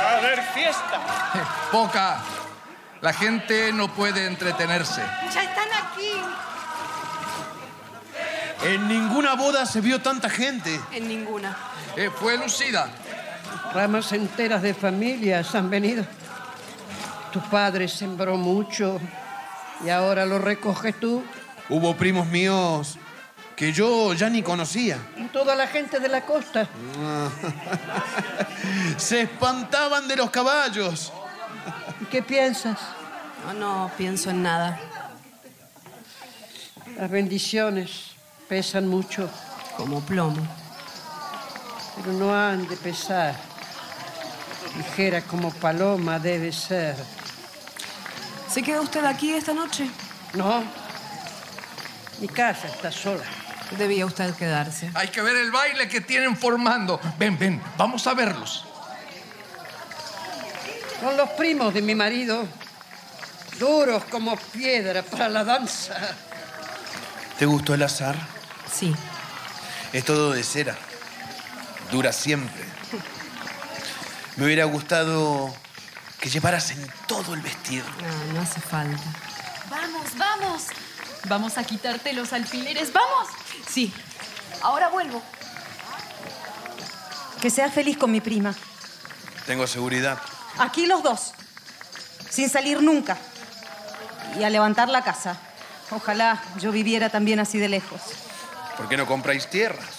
Va 0.00 0.10
a 0.10 0.18
haber 0.18 0.42
fiesta. 0.54 1.00
Poca. 1.72 2.20
La 3.00 3.12
gente 3.12 3.72
no 3.72 3.86
puede 3.94 4.26
entretenerse. 4.26 5.02
Ya 5.32 5.42
están 5.42 5.68
aquí. 5.72 6.12
En 8.64 8.88
ninguna 8.88 9.34
boda 9.34 9.66
se 9.66 9.80
vio 9.80 10.00
tanta 10.02 10.28
gente. 10.28 10.80
En 10.90 11.06
ninguna. 11.06 11.56
Eh, 11.96 12.10
fue 12.14 12.36
lucida. 12.36 12.88
Ramas 13.72 14.12
enteras 14.12 14.62
de 14.62 14.74
familias 14.74 15.54
han 15.54 15.68
venido. 15.70 16.04
Tu 17.32 17.40
padre 17.40 17.88
sembró 17.88 18.36
mucho 18.36 18.98
y 19.84 19.90
ahora 19.90 20.24
lo 20.24 20.38
recoges 20.38 20.98
tú. 20.98 21.22
Hubo 21.68 21.96
primos 21.96 22.26
míos 22.26 22.98
que 23.54 23.72
yo 23.72 24.14
ya 24.14 24.30
ni 24.30 24.42
conocía. 24.42 24.98
Y 25.16 25.24
toda 25.24 25.54
la 25.54 25.66
gente 25.66 25.98
de 25.98 26.08
la 26.08 26.24
costa. 26.24 26.68
Se 28.96 29.22
espantaban 29.22 30.08
de 30.08 30.16
los 30.16 30.30
caballos. 30.30 31.12
¿Y 32.00 32.04
qué 32.06 32.22
piensas? 32.22 32.78
No, 33.46 33.54
no 33.54 33.90
pienso 33.98 34.30
en 34.30 34.42
nada. 34.42 34.80
Las 36.96 37.10
bendiciones 37.10 38.12
pesan 38.48 38.88
mucho, 38.88 39.28
Como 39.76 40.00
plomo. 40.00 40.57
Pero 41.98 42.12
no 42.12 42.34
han 42.34 42.66
de 42.68 42.76
pesar. 42.76 43.34
Ligera 44.76 45.22
como 45.22 45.52
paloma 45.52 46.18
debe 46.18 46.52
ser. 46.52 46.96
¿Se 48.50 48.62
queda 48.62 48.80
usted 48.80 49.04
aquí 49.04 49.32
esta 49.32 49.52
noche? 49.52 49.88
No, 50.34 50.62
mi 52.20 52.28
casa 52.28 52.68
está 52.68 52.90
sola. 52.90 53.24
Debía 53.76 54.06
usted 54.06 54.34
quedarse. 54.34 54.90
Hay 54.94 55.08
que 55.08 55.20
ver 55.20 55.36
el 55.36 55.50
baile 55.50 55.88
que 55.88 56.00
tienen 56.00 56.36
formando. 56.36 57.00
Ven, 57.18 57.38
ven, 57.38 57.62
vamos 57.76 58.06
a 58.06 58.14
verlos. 58.14 58.64
Son 61.00 61.16
los 61.16 61.28
primos 61.30 61.74
de 61.74 61.82
mi 61.82 61.94
marido, 61.94 62.46
duros 63.58 64.04
como 64.06 64.36
piedra 64.36 65.02
para 65.02 65.28
la 65.28 65.44
danza. 65.44 65.94
¿Te 67.38 67.46
gustó 67.46 67.74
el 67.74 67.82
azar? 67.82 68.16
Sí. 68.72 68.94
Es 69.92 70.04
todo 70.04 70.32
de 70.32 70.42
cera. 70.42 70.76
Dura 71.90 72.12
siempre. 72.12 72.64
Me 74.36 74.44
hubiera 74.44 74.64
gustado 74.64 75.54
que 76.20 76.28
llevaras 76.28 76.70
en 76.70 76.86
todo 77.06 77.34
el 77.34 77.40
vestido. 77.40 77.84
No, 78.00 78.34
no 78.34 78.40
hace 78.40 78.60
falta. 78.60 79.02
Vamos, 79.70 80.16
vamos. 80.16 80.62
Vamos 81.28 81.58
a 81.58 81.64
quitarte 81.64 82.12
los 82.12 82.32
alfileres. 82.32 82.92
¡Vamos! 82.92 83.28
Sí. 83.68 83.92
Ahora 84.62 84.88
vuelvo. 84.88 85.22
Que 87.40 87.50
seas 87.50 87.72
feliz 87.72 87.96
con 87.96 88.10
mi 88.10 88.20
prima. 88.20 88.54
Tengo 89.46 89.66
seguridad. 89.66 90.18
Aquí 90.58 90.86
los 90.86 91.02
dos. 91.02 91.32
Sin 92.30 92.50
salir 92.50 92.82
nunca. 92.82 93.16
Y 94.38 94.44
a 94.44 94.50
levantar 94.50 94.88
la 94.88 95.02
casa. 95.02 95.38
Ojalá 95.90 96.42
yo 96.60 96.70
viviera 96.70 97.08
también 97.08 97.40
así 97.40 97.58
de 97.58 97.68
lejos. 97.68 98.00
¿Por 98.76 98.88
qué 98.88 98.96
no 98.96 99.06
compráis 99.06 99.48
tierras? 99.48 99.97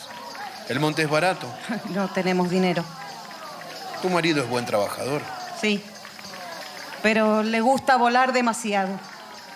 El 0.70 0.80
monte 0.80 1.02
es 1.04 1.10
barato. 1.10 1.48
No 1.90 2.08
tenemos 2.10 2.50
dinero. 2.50 2.84
Tu 4.02 4.10
marido 4.10 4.42
es 4.42 4.48
buen 4.50 4.66
trabajador. 4.66 5.22
Sí. 5.60 5.84
Pero 7.04 7.44
le 7.44 7.60
gusta 7.62 7.98
volar 7.98 8.32
demasiado. 8.34 8.98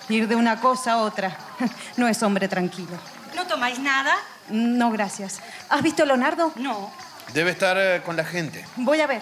Ir 0.09 0.28
de 0.28 0.36
una 0.36 0.59
cosa 0.59 0.93
a 0.93 0.97
otra. 0.97 1.38
No 1.97 2.07
es 2.07 2.22
hombre 2.24 2.47
tranquilo. 2.47 2.97
¿No 3.36 3.45
tomáis 3.47 3.80
nada? 3.80 4.14
No, 4.49 4.91
gracias. 4.91 5.39
¿Has 5.70 5.82
visto 5.82 6.03
a 6.03 6.05
Leonardo? 6.05 6.51
No. 6.55 6.91
Debe 7.34 7.51
estar 7.51 7.78
eh, 7.80 8.01
con 8.05 8.16
la 8.18 8.26
gente, 8.26 8.66
Voy 8.76 8.99
a 8.99 9.07
ver. 9.07 9.22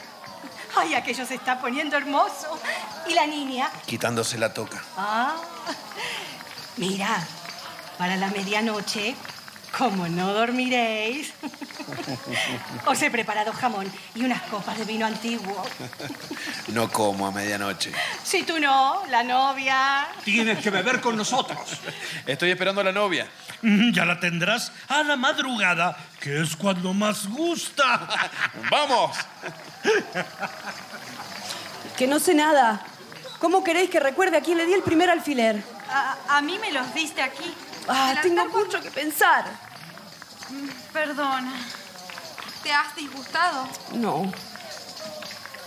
Ay, 0.76 0.96
aquello 0.96 1.26
se 1.26 1.36
está 1.36 1.60
poniendo 1.60 1.98
hermoso. 1.98 2.60
¿Y 3.08 3.14
la 3.14 3.28
niña? 3.28 3.70
quitándose 3.86 4.38
la 4.38 4.54
toca. 4.54 4.82
Ah. 4.98 5.36
Mira, 6.78 7.24
para 7.98 8.16
la 8.16 8.28
medianoche, 8.30 9.16
como 9.78 10.08
no 10.08 10.34
dormiréis, 10.34 11.34
os 12.86 13.02
he 13.02 13.10
preparado 13.10 13.54
jamón 13.54 13.92
y 14.16 14.24
unas 14.24 14.42
copas 14.44 14.78
de 14.78 14.86
vino 14.86 15.06
antiguo. 15.06 15.64
No 16.68 16.90
como 16.92 17.28
a 17.28 17.32
medianoche. 17.32 17.92
Si 18.24 18.44
tú 18.44 18.60
no, 18.60 19.04
la 19.10 19.24
novia. 19.24 20.08
Tienes 20.24 20.60
que 20.60 20.70
beber 20.70 21.00
con 21.02 21.16
nosotros. 21.18 21.60
Estoy 22.26 22.52
esperando 22.52 22.82
a 22.82 22.84
la 22.84 22.92
novia. 22.92 23.28
Mm, 23.62 23.92
Ya 23.94 24.06
la 24.06 24.20
tendrás 24.20 24.72
a 24.90 25.04
la 25.04 25.16
madrugada, 25.16 25.98
que 26.20 26.42
es 26.42 26.56
cuando 26.56 26.94
más 26.94 27.28
gusta. 27.28 28.08
¡Vamos! 28.72 29.16
Que 31.98 32.08
no 32.08 32.20
sé 32.20 32.34
nada. 32.34 32.82
¿Cómo 33.40 33.64
queréis 33.64 33.90
que 33.90 34.00
recuerde 34.00 34.38
a 34.38 34.42
quién 34.42 34.58
le 34.58 34.66
di 34.66 34.74
el 34.74 34.84
primer 34.84 35.10
alfiler? 35.10 35.64
A, 35.90 36.38
a 36.38 36.42
mí 36.42 36.58
me 36.60 36.72
los 36.72 36.94
diste 36.94 37.22
aquí. 37.22 37.54
Ah, 37.94 38.16
tengo 38.22 38.46
mucho 38.50 38.82
que 38.82 38.90
pensar. 38.92 39.46
Perdona. 40.94 41.54
¿Te 42.64 42.72
has 42.72 42.96
disgustado? 42.96 43.68
No. 43.94 44.32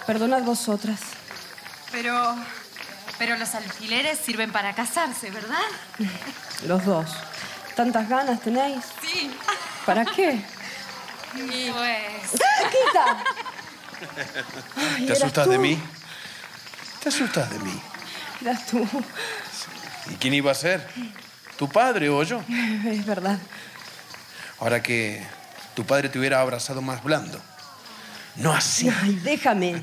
Perdonad 0.07 0.43
vosotras. 0.43 1.01
Pero. 1.93 2.37
Pero 3.19 3.37
los 3.37 3.55
alfileres 3.55 4.19
sirven 4.19 4.51
para 4.51 4.75
casarse, 4.75 5.31
¿verdad? 5.31 5.59
Los 6.67 6.85
dos. 6.85 7.07
¿Tantas 7.77 8.09
ganas 8.09 8.41
tenéis? 8.41 8.85
Sí. 9.03 9.31
¿Para 9.87 10.05
qué? 10.05 10.41
Pues. 11.33 12.31
¡Quita! 12.33 13.25
Ay, 14.97 15.07
¿Te 15.07 15.13
asustas 15.13 15.45
tú. 15.45 15.51
de 15.51 15.59
mí? 15.59 15.83
¿Te 17.03 17.09
asustas 17.09 17.51
de 17.51 17.59
mí? 17.61 17.81
Eras 18.41 18.67
tú. 18.67 18.87
¿Y 20.11 20.15
quién 20.17 20.35
iba 20.35 20.51
a 20.53 20.55
ser? 20.55 20.89
¿Tu 21.59 21.69
padre 21.69 22.09
o 22.09 22.23
yo? 22.23 22.41
Es 22.87 23.05
verdad. 23.07 23.39
Ahora 24.61 24.83
que 24.83 25.23
tu 25.75 25.85
padre 25.85 26.09
te 26.09 26.19
hubiera 26.19 26.41
abrazado 26.41 26.81
más 26.83 27.03
blando. 27.03 27.41
No 28.37 28.53
así. 28.53 28.89
Ay, 29.03 29.15
déjame. 29.23 29.83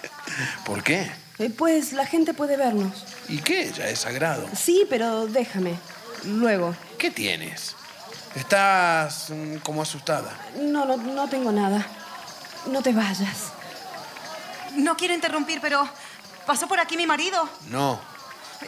¿Por 0.64 0.82
qué? 0.82 1.10
Eh, 1.38 1.50
Pues 1.50 1.92
la 1.92 2.06
gente 2.06 2.34
puede 2.34 2.56
vernos. 2.56 3.04
¿Y 3.28 3.38
qué? 3.38 3.70
Ya 3.72 3.88
es 3.88 4.00
sagrado. 4.00 4.48
Sí, 4.56 4.86
pero 4.88 5.26
déjame. 5.26 5.74
Luego. 6.24 6.74
¿Qué 6.98 7.10
tienes? 7.10 7.74
Estás 8.34 9.30
mm, 9.30 9.56
como 9.58 9.82
asustada. 9.82 10.32
No, 10.60 10.84
no, 10.84 10.96
no 10.96 11.28
tengo 11.28 11.52
nada. 11.52 11.86
No 12.70 12.82
te 12.82 12.92
vayas. 12.92 13.52
No 14.76 14.96
quiero 14.96 15.14
interrumpir, 15.14 15.60
pero 15.60 15.88
pasó 16.46 16.66
por 16.68 16.80
aquí 16.80 16.96
mi 16.96 17.06
marido. 17.06 17.48
No. 17.70 18.00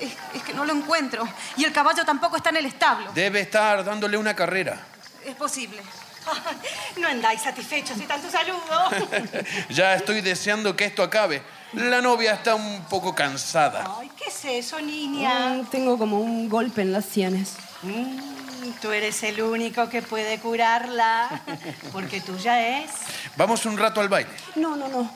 Es, 0.00 0.12
es 0.34 0.42
que 0.42 0.52
no 0.52 0.64
lo 0.64 0.72
encuentro. 0.72 1.26
Y 1.56 1.64
el 1.64 1.72
caballo 1.72 2.04
tampoco 2.04 2.36
está 2.36 2.50
en 2.50 2.58
el 2.58 2.66
establo. 2.66 3.10
Debe 3.12 3.40
estar 3.40 3.84
dándole 3.84 4.16
una 4.16 4.34
carrera. 4.34 4.80
Es 5.24 5.34
posible. 5.34 5.82
No 7.00 7.08
andáis 7.08 7.40
satisfechos 7.40 7.98
de 7.98 8.04
tanto 8.04 8.30
saludo. 8.30 8.90
ya 9.70 9.94
estoy 9.94 10.20
deseando 10.20 10.76
que 10.76 10.84
esto 10.84 11.02
acabe. 11.02 11.42
La 11.72 12.02
novia 12.02 12.34
está 12.34 12.54
un 12.54 12.84
poco 12.84 13.14
cansada. 13.14 13.96
Ay, 13.98 14.10
¿qué 14.16 14.24
es 14.28 14.44
eso, 14.44 14.80
niña? 14.80 15.54
Mm, 15.54 15.66
tengo 15.66 15.96
como 15.96 16.20
un 16.20 16.48
golpe 16.48 16.82
en 16.82 16.92
las 16.92 17.04
sienes. 17.04 17.54
Mm, 17.82 18.72
tú 18.82 18.90
eres 18.90 19.22
el 19.22 19.40
único 19.40 19.88
que 19.88 20.02
puede 20.02 20.38
curarla, 20.40 21.42
porque 21.92 22.20
tuya 22.20 22.80
es. 22.80 22.90
Vamos 23.36 23.64
un 23.66 23.78
rato 23.78 24.00
al 24.00 24.08
baile. 24.08 24.30
No, 24.56 24.76
no, 24.76 24.88
no. 24.88 25.10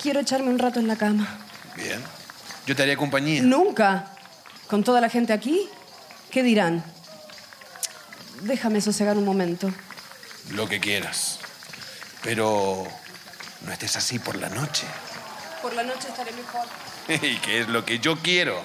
Quiero 0.00 0.20
echarme 0.20 0.50
un 0.50 0.58
rato 0.58 0.78
en 0.80 0.88
la 0.88 0.96
cama. 0.96 1.38
Bien. 1.74 2.02
Yo 2.66 2.74
te 2.74 2.82
haría 2.82 2.96
compañía. 2.96 3.42
Nunca. 3.42 4.12
Con 4.66 4.82
toda 4.82 5.00
la 5.00 5.08
gente 5.08 5.32
aquí, 5.32 5.68
¿qué 6.30 6.42
dirán? 6.42 6.84
Déjame 8.42 8.80
sosegar 8.80 9.16
un 9.16 9.24
momento. 9.24 9.70
Lo 10.52 10.68
que 10.68 10.80
quieras. 10.80 11.38
Pero 12.22 12.84
no 13.64 13.72
estés 13.72 13.96
así 13.96 14.18
por 14.18 14.34
la 14.34 14.48
noche. 14.48 14.84
Por 15.62 15.74
la 15.74 15.84
noche 15.84 16.08
estaré 16.08 16.32
mejor. 16.32 16.66
y 17.24 17.36
que 17.36 17.60
es 17.60 17.68
lo 17.68 17.84
que 17.84 18.00
yo 18.00 18.16
quiero. 18.16 18.60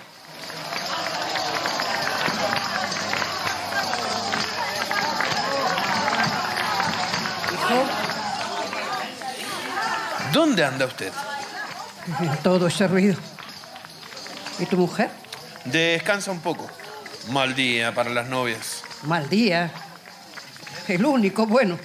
Hijo, 7.53 7.85
¿Dónde 10.33 10.65
anda 10.65 10.85
usted? 10.85 11.11
todo 12.43 12.65
ese 12.65 12.87
ruido. 12.87 13.15
¿Y 14.61 14.67
tu 14.67 14.77
mujer? 14.77 15.09
Descansa 15.65 16.29
un 16.29 16.39
poco. 16.39 16.69
Mal 17.29 17.55
día 17.55 17.95
para 17.95 18.11
las 18.11 18.27
novias. 18.27 18.83
Mal 19.03 19.27
día. 19.27 19.71
El 20.87 21.03
único 21.03 21.47
bueno 21.47 21.79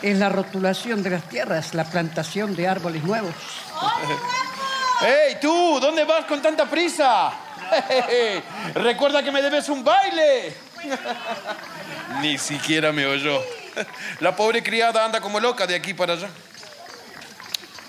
es 0.00 0.16
la 0.16 0.28
rotulación 0.28 1.02
de 1.02 1.10
las 1.10 1.28
tierras, 1.28 1.74
la 1.74 1.82
plantación 1.82 2.54
de 2.54 2.68
árboles 2.68 3.02
nuevos. 3.02 3.34
¡Ey, 5.02 5.38
tú! 5.40 5.80
¿Dónde 5.80 6.04
vas 6.04 6.26
con 6.26 6.40
tanta 6.40 6.64
prisa? 6.66 7.32
Recuerda 8.74 9.24
que 9.24 9.32
me 9.32 9.42
debes 9.42 9.68
un 9.68 9.82
baile. 9.82 10.54
Ni 12.22 12.38
siquiera 12.38 12.92
me 12.92 13.04
oyó. 13.04 13.42
La 14.20 14.36
pobre 14.36 14.62
criada 14.62 15.04
anda 15.04 15.20
como 15.20 15.40
loca 15.40 15.66
de 15.66 15.74
aquí 15.74 15.92
para 15.92 16.12
allá. 16.12 16.28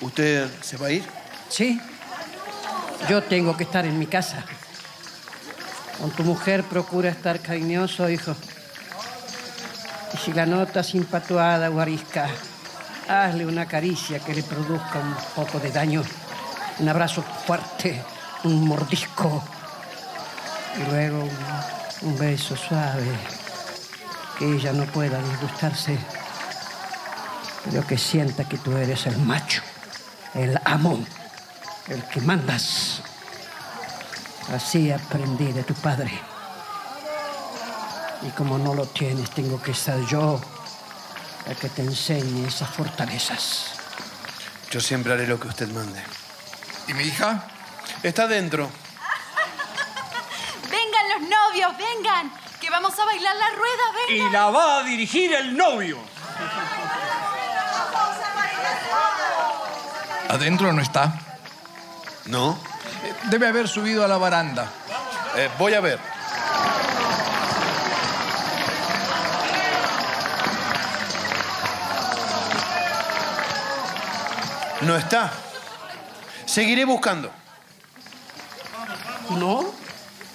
¿Usted 0.02 0.50
se 0.62 0.76
va 0.78 0.88
a 0.88 0.92
ir? 0.92 1.04
Sí. 1.50 1.80
Yo 3.08 3.24
tengo 3.24 3.56
que 3.56 3.64
estar 3.64 3.86
en 3.86 3.98
mi 3.98 4.08
casa. 4.08 4.44
Con 6.00 6.12
tu 6.12 6.24
mujer 6.24 6.64
procura 6.64 7.10
estar 7.10 7.40
cariñoso, 7.40 8.10
hijo. 8.10 8.36
Y 10.14 10.18
si 10.18 10.34
la 10.34 10.46
notas 10.46 10.96
impatuada 10.96 11.70
o 11.70 11.80
arisca, 11.80 12.28
hazle 13.08 13.46
una 13.46 13.66
caricia 13.66 14.20
que 14.20 14.34
le 14.34 14.44
produzca 14.44 15.00
un 15.00 15.16
poco 15.36 15.60
de 15.60 15.72
daño. 15.72 16.04
Un 16.80 16.90
abrazo 16.90 17.24
fuerte, 17.46 18.02
un 18.44 18.68
mordisco. 18.68 19.44
Y 20.78 20.90
luego 20.90 21.28
un, 22.02 22.18
beso 22.18 22.56
suave. 22.56 23.10
Que 24.38 24.56
ella 24.56 24.72
no 24.72 24.86
pueda 24.86 25.22
disgustarse, 25.22 25.98
pero 27.66 27.86
que 27.86 27.98
sienta 27.98 28.46
que 28.46 28.58
tú 28.58 28.72
eres 28.78 29.06
el 29.06 29.18
macho, 29.18 29.62
el 30.34 30.58
amo, 30.64 31.04
el 31.90 32.04
que 32.08 32.22
mandas. 32.22 33.02
Así 34.54 34.92
aprendí 34.92 35.52
de 35.52 35.64
tu 35.64 35.74
padre. 35.76 36.12
Y 38.22 38.30
como 38.32 38.58
no 38.58 38.74
lo 38.74 38.86
tienes, 38.86 39.30
tengo 39.32 39.62
que 39.62 39.74
ser 39.74 40.06
yo 40.06 40.42
el 41.46 41.56
que 41.56 41.70
te 41.70 41.82
enseñe 41.82 42.48
esas 42.48 42.70
fortalezas. 42.70 43.72
Yo 44.72 44.80
siempre 44.82 45.14
haré 45.14 45.28
lo 45.28 45.40
que 45.40 45.48
usted 45.48 45.68
mande. 45.70 46.04
¿Y 46.88 46.94
mi 46.94 47.04
hija? 47.04 47.44
Está 48.04 48.28
dentro. 48.28 48.70
Vengan 50.70 51.10
los 51.10 51.30
novios, 51.30 51.78
vengan. 51.78 52.32
Que 52.60 52.70
vamos 52.70 52.98
a 53.00 53.06
bailar 53.06 53.36
la 53.36 53.50
rueda, 53.50 53.84
vengan. 54.08 54.28
Y 54.28 54.32
la 54.32 54.50
va 54.50 54.80
a 54.80 54.84
dirigir 54.84 55.34
el 55.34 55.56
novio. 55.56 55.98
¿Adentro 60.28 60.72
no 60.74 60.82
está? 60.82 61.29
¿No? 62.30 62.60
Debe 63.32 63.48
haber 63.48 63.68
subido 63.68 64.06
a 64.06 64.08
la 64.08 64.18
baranda. 64.18 64.72
Eh, 65.36 65.50
voy 65.58 65.74
a 65.74 65.80
ver. 65.80 66.00
No 74.82 74.96
está. 74.96 75.32
Seguiré 76.46 76.86
buscando. 76.86 77.32
¿No? 79.32 79.74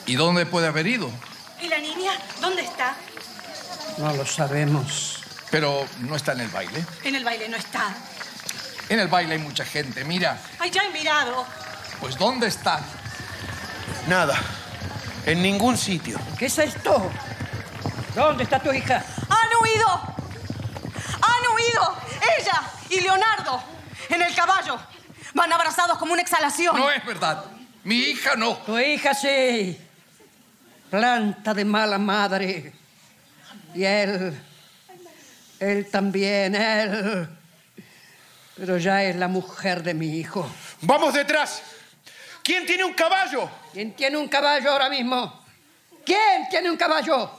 ¿Y 0.06 0.16
dónde 0.16 0.46
puede 0.46 0.66
haber 0.66 0.86
ido? 0.88 1.10
¿Y 1.62 1.68
la 1.68 1.78
niña? 1.78 2.12
¿Dónde 2.40 2.62
está? 2.62 2.96
No 3.98 4.12
lo 4.12 4.26
sabemos. 4.26 5.22
Pero 5.50 5.86
no 6.00 6.16
está 6.16 6.32
en 6.32 6.40
el 6.40 6.48
baile. 6.48 6.84
En 7.04 7.14
el 7.14 7.24
baile 7.24 7.48
no 7.48 7.56
está. 7.56 7.94
En 8.88 8.98
el 8.98 9.06
baile 9.06 9.34
hay 9.34 9.40
mucha 9.40 9.64
gente. 9.64 10.04
Mira, 10.04 10.36
Ay, 10.58 10.70
ya 10.70 10.82
he 10.82 10.90
mirado. 10.90 11.46
Pues 12.00 12.16
¿dónde 12.18 12.48
está? 12.48 12.80
Nada. 14.08 14.38
En 15.26 15.42
ningún 15.42 15.76
sitio. 15.78 16.18
¿Qué 16.38 16.46
es 16.46 16.58
esto? 16.58 17.10
¿Dónde 18.14 18.44
está 18.44 18.58
tu 18.60 18.72
hija? 18.72 19.04
¡Han 19.28 19.62
huido! 19.62 20.14
¡Han 21.20 21.44
marido, 21.64 21.96
ella 22.38 22.62
y 22.90 23.00
Leonardo 23.00 23.62
en 24.08 24.22
el 24.22 24.34
caballo. 24.34 24.78
Van 25.34 25.52
abrazados 25.52 25.98
como 25.98 26.12
una 26.12 26.22
exhalación. 26.22 26.76
No 26.76 26.90
es 26.90 27.04
verdad. 27.04 27.44
Mi 27.82 27.96
hija 27.96 28.36
no. 28.36 28.56
Tu 28.58 28.78
hija 28.78 29.14
sí. 29.14 29.78
Planta 30.90 31.54
de 31.54 31.64
mala 31.64 31.98
madre. 31.98 32.72
Y 33.74 33.84
él. 33.84 34.40
Él 35.58 35.90
también, 35.90 36.54
él. 36.54 37.28
Pero 38.56 38.78
ya 38.78 39.02
es 39.02 39.16
la 39.16 39.26
mujer 39.26 39.82
de 39.82 39.94
mi 39.94 40.18
hijo. 40.18 40.48
Vamos 40.82 41.14
detrás. 41.14 41.62
¿Quién 42.44 42.66
tiene 42.66 42.84
un 42.84 42.92
caballo? 42.92 43.50
¿Quién 43.72 43.96
tiene 43.96 44.18
un 44.18 44.28
caballo 44.28 44.70
ahora 44.70 44.90
mismo? 44.90 45.44
¿Quién 46.04 46.46
tiene 46.50 46.70
un 46.70 46.76
caballo? 46.76 47.30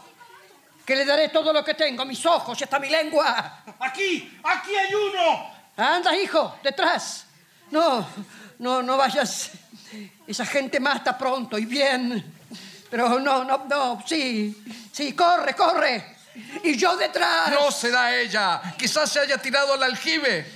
Que 0.83 0.95
le 0.95 1.05
daré 1.05 1.29
todo 1.29 1.53
lo 1.53 1.63
que 1.63 1.75
tengo, 1.75 2.03
mis 2.05 2.25
ojos 2.25 2.59
y 2.59 2.63
hasta 2.63 2.79
mi 2.79 2.89
lengua. 2.89 3.63
Aquí, 3.79 4.39
aquí 4.43 4.75
hay 4.75 4.93
uno. 4.95 5.51
Anda, 5.77 6.15
hijo, 6.15 6.57
detrás. 6.63 7.27
No, 7.69 8.07
no, 8.57 8.81
no 8.81 8.97
vayas. 8.97 9.51
Esa 10.25 10.45
gente 10.45 10.79
mata 10.79 11.15
pronto 11.15 11.59
y 11.59 11.65
bien. 11.65 12.33
Pero 12.89 13.19
no, 13.19 13.43
no, 13.43 13.65
no, 13.65 14.03
sí, 14.07 14.63
sí, 14.91 15.13
corre, 15.13 15.53
corre. 15.53 16.15
Y 16.63 16.75
yo 16.77 16.97
detrás. 16.97 17.51
No 17.51 17.71
será 17.71 18.15
ella. 18.15 18.73
Quizás 18.75 19.11
se 19.11 19.19
haya 19.19 19.37
tirado 19.37 19.73
al 19.73 19.83
aljibe. 19.83 20.51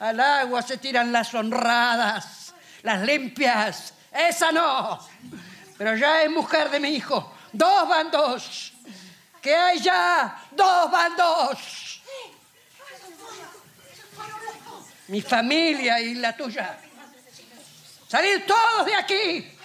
Al 0.00 0.18
agua 0.20 0.62
se 0.62 0.78
tiran 0.78 1.12
las 1.12 1.34
honradas, 1.34 2.39
las 2.82 3.02
limpias. 3.02 3.94
Esa 4.12 4.52
no. 4.52 4.98
Pero 5.76 5.96
ya 5.96 6.22
es 6.22 6.30
mujer 6.30 6.70
de 6.70 6.80
mi 6.80 6.90
hijo. 6.90 7.34
Dos 7.52 7.88
bandos. 7.88 8.72
¿Qué 9.40 9.54
hay 9.54 9.80
ya? 9.80 10.44
Dos 10.50 10.90
bandos. 10.90 12.02
Mi 15.08 15.22
familia 15.22 16.00
y 16.00 16.14
la 16.14 16.36
tuya. 16.36 16.78
Salir 18.06 18.46
todos 18.46 18.86
de 18.86 18.94
aquí. 18.94 19.58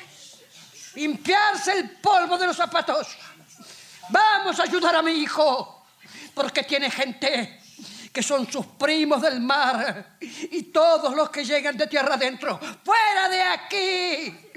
Limpiarse 0.95 1.73
el 1.73 1.89
polvo 1.97 2.37
de 2.37 2.47
los 2.47 2.55
zapatos. 2.55 3.17
Vamos 4.09 4.59
a 4.59 4.63
ayudar 4.63 4.95
a 4.95 5.01
mi 5.01 5.11
hijo. 5.11 5.85
Porque 6.33 6.63
tiene 6.63 6.89
gente 6.89 7.64
que 8.15 8.23
son 8.23 8.49
sus 8.49 8.65
primos 8.65 9.21
del 9.21 9.41
mar 9.41 10.15
y 10.21 10.63
todos 10.71 11.13
los 11.13 11.29
que 11.29 11.43
llegan 11.43 11.75
de 11.75 11.85
tierra 11.85 12.13
adentro. 12.13 12.57
¡Fuera 12.81 13.27
de 13.27 13.41
aquí! 13.41 14.51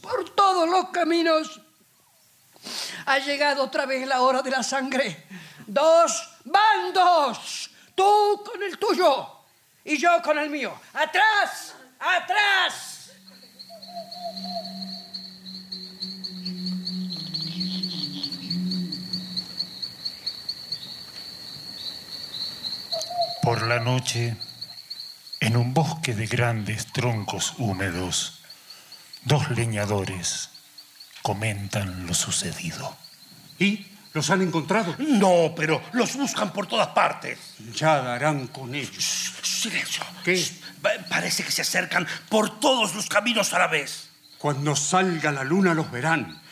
Por 0.00 0.30
todos 0.30 0.68
los 0.68 0.90
caminos. 0.90 1.60
Ha 3.06 3.18
llegado 3.18 3.64
otra 3.64 3.84
vez 3.84 4.06
la 4.06 4.22
hora 4.22 4.42
de 4.42 4.52
la 4.52 4.62
sangre. 4.62 5.26
Dos 5.66 6.38
bandos. 6.44 7.72
Tú 7.96 8.44
con 8.46 8.62
el 8.62 8.78
tuyo 8.78 9.26
y 9.82 9.98
yo 9.98 10.22
con 10.22 10.38
el 10.38 10.48
mío. 10.48 10.72
¡Atrás! 10.92 11.74
¡Atrás! 11.98 13.10
Por 23.42 23.62
la 23.62 23.80
noche, 23.80 24.36
en 25.40 25.56
un 25.56 25.72
bosque 25.72 26.14
de 26.14 26.26
grandes 26.26 26.86
troncos 26.92 27.54
húmedos, 27.56 28.40
dos 29.24 29.50
leñadores 29.50 30.50
comentan 31.22 32.06
lo 32.06 32.12
sucedido. 32.12 32.96
¿Y 33.58 33.86
los 34.12 34.28
han 34.28 34.42
encontrado? 34.42 34.94
No, 34.98 35.54
pero 35.56 35.82
los 35.92 36.16
buscan 36.16 36.52
por 36.52 36.66
todas 36.66 36.88
partes. 36.88 37.38
Ya 37.74 38.02
darán 38.02 38.48
con 38.48 38.74
ellos. 38.74 39.32
Silencio. 39.42 40.04
¿Qué? 40.22 40.46
Parece 41.08 41.42
que 41.42 41.52
se 41.52 41.62
acercan 41.62 42.06
por 42.28 42.60
todos 42.60 42.94
los 42.94 43.06
caminos 43.06 43.54
a 43.54 43.58
la 43.58 43.68
vez. 43.68 44.10
Cuando 44.38 44.76
salga 44.76 45.32
la 45.32 45.44
luna 45.44 45.72
los 45.72 45.90
verán. 45.90 46.42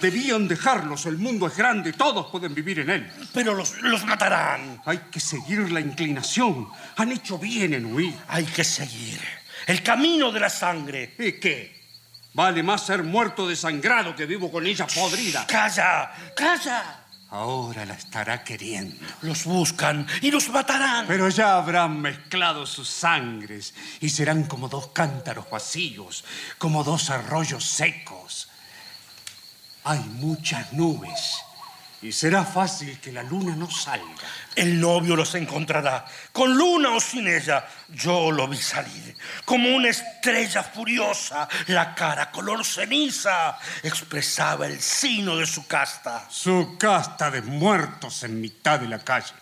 Debían 0.00 0.46
dejarlos, 0.46 1.06
el 1.06 1.18
mundo 1.18 1.46
es 1.46 1.56
grande, 1.56 1.92
todos 1.92 2.26
pueden 2.26 2.54
vivir 2.54 2.80
en 2.80 2.90
él. 2.90 3.12
Pero 3.32 3.54
los, 3.54 3.80
los 3.82 4.04
matarán. 4.04 4.82
Hay 4.84 4.98
que 5.10 5.20
seguir 5.20 5.70
la 5.72 5.80
inclinación. 5.80 6.68
Han 6.96 7.12
hecho 7.12 7.38
bien 7.38 7.74
en 7.74 7.86
huir. 7.86 8.14
Hay 8.28 8.44
que 8.44 8.64
seguir 8.64 9.20
el 9.66 9.82
camino 9.82 10.30
de 10.32 10.40
la 10.40 10.50
sangre. 10.50 11.14
¿Y 11.18 11.32
qué? 11.32 11.76
Vale 12.34 12.62
más 12.62 12.84
ser 12.84 13.02
muerto 13.02 13.48
desangrado 13.48 14.14
que 14.14 14.26
vivo 14.26 14.50
con 14.50 14.66
ella 14.66 14.86
podrida. 14.86 15.46
¡Calla! 15.46 16.12
¡Calla! 16.36 17.06
Ahora 17.30 17.84
la 17.84 17.94
estará 17.94 18.44
queriendo. 18.44 18.94
Los 19.22 19.44
buscan 19.44 20.06
y 20.20 20.30
los 20.30 20.48
matarán. 20.50 21.06
Pero 21.08 21.28
ya 21.28 21.56
habrán 21.56 22.00
mezclado 22.00 22.66
sus 22.66 22.88
sangres 22.88 23.74
y 24.00 24.10
serán 24.10 24.44
como 24.44 24.68
dos 24.68 24.88
cántaros 24.88 25.50
vacíos, 25.50 26.24
como 26.58 26.84
dos 26.84 27.10
arroyos 27.10 27.64
secos. 27.64 28.48
Hay 29.88 30.00
muchas 30.00 30.72
nubes 30.72 31.44
y 32.02 32.10
será 32.10 32.44
fácil 32.44 32.98
que 32.98 33.12
la 33.12 33.22
luna 33.22 33.54
no 33.54 33.70
salga. 33.70 34.26
El 34.56 34.80
novio 34.80 35.14
los 35.14 35.32
encontrará, 35.36 36.04
con 36.32 36.58
luna 36.58 36.90
o 36.90 36.98
sin 36.98 37.28
ella. 37.28 37.64
Yo 37.90 38.32
lo 38.32 38.48
vi 38.48 38.56
salir, 38.56 39.16
como 39.44 39.76
una 39.76 39.90
estrella 39.90 40.64
furiosa, 40.64 41.48
la 41.68 41.94
cara 41.94 42.32
color 42.32 42.64
ceniza, 42.64 43.58
expresaba 43.84 44.66
el 44.66 44.80
sino 44.80 45.36
de 45.36 45.46
su 45.46 45.68
casta. 45.68 46.26
Su 46.28 46.76
casta 46.80 47.30
de 47.30 47.42
muertos 47.42 48.24
en 48.24 48.40
mitad 48.40 48.80
de 48.80 48.88
la 48.88 48.98
calle. 48.98 49.34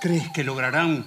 ¿Crees 0.00 0.28
que 0.32 0.42
lograrán 0.42 1.06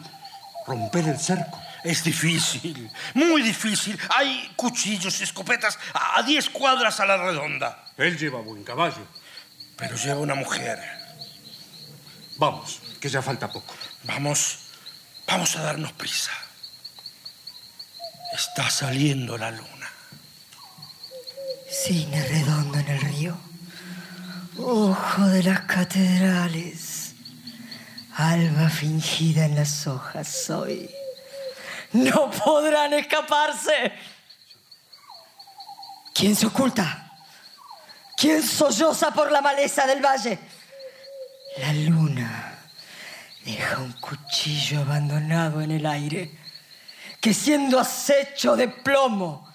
romper 0.66 1.10
el 1.10 1.20
cerco? 1.20 1.60
Es 1.84 2.04
difícil, 2.04 2.92
muy 3.14 3.42
difícil. 3.42 3.98
Hay 4.10 4.52
cuchillos 4.56 5.20
y 5.20 5.24
escopetas 5.24 5.80
a 5.94 6.22
10 6.24 6.50
cuadras 6.50 7.00
a 7.00 7.06
la 7.06 7.18
redonda. 7.18 7.86
Él 7.98 8.18
lleva 8.18 8.42
buen 8.42 8.64
caballo. 8.64 9.08
Pero 9.78 9.96
lleva 9.96 10.20
una 10.20 10.36
mujer. 10.36 10.78
Vamos, 12.38 12.82
que 13.00 13.08
ya 13.08 13.22
falta 13.22 13.50
poco. 13.50 13.74
Vamos, 14.04 14.60
vamos 15.26 15.56
a 15.56 15.62
darnos 15.62 15.94
prisa. 15.94 16.32
Está 18.34 18.70
saliendo 18.70 19.38
la 19.38 19.52
luna. 19.52 19.90
Cine 21.70 22.28
redondo 22.28 22.78
en 22.80 22.88
el 22.90 23.02
río. 23.02 23.38
Ojo 24.58 25.28
de 25.28 25.44
las 25.44 25.62
catedrales. 25.62 27.14
Alba 28.16 28.70
fingida 28.70 29.46
en 29.46 29.56
las 29.56 29.88
hojas 29.88 30.28
soy. 30.28 30.90
No 31.94 32.30
podrán 32.30 32.94
escaparse. 32.94 33.94
¿Quién 36.14 36.36
se 36.36 36.46
oculta? 36.46 37.12
¿Quién 38.18 38.44
solloza 38.44 39.12
por 39.12 39.32
la 39.32 39.42
maleza 39.42 39.88
del 39.88 40.04
valle? 40.04 40.38
La 41.58 41.74
luna 41.74 42.60
deja 43.46 43.80
un 43.80 43.94
cuchillo 43.94 44.82
abandonado 44.82 45.62
en 45.62 45.72
el 45.72 45.86
aire 45.86 46.38
que 47.20 47.34
siendo 47.34 47.80
acecho 47.80 48.56
de 48.56 48.68
plomo 48.68 49.48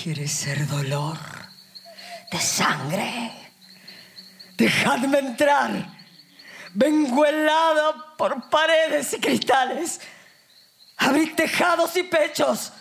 quiere 0.00 0.26
ser 0.28 0.66
dolor 0.66 1.18
de 2.30 2.40
sangre. 2.40 3.32
Dejadme 4.56 5.18
entrar. 5.18 5.70
Vengo 6.74 7.26
helada 7.26 8.16
por 8.16 8.48
paredes 8.48 9.12
y 9.12 9.20
cristales. 9.20 10.00
Abrid 10.96 11.34
tejados 11.34 11.96
y 11.96 12.04
pechos 12.04 12.72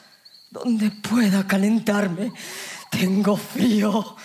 donde 0.49 0.91
pueda 0.91 1.47
calentarme. 1.47 2.31
Tengo 2.89 3.37
frío. 3.37 4.15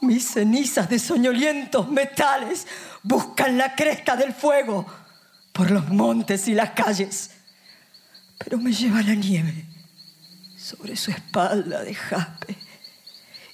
Mis 0.00 0.30
cenizas 0.30 0.88
de 0.88 0.98
soñolientos 0.98 1.88
metales 1.88 2.66
buscan 3.02 3.56
la 3.56 3.74
cresta 3.74 4.16
del 4.16 4.32
fuego 4.32 4.86
por 5.52 5.70
los 5.70 5.88
montes 5.88 6.46
y 6.48 6.54
las 6.54 6.70
calles. 6.70 7.30
Pero 8.38 8.58
me 8.58 8.72
lleva 8.72 9.02
la 9.02 9.14
nieve 9.14 9.64
sobre 10.56 10.96
su 10.96 11.10
espalda 11.10 11.82
de 11.82 11.94
jaspe 11.94 12.56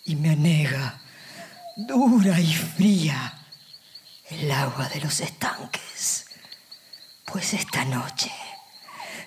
y 0.04 0.16
me 0.16 0.30
anega 0.30 1.00
dura 1.76 2.38
y 2.40 2.54
fría 2.54 3.34
el 4.30 4.50
agua 4.50 4.88
de 4.88 5.00
los 5.00 5.20
estanques. 5.20 6.26
Pues 7.24 7.54
esta 7.54 7.84
noche 7.84 8.30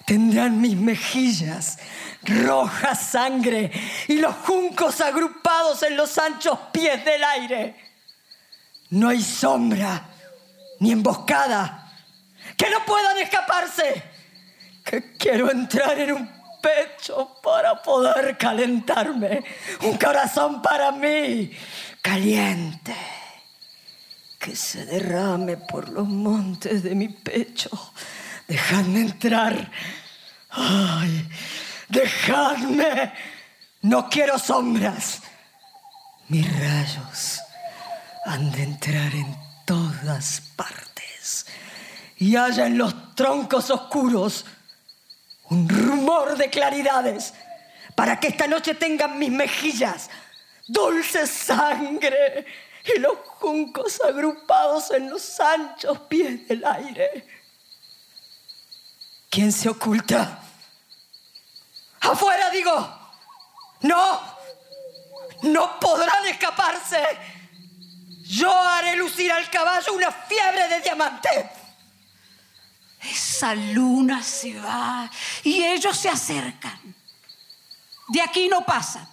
tendrán 0.08 0.62
mis 0.62 0.78
mejillas 0.78 1.80
roja 2.24 2.96
sangre 2.96 3.70
y 4.08 4.16
los 4.20 4.34
juncos 4.36 5.02
agrupados 5.02 5.84
en 5.84 5.98
los 5.98 6.18
anchos 6.18 6.58
pies 6.72 7.04
del 7.04 7.22
aire. 7.26 7.76
No 8.92 9.10
hay 9.10 9.22
sombra 9.22 10.10
ni 10.80 10.94
emboscada 10.94 11.92
que 12.56 12.70
no 12.70 12.86
puedan 12.86 13.18
escaparse. 13.18 14.04
Que 14.86 15.18
quiero 15.18 15.52
entrar 15.52 16.00
en 16.00 16.14
un 16.14 16.32
pecho 16.62 17.42
para 17.44 17.82
poder 17.82 18.38
calentarme. 18.38 19.44
Un 19.82 19.98
corazón 19.98 20.62
para 20.62 20.94
mí, 20.94 21.52
caliente. 22.02 22.96
Que 24.40 24.56
se 24.56 24.86
derrame 24.86 25.58
por 25.58 25.90
los 25.90 26.08
montes 26.08 26.82
de 26.84 26.96
mi 26.96 27.10
pecho 27.10 27.70
Dejadme 28.48 29.02
entrar. 29.02 29.72
Ay, 30.50 31.28
dejadme. 31.90 33.14
No 33.82 34.10
quiero 34.10 34.40
sombras. 34.40 35.22
Mis 36.30 36.48
rayos 36.60 37.40
han 38.26 38.52
de 38.52 38.64
entrar 38.64 39.14
en 39.14 39.36
todas 39.66 40.42
partes 40.56 41.46
y 42.18 42.36
haya 42.36 42.68
en 42.68 42.78
los 42.78 43.16
troncos 43.16 43.70
oscuros 43.70 44.46
un 45.50 45.70
rumor 45.70 46.38
de 46.38 46.50
claridades 46.50 47.34
para 47.96 48.20
que 48.20 48.28
esta 48.28 48.48
noche 48.48 48.76
tengan 48.76 49.18
mis 49.18 49.32
mejillas 49.32 50.10
dulce 50.68 51.26
sangre 51.26 52.46
y 52.84 53.00
los 53.00 53.18
juncos 53.40 54.02
agrupados 54.02 54.92
en 54.92 55.10
los 55.10 55.40
anchos 55.40 56.00
pies 56.10 56.48
del 56.48 56.64
aire. 56.66 57.26
¿Quién 59.30 59.52
se 59.52 59.70
oculta? 59.70 60.42
¡Afuera, 62.02 62.50
digo! 62.50 62.74
¡No! 63.82 64.22
¡No 65.44 65.80
podrán 65.80 66.26
escaparse! 66.28 67.04
Yo 68.24 68.52
haré 68.52 68.96
lucir 68.96 69.32
al 69.32 69.50
caballo 69.50 69.94
una 69.94 70.12
fiebre 70.12 70.68
de 70.68 70.82
diamante. 70.82 71.50
Esa 73.02 73.56
luna 73.56 74.22
se 74.22 74.60
va 74.60 75.10
y 75.44 75.64
ellos 75.64 75.98
se 75.98 76.10
acercan. 76.10 76.96
De 78.10 78.22
aquí 78.22 78.48
no 78.48 78.66
pasan. 78.66 79.08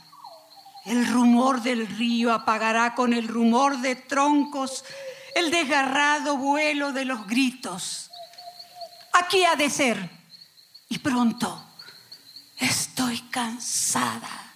El 0.85 1.07
rumor 1.07 1.63
del 1.63 1.87
río 1.87 2.33
apagará 2.33 2.95
con 2.95 3.13
el 3.13 3.29
rumor 3.29 3.79
de 3.79 3.97
troncos 3.97 4.85
el 5.35 5.51
desgarrado 5.51 6.37
vuelo 6.37 6.93
de 6.93 7.05
los 7.05 7.27
gritos. 7.27 8.11
Aquí 9.15 9.45
ha 9.45 9.57
de 9.57 9.71
ser. 9.71 10.11
Y 10.89 10.99
pronto. 10.99 11.65
Estoy 12.59 13.21
cansada. 13.31 14.53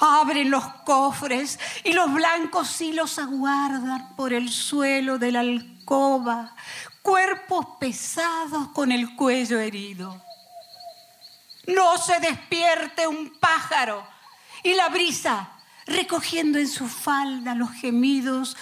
Abren 0.00 0.50
los 0.50 0.64
cofres 0.84 1.58
y 1.84 1.92
los 1.92 2.12
blancos 2.12 2.80
hilos 2.80 3.18
aguardan 3.18 4.16
por 4.16 4.32
el 4.32 4.50
suelo 4.50 5.18
de 5.18 5.32
la 5.32 5.40
alcoba, 5.40 6.54
cuerpos 7.02 7.66
pesados 7.78 8.68
con 8.68 8.90
el 8.92 9.14
cuello 9.14 9.60
herido. 9.60 10.22
No 11.66 11.96
se 11.98 12.18
despierte 12.20 13.06
un 13.06 13.38
pájaro 13.38 14.06
y 14.62 14.74
la 14.74 14.88
brisa, 14.88 15.50
recogiendo 15.86 16.58
en 16.58 16.68
su 16.68 16.88
falda 16.88 17.54
los 17.54 17.70
gemidos, 17.72 18.56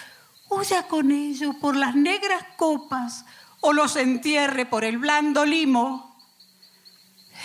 huya 0.48 0.86
con 0.88 1.10
ello 1.10 1.54
por 1.60 1.76
las 1.76 1.94
negras 1.94 2.44
copas 2.56 3.24
o 3.62 3.72
los 3.72 3.96
entierre 3.96 4.66
por 4.66 4.84
el 4.84 4.98
blando 4.98 5.44
limo. 5.46 6.20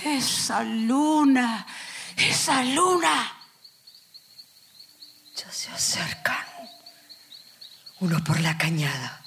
Esa 0.03 0.63
luna, 0.63 1.65
esa 2.17 2.63
luna. 2.63 3.33
Ya 5.35 5.51
se 5.51 5.71
acercan. 5.71 6.45
Uno 7.99 8.23
por 8.23 8.39
la 8.41 8.57
cañada 8.57 9.21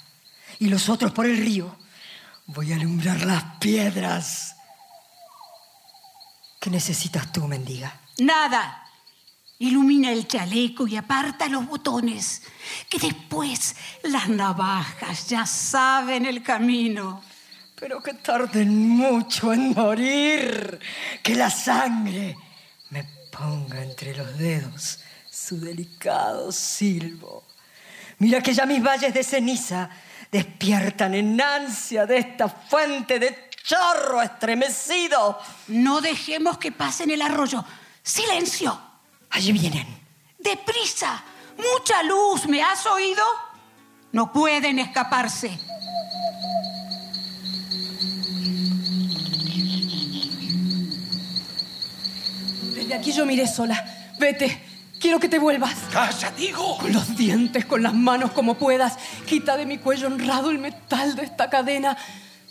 y 0.59 0.67
los 0.67 0.89
otros 0.89 1.11
por 1.11 1.25
el 1.25 1.37
río. 1.37 1.75
Voy 2.45 2.71
a 2.71 2.75
alumbrar 2.75 3.21
las 3.25 3.43
piedras. 3.59 4.55
¿Qué 6.59 6.69
necesitas 6.69 7.31
tú, 7.31 7.47
mendiga? 7.47 7.99
Nada. 8.19 8.80
Ilumina 9.61 10.11
el 10.11 10.27
chaleco 10.27 10.87
y 10.87 10.95
aparta 10.95 11.47
los 11.47 11.67
botones, 11.67 12.41
que 12.89 12.97
después 12.97 13.75
las 14.01 14.27
navajas 14.27 15.27
ya 15.27 15.45
saben 15.45 16.25
el 16.25 16.41
camino. 16.41 17.21
Pero 17.75 18.01
que 18.01 18.15
tarden 18.15 18.89
mucho 18.89 19.53
en 19.53 19.73
morir, 19.73 20.79
que 21.21 21.35
la 21.35 21.51
sangre 21.51 22.35
me 22.89 23.03
ponga 23.31 23.83
entre 23.83 24.15
los 24.17 24.35
dedos 24.35 24.97
su 25.29 25.59
delicado 25.59 26.51
silbo. 26.51 27.43
Mira 28.17 28.41
que 28.41 28.55
ya 28.55 28.65
mis 28.65 28.83
valles 28.83 29.13
de 29.13 29.23
ceniza 29.23 29.91
despiertan 30.31 31.13
en 31.13 31.39
ansia 31.39 32.07
de 32.07 32.17
esta 32.17 32.49
fuente 32.49 33.19
de 33.19 33.51
chorro 33.63 34.23
estremecido. 34.23 35.37
No 35.67 36.01
dejemos 36.01 36.57
que 36.57 36.71
pasen 36.71 37.11
el 37.11 37.21
arroyo. 37.21 37.63
¡Silencio! 38.01 38.90
Allí 39.31 39.51
vienen. 39.53 39.87
¡Deprisa! 40.37 41.23
¡Mucha 41.57 42.03
luz! 42.03 42.47
¿Me 42.47 42.61
has 42.61 42.85
oído? 42.85 43.23
No 44.11 44.31
pueden 44.31 44.79
escaparse. 44.79 45.57
Desde 52.75 52.93
aquí 52.93 53.11
yo 53.11 53.25
miré 53.25 53.47
sola. 53.47 53.83
Vete. 54.19 54.67
Quiero 54.99 55.19
que 55.19 55.29
te 55.29 55.39
vuelvas. 55.39 55.75
¡Calla, 55.91 56.31
digo! 56.37 56.77
Con 56.77 56.93
los 56.93 57.17
dientes, 57.17 57.65
con 57.65 57.81
las 57.81 57.93
manos 57.93 58.31
como 58.31 58.55
puedas. 58.55 58.97
Quita 59.25 59.57
de 59.57 59.65
mi 59.65 59.79
cuello 59.79 60.05
honrado 60.07 60.51
el 60.51 60.59
metal 60.59 61.15
de 61.15 61.23
esta 61.23 61.49
cadena, 61.49 61.97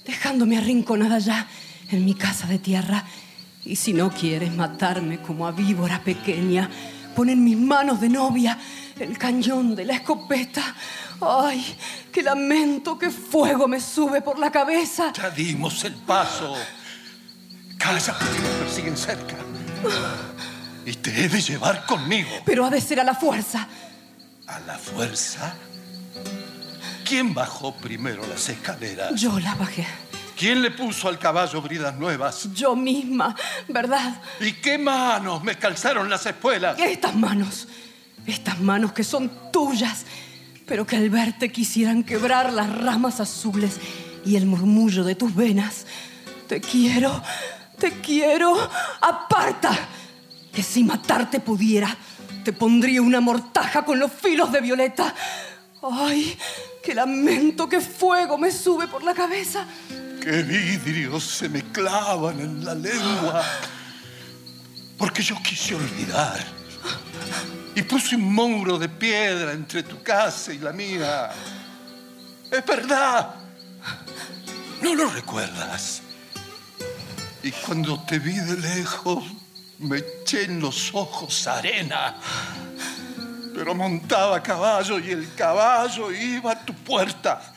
dejándome 0.05 0.59
arrinconada 0.59 1.21
ya 1.21 1.47
en 1.91 2.05
mi 2.05 2.15
casa 2.15 2.49
de 2.49 2.59
tierra. 2.59 3.05
Y 3.65 3.77
si 3.77 3.93
no 3.93 4.11
quieres 4.11 4.55
matarme 4.55 5.21
como 5.21 5.47
a 5.47 5.53
víbora 5.53 6.01
pequeña, 6.03 6.71
pon 7.15 7.29
en 7.29 7.45
mis 7.45 7.59
manos 7.59 8.01
de 8.01 8.09
novia 8.09 8.59
el 8.99 9.19
cañón 9.19 9.75
de 9.75 9.85
la 9.85 9.95
escopeta. 9.95 10.75
¡Ay, 11.21 11.77
qué 12.11 12.23
lamento, 12.23 12.99
qué 12.99 13.11
fuego 13.11 13.69
me 13.69 13.81
sube 13.81 14.23
por 14.23 14.39
la 14.39 14.51
cabeza! 14.51 15.13
Ya 15.13 15.31
dimos 15.31 15.85
el 15.85 15.95
paso. 15.95 16.57
Calla, 17.77 18.19
porque 18.19 18.39
nos 18.39 18.51
persiguen 18.51 18.97
cerca. 18.97 19.37
Y 20.87 20.93
te 20.95 21.25
he 21.25 21.29
de 21.29 21.41
llevar 21.41 21.85
conmigo. 21.87 22.31
Pero 22.45 22.65
ha 22.65 22.71
de 22.71 22.81
ser 22.81 23.01
a 23.01 23.05
la 23.05 23.15
fuerza. 23.15 23.69
¿A 24.47 24.61
la 24.61 24.79
fuerza? 24.79 25.55
¿Quién 27.05 27.35
bajó 27.35 27.75
primero 27.75 28.27
las 28.27 28.49
escaleras? 28.49 29.21
Yo 29.21 29.39
la 29.41 29.55
bajé. 29.55 29.87
¿Quién 30.41 30.63
le 30.63 30.71
puso 30.71 31.07
al 31.07 31.19
caballo 31.19 31.61
bridas 31.61 31.95
nuevas? 31.97 32.49
Yo 32.55 32.75
misma, 32.75 33.37
¿verdad? 33.69 34.23
¿Y 34.41 34.55
qué 34.55 34.79
manos 34.79 35.45
me 35.45 35.57
calzaron 35.57 36.09
las 36.09 36.25
espuelas? 36.25 36.79
Estas 36.79 37.15
manos, 37.15 37.69
estas 38.27 38.59
manos 38.59 38.95
que 38.95 39.05
son 39.05 39.31
tuyas, 39.53 40.07
pero 40.65 40.87
que 40.87 40.97
al 40.97 41.11
verte 41.11 41.53
quisieran 41.53 42.05
quebrar 42.05 42.55
las 42.55 42.75
ramas 42.75 43.21
azules 43.21 43.77
y 44.25 44.37
el 44.37 44.47
murmullo 44.47 45.05
de 45.05 45.15
tus 45.15 45.35
venas. 45.35 45.85
Te 46.49 46.63
quiero, 46.63 47.23
te 47.79 48.01
quiero, 48.01 48.57
aparta, 49.03 49.79
que 50.51 50.63
si 50.63 50.83
matarte 50.85 51.41
pudiera, 51.41 51.95
te 52.43 52.55
pondría 52.55 53.03
una 53.03 53.21
mortaja 53.21 53.85
con 53.85 53.99
los 53.99 54.11
filos 54.11 54.51
de 54.51 54.63
violeta. 54.63 55.15
¡Ay, 55.83 56.35
qué 56.83 56.95
lamento, 56.95 57.69
qué 57.69 57.83
fuego 57.83 58.39
me 58.39 58.51
sube 58.51 58.89
por 58.89 59.03
la 59.03 59.13
cabeza! 59.13 59.67
¡Qué 60.21 60.43
vidrios 60.43 61.25
se 61.25 61.49
me 61.49 61.63
clavan 61.73 62.41
en 62.41 62.65
la 62.65 62.75
lengua! 62.75 63.43
Porque 64.99 65.23
yo 65.23 65.37
quise 65.43 65.75
olvidar. 65.75 66.39
Y 67.75 67.83
puse 67.83 68.17
un 68.17 68.35
muro 68.35 68.79
de 68.79 68.89
piedra 68.89 69.53
entre 69.53 69.83
tu 69.83 70.03
casa 70.03 70.53
y 70.53 70.59
la 70.59 70.73
mía. 70.73 71.31
Es 72.51 72.67
verdad. 72.67 73.35
No 74.83 74.95
lo 74.95 75.09
recuerdas. 75.09 76.03
Y 77.43 77.51
cuando 77.53 78.03
te 78.05 78.19
vi 78.19 78.35
de 78.35 78.59
lejos, 78.59 79.25
me 79.79 79.99
eché 79.99 80.45
en 80.45 80.61
los 80.61 80.95
ojos 80.95 81.47
arena. 81.47 82.17
Pero 83.55 83.75
montaba 83.75 84.43
caballo 84.43 84.99
y 84.99 85.13
el 85.13 85.35
caballo 85.35 86.13
iba 86.13 86.53
a 86.53 86.65
tu 86.65 86.75
puerta. 86.75 87.55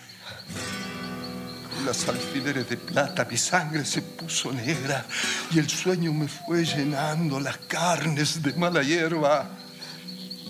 Las 1.86 2.08
alfileres 2.08 2.70
de 2.70 2.78
plata 2.78 3.26
mi 3.26 3.38
sangre 3.38 3.84
se 3.84 4.02
puso 4.02 4.54
negra 4.54 5.06
y 5.52 5.60
el 5.60 5.70
sueño 5.70 6.14
me 6.14 6.28
fue 6.28 6.64
llenando 6.64 7.40
las 7.40 7.58
carnes 7.58 8.42
de 8.42 8.54
mala 8.54 8.84
hierba. 8.84 9.50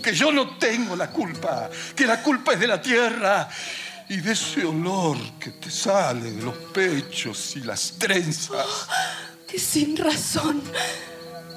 Que 0.02 0.14
yo 0.14 0.32
no 0.32 0.58
tengo 0.58 0.96
la 0.96 1.10
culpa, 1.10 1.70
que 1.96 2.06
la 2.06 2.22
culpa 2.22 2.54
es 2.54 2.60
de 2.60 2.68
la 2.68 2.82
tierra 2.82 3.50
y 4.10 4.18
de 4.18 4.34
ese 4.34 4.66
olor 4.66 5.18
que 5.40 5.52
te 5.52 5.72
sale 5.72 6.32
de 6.32 6.42
los 6.44 6.56
pechos 6.56 7.56
y 7.56 7.62
las 7.62 7.94
trenzas. 7.98 8.88
Que 9.48 9.58
sin 9.58 9.98
razón 9.98 10.62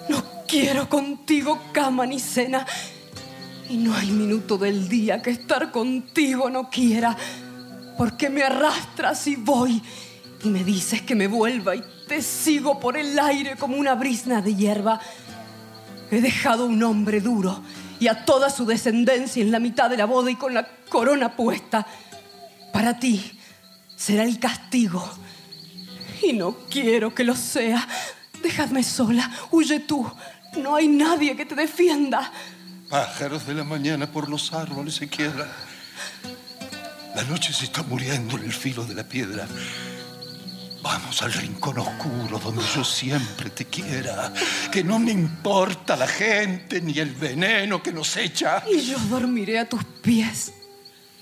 no 0.08 0.22
quiero 0.46 0.88
contigo 0.88 1.70
cama 1.72 2.06
ni 2.06 2.18
cena. 2.18 2.66
Y 3.68 3.78
no 3.78 3.94
hay 3.94 4.10
minuto 4.10 4.56
del 4.56 4.88
día 4.88 5.20
que 5.20 5.30
estar 5.30 5.72
contigo 5.72 6.48
no 6.48 6.70
quiera, 6.70 7.16
porque 7.96 8.30
me 8.30 8.42
arrastras 8.42 9.26
y 9.26 9.36
voy 9.36 9.82
y 10.42 10.48
me 10.48 10.64
dices 10.64 11.02
que 11.02 11.14
me 11.14 11.26
vuelva 11.26 11.74
y 11.74 11.82
te 12.06 12.22
sigo 12.22 12.78
por 12.78 12.96
el 12.96 13.18
aire 13.18 13.56
como 13.56 13.76
una 13.76 13.94
brisna 13.94 14.42
de 14.42 14.54
hierba. 14.54 15.00
He 16.10 16.20
dejado 16.20 16.66
un 16.66 16.82
hombre 16.82 17.20
duro 17.20 17.62
y 17.98 18.08
a 18.08 18.24
toda 18.24 18.50
su 18.50 18.66
descendencia 18.66 19.42
en 19.42 19.50
la 19.50 19.58
mitad 19.58 19.90
de 19.90 19.96
la 19.96 20.04
boda 20.04 20.30
y 20.30 20.36
con 20.36 20.54
la 20.54 20.68
corona 20.88 21.34
puesta. 21.34 21.86
Para 22.72 22.98
ti 22.98 23.38
será 23.96 24.24
el 24.24 24.38
castigo 24.38 25.08
Y 26.22 26.34
no 26.34 26.56
quiero 26.70 27.14
que 27.14 27.24
lo 27.24 27.34
sea. 27.34 27.86
Dejadme 28.42 28.82
sola. 28.82 29.30
Huye 29.50 29.80
tú. 29.80 30.06
No 30.58 30.76
hay 30.76 30.88
nadie 30.88 31.36
que 31.36 31.46
te 31.46 31.54
defienda. 31.54 32.30
Pájaros 32.88 33.46
de 33.46 33.54
la 33.54 33.64
mañana 33.64 34.06
por 34.10 34.28
los 34.28 34.52
árboles 34.52 34.94
se 34.94 35.08
quiebran. 35.08 35.48
La 37.16 37.24
noche 37.24 37.50
se 37.50 37.64
está 37.64 37.82
muriendo 37.82 38.36
en 38.36 38.44
el 38.44 38.52
filo 38.52 38.84
de 38.84 38.94
la 38.94 39.02
piedra. 39.02 39.48
Vamos 40.82 41.22
al 41.22 41.32
rincón 41.32 41.78
oscuro 41.78 42.38
donde 42.38 42.62
yo 42.74 42.84
siempre 42.84 43.48
te 43.48 43.64
quiera. 43.64 44.30
Que 44.70 44.84
no 44.84 44.98
me 44.98 45.12
importa 45.12 45.96
la 45.96 46.06
gente 46.06 46.82
ni 46.82 46.98
el 46.98 47.14
veneno 47.14 47.82
que 47.82 47.90
nos 47.90 48.18
echa. 48.18 48.62
Y 48.70 48.82
yo 48.82 48.98
dormiré 49.08 49.58
a 49.58 49.66
tus 49.66 49.82
pies 49.82 50.52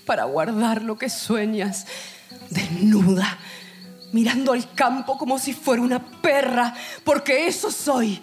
para 0.05 0.25
guardar 0.25 0.81
lo 0.81 0.97
que 0.97 1.09
sueñas. 1.09 1.85
Desnuda, 2.49 3.39
mirando 4.11 4.51
al 4.51 4.73
campo 4.73 5.17
como 5.17 5.39
si 5.39 5.53
fuera 5.53 5.81
una 5.81 6.05
perra, 6.21 6.75
porque 7.05 7.47
eso 7.47 7.71
soy. 7.71 8.21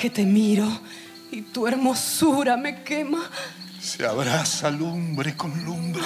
Que 0.00 0.10
te 0.10 0.24
miro 0.24 0.80
y 1.32 1.42
tu 1.42 1.66
hermosura 1.66 2.56
me 2.56 2.84
quema. 2.84 3.28
Se 3.80 4.06
abraza 4.06 4.70
lumbre 4.70 5.36
con 5.36 5.64
lumbre. 5.64 6.00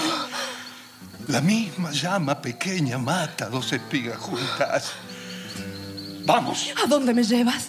La 1.29 1.43
misma 1.43 1.91
llama 1.91 2.41
pequeña 2.41 2.97
mata 2.97 3.51
dos 3.51 3.71
espigas 3.75 4.17
juntas. 4.17 4.93
Vamos. 6.25 6.73
¿A 6.83 6.87
dónde 6.87 7.13
me 7.13 7.23
llevas? 7.23 7.69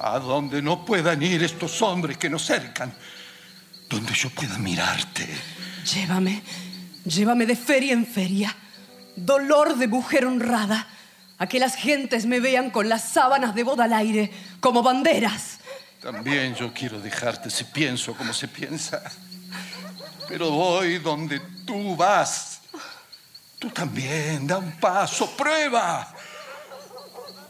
A 0.00 0.18
donde 0.18 0.60
no 0.60 0.84
puedan 0.84 1.22
ir 1.22 1.44
estos 1.44 1.80
hombres 1.82 2.18
que 2.18 2.28
nos 2.28 2.44
cercan. 2.44 2.92
Donde 3.88 4.12
yo 4.12 4.28
pueda 4.30 4.58
mirarte. 4.58 5.24
Llévame, 5.94 6.42
llévame 7.04 7.46
de 7.46 7.54
feria 7.54 7.92
en 7.92 8.04
feria. 8.04 8.56
Dolor 9.14 9.76
de 9.76 9.86
mujer 9.86 10.26
honrada. 10.26 10.88
A 11.38 11.46
que 11.46 11.60
las 11.60 11.76
gentes 11.76 12.26
me 12.26 12.40
vean 12.40 12.70
con 12.70 12.88
las 12.88 13.04
sábanas 13.04 13.54
de 13.54 13.62
boda 13.62 13.84
al 13.84 13.92
aire, 13.92 14.32
como 14.58 14.82
banderas. 14.82 15.58
También 16.02 16.56
yo 16.56 16.72
quiero 16.72 16.98
dejarte 17.00 17.50
si 17.50 17.62
pienso 17.64 18.14
como 18.14 18.32
se 18.32 18.48
piensa. 18.48 19.00
Pero 20.28 20.50
voy 20.50 20.98
donde 20.98 21.40
tú 21.64 21.94
vas. 21.94 22.55
Tú 23.58 23.70
también, 23.70 24.46
da 24.46 24.58
un 24.58 24.78
paso, 24.78 25.30
prueba. 25.30 26.06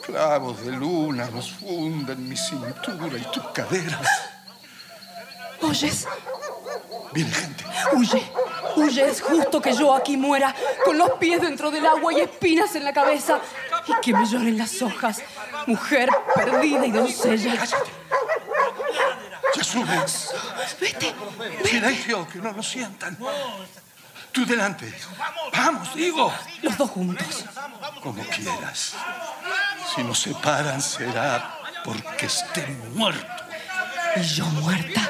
Clavos 0.05 0.65
de 0.65 0.71
luna 0.71 1.29
nos 1.31 1.51
funden 1.51 2.29
mi 2.29 2.37
cintura 2.37 3.19
y 3.19 3.25
tus 3.33 3.49
caderas. 3.49 4.09
¿Oyes? 5.61 6.07
Viene 7.13 7.31
gente. 7.31 7.65
Huye, 7.93 8.23
huye, 8.77 9.09
es 9.09 9.21
justo 9.21 9.61
que 9.61 9.73
yo 9.73 9.95
aquí 9.95 10.17
muera, 10.17 10.55
con 10.85 10.97
los 10.99 11.13
pies 11.13 11.41
dentro 11.41 11.71
del 11.71 11.87
agua 11.87 12.13
y 12.13 12.21
espinas 12.21 12.75
en 12.77 12.85
la 12.85 12.93
cabeza, 12.93 13.41
y 13.87 14.01
que 14.01 14.13
me 14.13 14.27
lloren 14.27 14.59
las 14.59 14.83
hojas, 14.83 15.23
mujer 15.67 16.11
perdida 16.35 16.87
y 16.87 16.93
doncella. 16.93 17.65
Ya 19.55 19.65
suben. 19.65 20.03
Vete, 20.81 21.15
Silencio, 21.65 22.29
que 22.29 22.39
no 22.39 22.53
nos 22.53 22.69
sientan. 22.69 23.17
Tú 24.37 24.45
delante. 24.45 24.93
Vamos, 25.57 25.95
digo. 25.95 26.31
Los 26.61 26.77
dos 26.77 26.91
juntos. 26.91 27.47
Como 28.03 28.23
quieras. 28.25 28.95
Si 29.95 30.05
nos 30.05 30.19
separan 30.19 30.83
será 30.83 31.59
porque 31.83 32.27
estén 32.27 32.95
muertos. 32.95 33.25
Y 34.17 34.21
yo 34.21 34.45
muerta. 34.45 35.01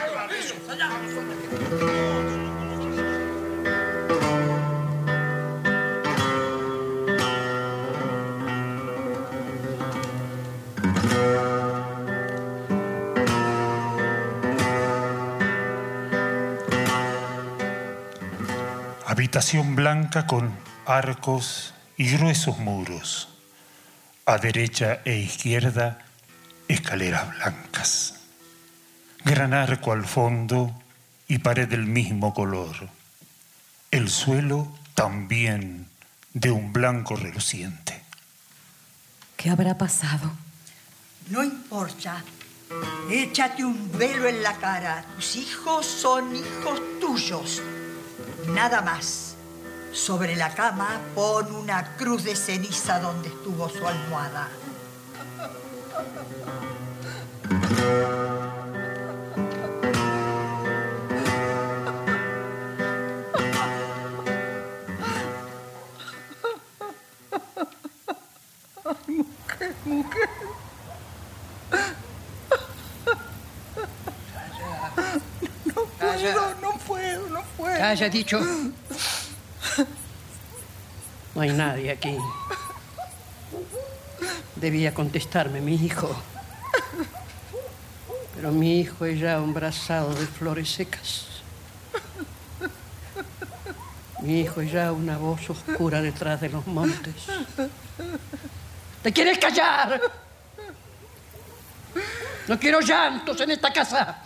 Habitación 19.16 19.74
blanca 19.74 20.26
con 20.26 20.54
arcos 20.84 21.72
y 21.96 22.10
gruesos 22.10 22.58
muros. 22.58 23.30
A 24.26 24.36
derecha 24.36 25.00
e 25.06 25.16
izquierda, 25.16 26.04
escaleras 26.68 27.34
blancas. 27.34 28.20
Gran 29.24 29.54
arco 29.54 29.92
al 29.92 30.04
fondo 30.04 30.70
y 31.28 31.38
pared 31.38 31.66
del 31.66 31.86
mismo 31.86 32.34
color. 32.34 32.90
El 33.90 34.10
suelo 34.10 34.68
también 34.92 35.88
de 36.34 36.50
un 36.50 36.74
blanco 36.74 37.16
reluciente. 37.16 38.02
¿Qué 39.38 39.48
habrá 39.48 39.78
pasado? 39.78 40.30
No 41.30 41.42
importa. 41.42 42.22
Échate 43.10 43.64
un 43.64 43.90
velo 43.96 44.28
en 44.28 44.42
la 44.42 44.58
cara. 44.58 45.06
Tus 45.16 45.36
hijos 45.36 45.86
son 45.86 46.36
hijos 46.36 46.82
tuyos. 47.00 47.62
Nada 48.48 48.80
más. 48.82 49.34
Sobre 49.92 50.36
la 50.36 50.54
cama 50.54 51.00
pon 51.14 51.54
una 51.54 51.96
cruz 51.96 52.24
de 52.24 52.36
ceniza 52.36 53.00
donde 53.00 53.28
estuvo 53.28 53.68
su 53.68 53.86
almohada. 53.86 54.48
No 76.32 76.40
puedo, 76.40 76.54
no 76.60 76.78
puedo, 76.78 77.28
no 77.28 77.42
puedo. 77.56 77.78
Calla, 77.78 78.08
dicho. 78.08 78.40
No 81.34 81.42
hay 81.42 81.50
nadie 81.50 81.90
aquí. 81.90 82.16
Debía 84.56 84.94
contestarme 84.94 85.60
mi 85.60 85.74
hijo. 85.74 86.14
Pero 88.34 88.52
mi 88.52 88.80
hijo 88.80 89.04
es 89.04 89.20
ya 89.20 89.40
un 89.40 89.52
brazado 89.52 90.14
de 90.14 90.26
flores 90.26 90.70
secas. 90.70 91.26
Mi 94.22 94.40
hijo 94.40 94.60
es 94.60 94.72
ya 94.72 94.92
una 94.92 95.18
voz 95.18 95.50
oscura 95.50 96.00
detrás 96.00 96.40
de 96.40 96.48
los 96.48 96.66
montes. 96.66 97.14
¿Te 99.02 99.12
quieres 99.12 99.38
callar? 99.38 100.00
No 102.48 102.58
quiero 102.58 102.80
llantos 102.80 103.40
en 103.40 103.50
esta 103.50 103.72
casa. 103.72 104.22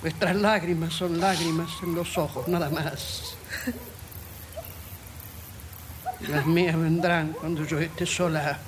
Vuestras 0.00 0.36
lágrimas 0.36 0.94
son 0.94 1.18
lágrimas 1.18 1.70
en 1.82 1.94
los 1.94 2.16
ojos, 2.18 2.46
nada 2.46 2.70
más. 2.70 3.34
Las 6.28 6.46
mías 6.46 6.76
vendrán 6.76 7.32
cuando 7.32 7.64
yo 7.64 7.78
esté 7.80 8.06
sola. 8.06 8.58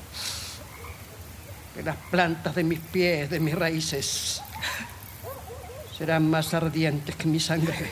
Que 1.75 1.83
las 1.83 1.97
plantas 2.11 2.55
de 2.57 2.65
mis 2.65 2.81
pies, 2.81 3.31
de 3.31 3.39
mis 3.39 3.55
raíces, 3.55 4.43
serán 5.97 6.29
más 6.29 6.53
ardientes 6.53 7.15
que 7.15 7.27
mi 7.27 7.39
sangre. 7.39 7.91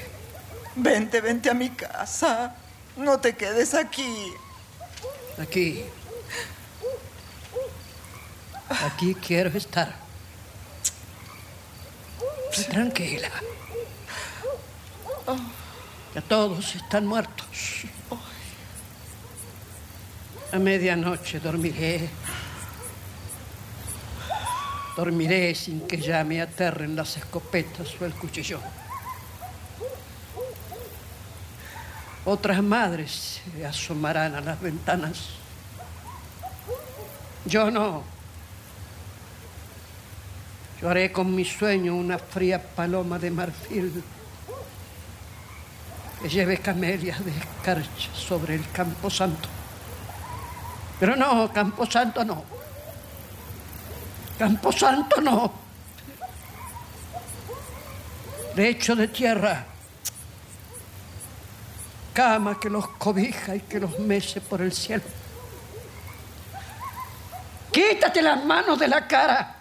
Vente, 0.74 1.20
vente 1.20 1.48
a 1.48 1.54
mi 1.54 1.70
casa. 1.70 2.56
No 2.96 3.20
te 3.20 3.34
quedes 3.34 3.74
aquí. 3.74 4.32
Aquí. 5.40 5.84
Aquí 8.68 9.14
quiero 9.14 9.56
estar. 9.56 10.07
Tranquila. 12.50 13.30
Ya 16.14 16.22
todos 16.22 16.74
están 16.74 17.06
muertos. 17.06 17.84
A 20.52 20.58
medianoche 20.58 21.40
dormiré. 21.40 22.08
Dormiré 24.96 25.54
sin 25.54 25.86
que 25.86 25.98
ya 25.98 26.24
me 26.24 26.40
aterren 26.40 26.96
las 26.96 27.16
escopetas 27.16 27.88
o 28.00 28.04
el 28.04 28.14
cuchillo. 28.14 28.60
Otras 32.24 32.62
madres 32.62 33.40
se 33.54 33.64
asomarán 33.64 34.34
a 34.34 34.40
las 34.40 34.60
ventanas. 34.60 35.28
Yo 37.44 37.70
no. 37.70 38.17
Yo 40.80 40.88
haré 40.88 41.10
con 41.10 41.34
mi 41.34 41.44
sueño 41.44 41.96
una 41.96 42.18
fría 42.18 42.62
paloma 42.62 43.18
de 43.18 43.30
marfil 43.30 44.02
que 46.22 46.28
lleve 46.28 46.58
camelias 46.58 47.24
de 47.24 47.32
escarcha 47.32 48.14
sobre 48.14 48.54
el 48.54 48.70
campo 48.70 49.10
santo. 49.10 49.48
Pero 51.00 51.16
no, 51.16 51.52
campo 51.52 51.84
santo 51.86 52.24
no. 52.24 52.44
Campo 54.38 54.70
santo 54.70 55.20
no. 55.20 55.52
Lecho 58.54 58.94
de 58.94 59.08
tierra. 59.08 59.64
cama 62.12 62.58
que 62.58 62.68
los 62.68 62.88
cobija 62.88 63.54
y 63.54 63.60
que 63.60 63.78
los 63.78 63.96
mece 64.00 64.40
por 64.40 64.60
el 64.60 64.72
cielo. 64.72 65.04
Quítate 67.70 68.20
las 68.22 68.44
manos 68.44 68.76
de 68.76 68.88
la 68.88 69.06
cara. 69.06 69.57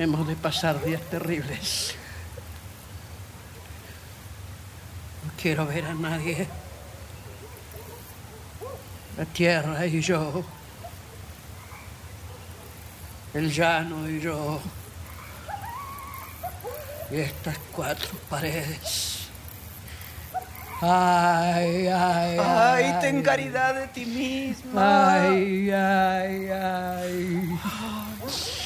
Hemos 0.00 0.26
de 0.26 0.34
pasar 0.34 0.82
días 0.82 1.02
terribles. 1.10 1.94
No 5.22 5.30
quiero 5.36 5.66
ver 5.66 5.84
a 5.84 5.92
nadie. 5.92 6.48
La 9.18 9.26
tierra 9.26 9.84
y 9.84 10.00
yo. 10.00 10.42
El 13.34 13.52
llano 13.52 14.08
y 14.08 14.20
yo. 14.20 14.58
Y 17.10 17.16
estas 17.16 17.58
cuatro 17.70 18.16
paredes. 18.30 19.28
Ay, 20.80 21.88
ay, 21.88 22.38
ay. 22.38 22.38
Ay, 22.38 22.98
ten 23.02 23.22
caridad 23.22 23.74
de 23.74 23.86
ti 23.88 24.06
misma. 24.06 25.24
Ay, 25.26 25.70
ay, 25.70 26.48
ay. 26.48 27.58
Ay. 27.62 28.59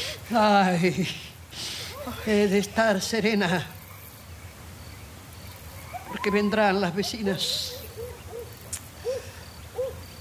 He 2.26 2.48
de 2.48 2.58
estar 2.58 3.00
serena. 3.00 3.66
Porque 6.08 6.30
vendrán 6.30 6.80
las 6.80 6.94
vecinas. 6.94 7.74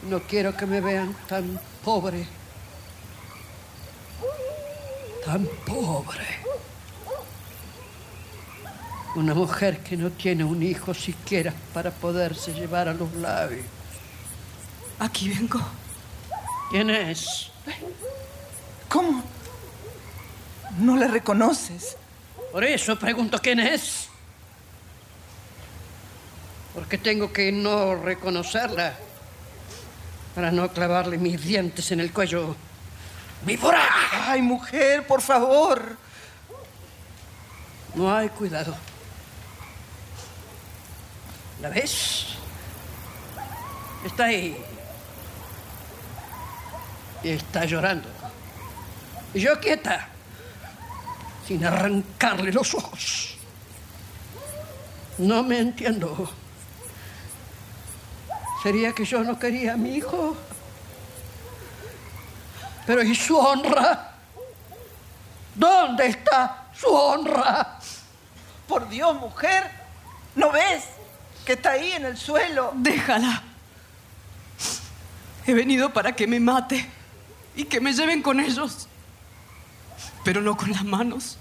No 0.09 0.19
quiero 0.21 0.55
que 0.55 0.65
me 0.65 0.81
vean 0.81 1.15
tan 1.27 1.59
pobre. 1.83 2.27
Tan 5.25 5.47
pobre. 5.65 6.27
Una 9.15 9.33
mujer 9.33 9.79
que 9.79 9.95
no 9.95 10.09
tiene 10.09 10.43
un 10.43 10.61
hijo 10.61 10.93
siquiera 10.93 11.53
para 11.73 11.91
poderse 11.91 12.53
llevar 12.53 12.89
a 12.89 12.93
los 12.93 13.13
labios. 13.13 13.65
Aquí 14.99 15.29
vengo. 15.29 15.61
¿Quién 16.71 16.89
es? 16.89 17.51
¿Cómo? 18.89 19.22
¿No 20.79 20.97
la 20.97 21.07
reconoces? 21.07 21.97
Por 22.51 22.63
eso 22.63 22.97
pregunto 22.97 23.39
quién 23.39 23.59
es. 23.59 24.07
Porque 26.73 26.97
tengo 26.97 27.31
que 27.31 27.51
no 27.51 27.95
reconocerla 27.95 28.93
para 30.33 30.51
no 30.51 30.71
clavarle 30.71 31.17
mis 31.17 31.41
dientes 31.43 31.91
en 31.91 31.99
el 31.99 32.11
cuello. 32.11 32.55
¡Víbora! 33.45 33.83
Ay, 34.27 34.41
mujer, 34.41 35.05
por 35.05 35.21
favor. 35.21 35.97
No 37.93 38.15
hay 38.15 38.29
cuidado. 38.29 38.75
¿La 41.61 41.69
ves? 41.69 42.25
Está 44.05 44.25
ahí. 44.25 44.57
Y 47.23 47.29
está 47.29 47.65
llorando. 47.65 48.09
Y 49.33 49.39
yo 49.39 49.59
quieta, 49.59 50.09
sin 51.47 51.65
arrancarle 51.65 52.51
los 52.51 52.73
ojos. 52.73 53.37
No 55.17 55.43
me 55.43 55.59
entiendo. 55.59 56.29
¿Sería 58.61 58.93
que 58.93 59.05
yo 59.05 59.23
no 59.23 59.37
quería 59.37 59.73
a 59.73 59.77
mi 59.77 59.95
hijo? 59.95 60.37
Pero 62.85 63.03
¿y 63.03 63.15
su 63.15 63.37
honra? 63.37 64.15
¿Dónde 65.55 66.07
está 66.07 66.67
su 66.73 66.87
honra? 66.87 67.79
Por 68.67 68.89
Dios, 68.89 69.15
mujer. 69.19 69.69
¿No 70.35 70.51
ves 70.51 70.85
que 71.45 71.53
está 71.53 71.71
ahí 71.71 71.91
en 71.91 72.05
el 72.05 72.17
suelo? 72.17 72.71
Déjala. 72.75 73.43
He 75.45 75.53
venido 75.53 75.91
para 75.91 76.15
que 76.15 76.25
me 76.25 76.39
mate 76.39 76.89
y 77.55 77.65
que 77.65 77.79
me 77.79 77.93
lleven 77.93 78.21
con 78.21 78.39
ellos. 78.39 78.87
Pero 80.23 80.41
no 80.41 80.55
con 80.55 80.71
las 80.71 80.83
manos. 80.83 81.37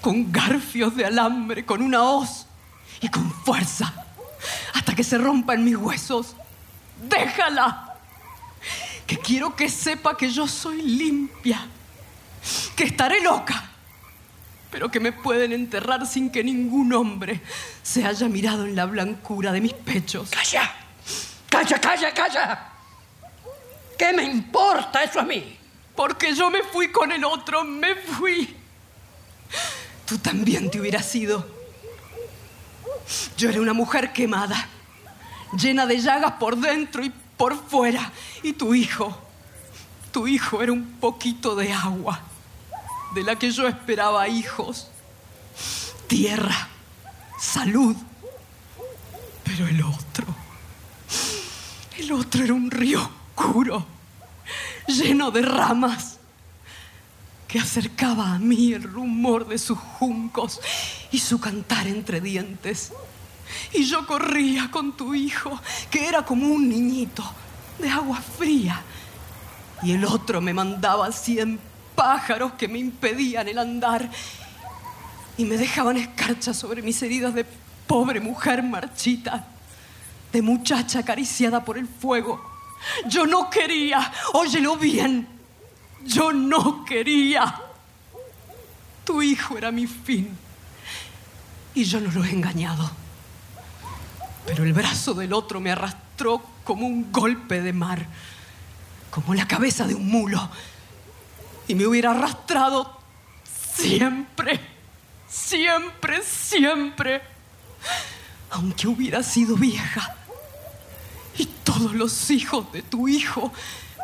Con 0.00 0.32
garfios 0.32 0.96
de 0.96 1.06
alambre, 1.06 1.64
con 1.64 1.82
una 1.82 2.02
hoz 2.02 2.46
y 3.00 3.08
con 3.08 3.30
fuerza. 3.30 3.92
Hasta 4.74 4.94
que 4.94 5.04
se 5.04 5.18
rompan 5.18 5.64
mis 5.64 5.76
huesos. 5.76 6.34
Déjala. 7.02 7.96
Que 9.06 9.18
quiero 9.18 9.56
que 9.56 9.68
sepa 9.68 10.16
que 10.16 10.30
yo 10.30 10.46
soy 10.46 10.82
limpia. 10.82 11.66
Que 12.76 12.84
estaré 12.84 13.20
loca. 13.22 13.70
Pero 14.70 14.90
que 14.90 15.00
me 15.00 15.12
pueden 15.12 15.52
enterrar 15.52 16.06
sin 16.06 16.30
que 16.30 16.44
ningún 16.44 16.92
hombre 16.92 17.40
se 17.82 18.06
haya 18.06 18.28
mirado 18.28 18.64
en 18.64 18.76
la 18.76 18.86
blancura 18.86 19.50
de 19.52 19.60
mis 19.60 19.72
pechos. 19.72 20.30
¡Calla! 20.30 20.72
¡Calla, 21.48 21.80
calla, 21.80 22.14
calla! 22.14 22.66
¿Qué 23.98 24.12
me 24.12 24.22
importa 24.22 25.02
eso 25.02 25.20
a 25.20 25.24
mí? 25.24 25.58
Porque 26.00 26.34
yo 26.34 26.50
me 26.50 26.62
fui 26.62 26.90
con 26.90 27.12
el 27.12 27.22
otro, 27.26 27.62
me 27.62 27.94
fui. 27.94 28.56
Tú 30.06 30.16
también 30.16 30.70
te 30.70 30.80
hubieras 30.80 31.14
ido. 31.14 31.46
Yo 33.36 33.50
era 33.50 33.60
una 33.60 33.74
mujer 33.74 34.10
quemada, 34.10 34.66
llena 35.52 35.84
de 35.84 36.00
llagas 36.00 36.32
por 36.40 36.56
dentro 36.56 37.04
y 37.04 37.12
por 37.36 37.54
fuera. 37.54 38.12
Y 38.42 38.54
tu 38.54 38.74
hijo, 38.74 39.14
tu 40.10 40.26
hijo 40.26 40.62
era 40.62 40.72
un 40.72 40.90
poquito 40.92 41.54
de 41.54 41.70
agua, 41.70 42.18
de 43.12 43.22
la 43.22 43.36
que 43.36 43.50
yo 43.50 43.68
esperaba 43.68 44.26
hijos. 44.26 44.88
Tierra, 46.06 46.70
salud. 47.38 47.94
Pero 49.44 49.68
el 49.68 49.82
otro, 49.82 50.24
el 51.98 52.10
otro 52.10 52.42
era 52.42 52.54
un 52.54 52.70
río 52.70 53.02
oscuro, 53.36 53.86
lleno 54.90 55.30
de 55.30 55.42
ramas, 55.42 56.18
que 57.48 57.58
acercaba 57.58 58.34
a 58.34 58.38
mí 58.38 58.72
el 58.72 58.84
rumor 58.84 59.48
de 59.48 59.58
sus 59.58 59.78
juncos 59.78 60.60
y 61.10 61.18
su 61.18 61.40
cantar 61.40 61.88
entre 61.88 62.20
dientes. 62.20 62.92
Y 63.72 63.84
yo 63.84 64.06
corría 64.06 64.70
con 64.70 64.96
tu 64.96 65.14
hijo, 65.14 65.60
que 65.90 66.06
era 66.06 66.24
como 66.24 66.46
un 66.46 66.68
niñito 66.68 67.24
de 67.78 67.88
agua 67.90 68.20
fría. 68.20 68.82
Y 69.82 69.92
el 69.92 70.04
otro 70.04 70.40
me 70.40 70.54
mandaba 70.54 71.10
cien 71.10 71.58
pájaros 71.94 72.52
que 72.52 72.68
me 72.68 72.78
impedían 72.78 73.48
el 73.48 73.58
andar 73.58 74.08
y 75.36 75.44
me 75.44 75.56
dejaban 75.56 75.96
escarchas 75.96 76.56
sobre 76.56 76.82
mis 76.82 77.02
heridas 77.02 77.34
de 77.34 77.46
pobre 77.86 78.20
mujer 78.20 78.62
marchita, 78.62 79.46
de 80.32 80.42
muchacha 80.42 81.00
acariciada 81.00 81.64
por 81.64 81.78
el 81.78 81.88
fuego. 81.88 82.49
Yo 83.06 83.26
no 83.26 83.50
quería, 83.50 84.12
óyelo 84.32 84.76
bien, 84.76 85.28
yo 86.04 86.32
no 86.32 86.84
quería. 86.84 87.60
Tu 89.04 89.22
hijo 89.22 89.58
era 89.58 89.70
mi 89.70 89.86
fin 89.86 90.36
y 91.74 91.84
yo 91.84 92.00
no 92.00 92.10
lo 92.10 92.24
he 92.24 92.30
engañado. 92.30 92.90
Pero 94.46 94.64
el 94.64 94.72
brazo 94.72 95.14
del 95.14 95.32
otro 95.32 95.60
me 95.60 95.70
arrastró 95.70 96.42
como 96.64 96.86
un 96.86 97.12
golpe 97.12 97.60
de 97.60 97.72
mar, 97.72 98.06
como 99.10 99.34
la 99.34 99.46
cabeza 99.46 99.86
de 99.86 99.94
un 99.94 100.08
mulo, 100.08 100.50
y 101.68 101.74
me 101.74 101.86
hubiera 101.86 102.10
arrastrado 102.10 103.00
siempre, 103.74 104.60
siempre, 105.28 106.22
siempre, 106.22 107.22
aunque 108.50 108.88
hubiera 108.88 109.22
sido 109.22 109.56
vieja 109.56 110.16
y 111.40 111.46
todos 111.46 111.94
los 111.94 112.30
hijos 112.30 112.70
de 112.70 112.82
tu 112.82 113.08
hijo 113.08 113.50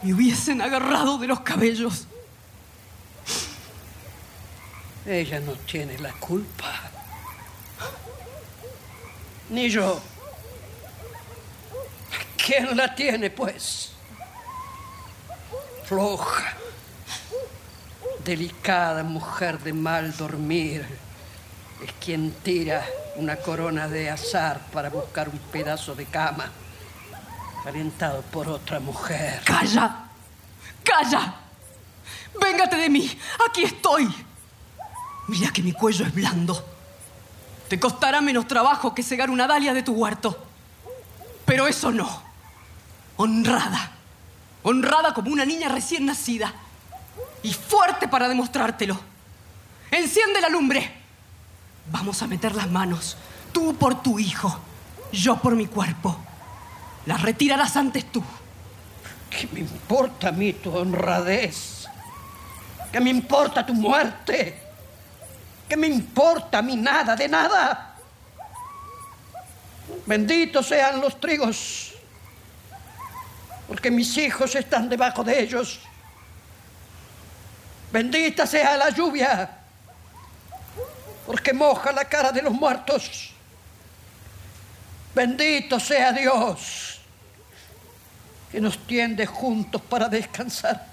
me 0.03 0.15
hubiesen 0.15 0.63
agarrado 0.63 1.19
de 1.19 1.27
los 1.27 1.41
cabellos. 1.41 2.07
Ella 5.05 5.39
no 5.41 5.53
tiene 5.53 5.99
la 5.99 6.13
culpa. 6.13 6.73
Ni 9.51 9.69
yo. 9.69 10.01
¿Quién 12.43 12.75
la 12.75 12.95
tiene, 12.95 13.29
pues? 13.29 13.93
Floja. 15.85 16.57
Delicada 18.25 19.03
mujer 19.03 19.59
de 19.59 19.75
mal 19.75 20.17
dormir. 20.17 20.87
Es 21.85 21.93
quien 22.03 22.33
tira 22.43 22.85
una 23.17 23.37
corona 23.37 23.89
de 23.89 24.09
azar 24.09 24.59
para 24.73 24.89
buscar 24.89 25.29
un 25.29 25.39
pedazo 25.39 25.95
de 25.95 26.07
cama. 26.07 26.51
Por 28.31 28.49
otra 28.49 28.79
mujer. 28.79 29.43
¡Calla! 29.45 30.05
¡Calla! 30.85 31.35
Véngate 32.41 32.77
de 32.77 32.89
mí. 32.89 33.19
Aquí 33.49 33.65
estoy. 33.65 34.09
Mira 35.27 35.53
que 35.53 35.65
mi 35.65 35.73
cuello 35.73 36.07
es 36.07 36.15
blando. 36.15 36.65
Te 37.69 37.81
costará 37.81 38.21
menos 38.21 38.47
trabajo 38.47 38.95
que 38.95 39.03
cegar 39.03 39.31
una 39.31 39.49
dalia 39.49 39.75
de 39.75 39.83
tu 39.83 39.95
huerto. 39.95 40.47
Pero 41.45 41.67
eso 41.67 41.91
no. 41.91 42.23
Honrada. 43.17 43.91
Honrada 44.63 45.13
como 45.13 45.33
una 45.33 45.45
niña 45.45 45.69
recién 45.69 46.07
nacida. 46.07 46.55
Y 47.43 47.53
fuerte 47.53 48.07
para 48.07 48.29
demostrártelo. 48.29 48.97
Enciende 49.91 50.41
la 50.41 50.51
lumbre. 50.51 50.89
Vamos 51.91 52.23
a 52.23 52.29
meter 52.29 52.55
las 52.55 52.71
manos. 52.71 53.17
Tú 53.53 53.75
por 53.75 54.03
tu 54.03 54.21
hijo, 54.21 54.57
yo 55.11 55.37
por 55.39 55.57
mi 55.57 55.67
cuerpo. 55.67 56.26
Las 57.07 57.23
retirarás 57.23 57.77
antes 57.77 58.11
tú. 58.13 58.23
¿Qué 59.31 59.49
me 59.53 59.61
importa 59.61 60.29
a 60.29 60.33
mí 60.33 60.53
tu 60.53 60.77
honradez? 60.77 61.87
¿Qué 62.93 63.01
me 63.01 63.11
importa 63.11 63.65
tu 63.65 63.75
muerte? 63.75 64.63
¿Qué 65.69 65.77
me 65.77 65.87
importa 65.87 66.59
a 66.59 66.63
mí 66.63 66.77
nada 66.77 67.17
de 67.17 67.29
nada? 67.29 67.95
Benditos 70.07 70.67
sean 70.69 71.01
los 71.01 71.21
trigos, 71.21 71.93
porque 73.67 73.91
mis 73.91 74.17
hijos 74.17 74.55
están 74.55 74.89
debajo 74.89 75.25
de 75.25 75.41
ellos. 75.41 75.81
Bendita 77.93 78.47
sea 78.47 78.77
la 78.77 78.91
lluvia, 78.91 79.51
porque 81.27 81.53
moja 81.53 81.93
la 81.93 82.05
cara 82.05 82.31
de 82.31 82.43
los 82.43 82.53
muertos. 82.53 83.33
Bendito 85.15 85.81
sea 85.81 86.13
Dios, 86.13 86.96
que 88.57 88.61
nos 88.63 88.79
tiende 88.87 89.27
juntos 89.27 89.83
para 89.83 90.09
descansar. 90.09 90.87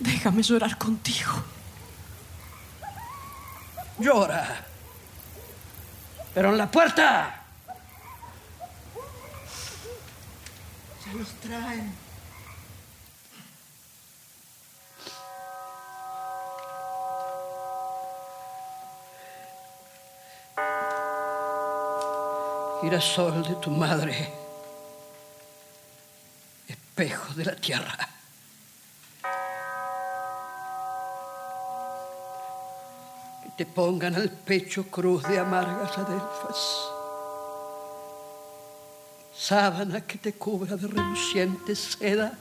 Déjame 0.00 0.42
llorar 0.42 0.76
contigo. 0.76 1.30
Llora. 4.00 4.66
Pero 6.34 6.50
en 6.50 6.58
la 6.58 6.68
puerta. 6.68 7.44
Ya 11.06 11.12
los 11.12 11.28
traen. 11.34 11.94
Girasol 22.82 23.44
de 23.44 23.54
tu 23.54 23.70
madre, 23.70 24.43
espejo 26.94 27.34
de 27.34 27.44
la 27.44 27.56
tierra. 27.56 28.08
Que 33.42 33.50
te 33.56 33.66
pongan 33.66 34.14
al 34.14 34.30
pecho 34.30 34.84
cruz 34.84 35.24
de 35.24 35.40
amargas 35.40 35.98
adelfas, 35.98 36.56
sábana 39.36 40.02
que 40.02 40.18
te 40.18 40.34
cubra 40.34 40.76
de 40.76 40.86
reluciente 40.86 41.74
seda 41.74 42.38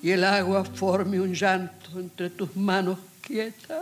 y 0.00 0.12
el 0.12 0.22
agua 0.22 0.64
forme 0.64 1.20
un 1.20 1.34
llanto 1.34 1.98
entre 1.98 2.30
tus 2.30 2.54
manos 2.54 2.98
quietas. 3.20 3.79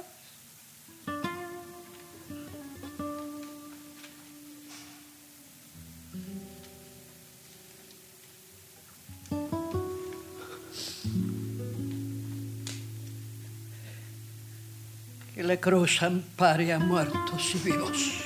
Cruz 15.60 16.02
ampare 16.02 16.72
a 16.72 16.78
muertos 16.78 17.54
y 17.54 17.58
vivos. 17.58 18.24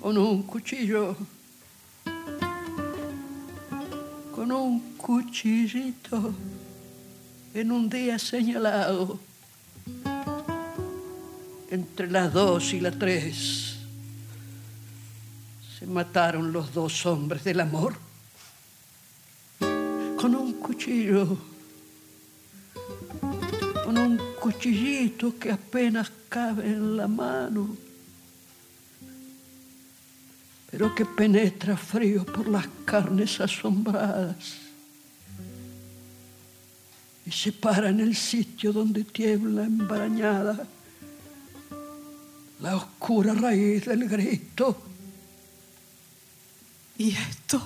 Con 0.00 0.16
un 0.16 0.42
cuchillo, 0.42 1.16
con 4.34 4.52
un 4.52 4.96
cuchillito, 4.96 6.32
en 7.54 7.72
un 7.72 7.88
día 7.88 8.18
señalado, 8.18 9.18
entre 11.70 12.10
las 12.10 12.32
dos 12.32 12.72
y 12.72 12.80
las 12.80 12.98
tres, 12.98 13.76
se 15.78 15.86
mataron 15.86 16.52
los 16.52 16.72
dos 16.72 17.04
hombres 17.06 17.44
del 17.44 17.60
amor. 17.60 17.96
Con 19.58 20.34
un 20.34 20.54
cuchillo 20.54 21.38
un 24.58 24.64
cuchillito 24.64 25.38
que 25.38 25.52
apenas 25.52 26.10
cabe 26.28 26.66
en 26.66 26.96
la 26.96 27.06
mano, 27.06 27.76
pero 30.70 30.94
que 30.94 31.04
penetra 31.04 31.76
frío 31.76 32.24
por 32.24 32.48
las 32.48 32.66
carnes 32.84 33.40
asombradas 33.40 34.68
y 37.24 37.30
se 37.30 37.52
para 37.52 37.90
en 37.90 38.00
el 38.00 38.16
sitio 38.16 38.72
donde 38.72 39.04
tiembla 39.04 39.64
embarañada 39.64 40.66
la 42.60 42.76
oscura 42.76 43.34
raíz 43.34 43.84
del 43.84 44.08
grito. 44.08 44.82
Y 46.96 47.10
esto, 47.10 47.62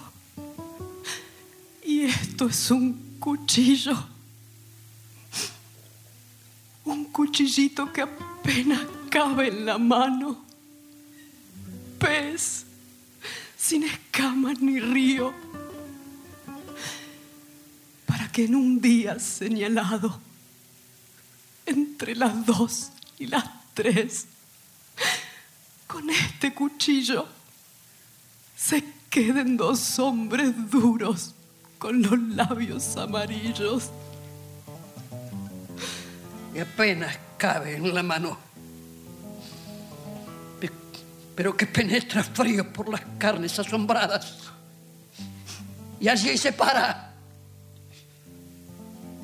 y 1.85 2.01
esto 2.03 2.49
es 2.49 2.71
un 2.71 3.17
cuchillo. 3.19 4.13
Un 6.85 7.05
cuchillito 7.33 7.91
que 7.91 8.03
apenas 8.03 8.83
cabe 9.09 9.49
en 9.49 9.65
la 9.65 9.79
mano. 9.79 10.45
Pez, 11.99 12.67
sin 13.57 13.85
escamas 13.85 14.61
ni 14.61 14.79
río. 14.79 15.33
Para 18.05 18.31
que 18.31 18.45
en 18.45 18.55
un 18.55 18.79
día 18.83 19.19
señalado, 19.19 20.21
entre 21.65 22.15
las 22.15 22.45
dos 22.45 22.91
y 23.19 23.29
las 23.29 23.47
tres, 23.73 24.27
con 25.87 26.11
este 26.11 26.53
cuchillo 26.53 27.27
se 28.55 28.85
queden 29.09 29.57
dos 29.57 29.99
hombres 29.99 30.53
duros 30.71 31.35
con 31.79 32.03
los 32.03 32.19
labios 32.19 32.95
amarillos 32.99 33.91
y 36.55 36.59
apenas 36.59 37.17
cabe 37.39 37.77
en 37.77 37.95
la 37.95 38.03
mano, 38.03 38.39
Pe- 40.61 40.71
pero 41.35 41.57
que 41.57 41.67
penetra 41.67 42.23
frío 42.23 42.73
por 42.73 42.89
las 42.89 43.03
carnes 43.19 43.59
asombradas. 43.59 44.39
Y 46.01 46.09
allí 46.09 46.37
se 46.37 46.53
para, 46.53 47.15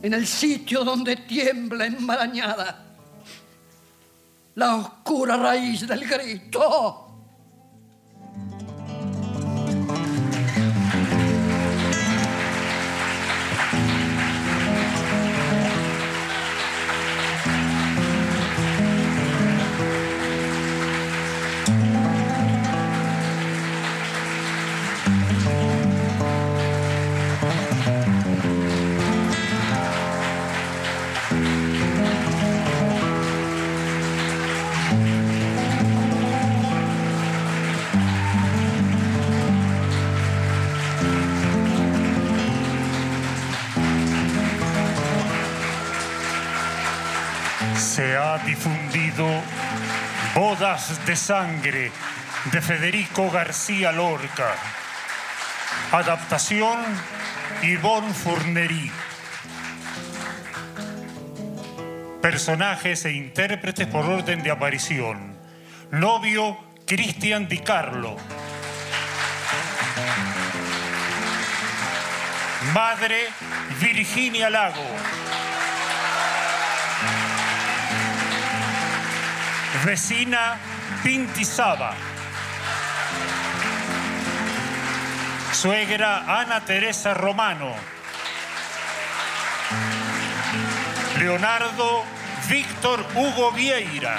en 0.03 0.15
el 0.15 0.27
sitio 0.27 0.85
donde 0.85 1.17
tiembla 1.17 1.87
enmarañada 1.87 2.85
la 4.55 4.77
oscura 4.77 5.37
raíz 5.37 5.87
del 5.87 6.07
grito. 6.09 7.08
Difundido 48.45 49.27
Bodas 50.35 51.05
de 51.07 51.17
Sangre 51.17 51.91
de 52.53 52.61
Federico 52.61 53.31
García 53.31 53.93
Lorca. 53.93 54.55
Adaptación 55.93 56.79
Yvonne 57.63 58.15
Fournery. 58.15 58.91
Personajes 62.23 63.05
e 63.05 63.13
intérpretes 63.13 63.87
por 63.87 64.05
orden 64.05 64.43
de 64.43 64.51
aparición. 64.51 65.37
Novio 65.91 66.59
Cristian 66.87 67.49
Di 67.49 67.59
Carlo. 67.59 68.17
Madre 72.75 73.29
Virginia 73.81 74.51
Lago. 74.51 75.38
Vecina 79.85 80.59
Pinti 81.03 81.45
Saba. 81.45 81.95
Suegra 85.53 86.25
Ana 86.27 86.61
Teresa 86.61 87.15
Romano. 87.15 87.75
Leonardo 91.19 92.05
Víctor 92.49 93.05
Hugo 93.15 93.53
Vieira. 93.53 94.19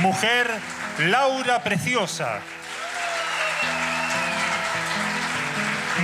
Mujer 0.00 0.50
Laura 0.98 1.62
Preciosa. 1.62 2.40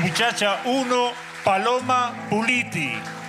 Muchacha 0.01 0.61
1 0.65 1.13
Paloma 1.45 2.13
Puliti. 2.31 3.22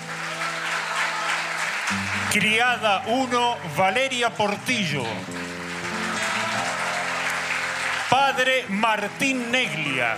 Criada 2.34 3.04
1 3.06 3.58
Valeria 3.78 4.32
Portillo. 4.32 5.06
Padre 8.10 8.66
Martín 8.70 9.52
Neglia. 9.52 10.18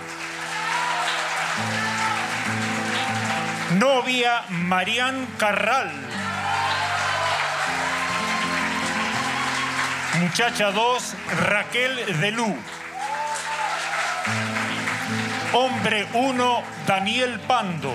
Novia 3.71 4.45
Marián 4.47 5.27
Carral. 5.37 5.91
Muchacha 10.21 10.71
2 10.71 11.15
Raquel 11.49 12.21
Delú. 12.21 12.55
Hombre 15.51 16.07
1 16.13 16.63
Daniel 16.87 17.41
Pando. 17.41 17.93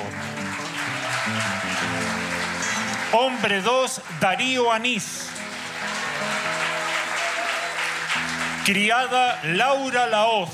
Hombre 3.13 3.61
2 3.61 4.03
Darío 4.21 4.71
Anís. 4.71 5.27
Criada 8.65 9.41
Laura 9.43 10.07
Laoz. 10.07 10.51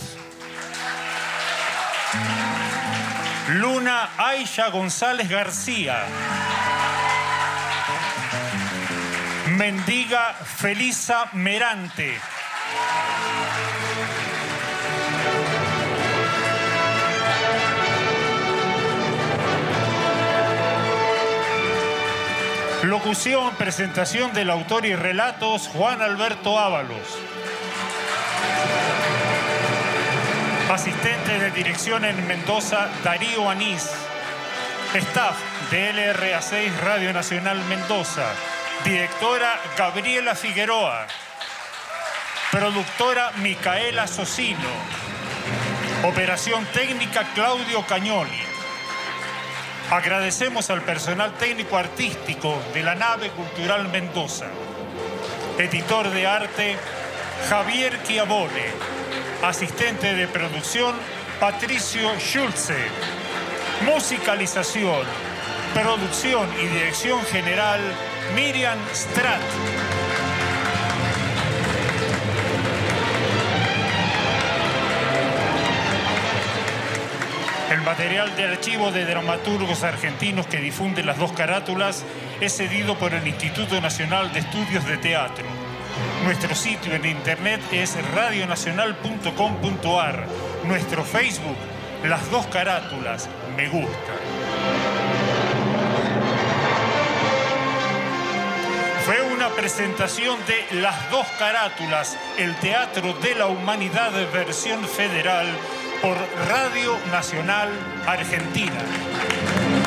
Luna 3.49 4.09
Aisha 4.17 4.71
González 4.71 5.29
García. 5.29 6.03
Mendiga 9.49 10.33
Felisa 10.33 11.29
Merante. 11.35 12.19
Locución, 22.87 23.53
presentación 23.57 24.33
del 24.33 24.49
autor 24.49 24.87
y 24.87 24.95
relatos 24.95 25.67
Juan 25.75 26.01
Alberto 26.03 26.57
Ábalos. 26.57 27.19
Asistente 30.71 31.37
de 31.41 31.51
dirección 31.51 32.05
en 32.05 32.29
Mendoza, 32.29 32.89
Darío 33.03 33.51
Anís. 33.51 33.91
Staff 34.95 35.37
de 35.73 36.15
LRA6 36.15 36.77
Radio 36.85 37.13
Nacional 37.13 37.59
Mendoza. 37.65 38.29
Directora 38.85 39.59
Gabriela 39.77 40.37
Figueroa. 40.37 41.09
Productora 42.53 43.33
Micaela 43.39 44.07
Socino. 44.07 44.71
Operación 46.05 46.65
técnica 46.67 47.25
Claudio 47.35 47.85
Cañoli. 47.85 48.46
Agradecemos 49.91 50.69
al 50.71 50.83
personal 50.83 51.33
técnico 51.35 51.77
artístico 51.77 52.61
de 52.75 52.83
la 52.83 52.97
nave 52.97 53.31
cultural 53.31 53.89
Mendoza. 53.89 54.47
Editor 55.59 56.11
de 56.11 56.27
arte 56.27 56.77
Javier 57.49 58.03
Chiavone. 58.03 58.67
Asistente 59.45 60.13
de 60.15 60.27
producción 60.27 60.97
Patricio 61.39 62.11
Schulze. 62.19 62.77
Musicalización, 63.85 65.07
producción 65.73 66.49
y 66.61 66.67
dirección 66.67 67.25
general 67.27 67.81
Miriam 68.35 68.79
Strat. 68.93 69.41
Material 77.87 78.35
de 78.35 78.45
archivo 78.45 78.91
de 78.91 79.05
dramaturgos 79.05 79.85
argentinos 79.85 80.49
que 80.49 80.57
difunde 80.57 81.05
las 81.05 81.19
dos 81.19 81.31
carátulas 81.31 82.05
es 82.41 82.57
cedido 82.57 82.99
por 82.99 83.15
el 83.15 83.29
Instituto 83.29 83.81
Nacional 83.81 84.33
de 84.33 84.41
Estudios 84.41 84.85
de 84.87 84.97
Teatro. 84.97 85.45
Nuestro 86.25 86.53
sitio 86.57 86.95
en 86.95 87.07
internet 87.07 87.61
es 87.71 87.97
radionacional.com.ar. 88.13 90.27
Nuestro 90.65 91.05
Facebook, 91.05 91.57
las 92.03 92.29
dos 92.29 92.49
carátulas, 92.49 93.29
me 93.57 93.69
gusta. 93.69 94.13
Fue 99.05 99.23
una 99.33 99.51
presentación 99.51 100.41
de 100.49 100.67
Las 100.81 101.09
dos 101.13 101.29
carátulas, 101.39 102.19
el 102.37 102.57
Teatro 102.57 103.13
de 103.13 103.37
la 103.37 103.47
Humanidad 103.47 104.11
versión 104.33 104.85
federal 104.85 105.47
por 106.07 106.17
Radio 106.49 106.97
Nacional 107.11 107.69
Argentina. 108.07 109.86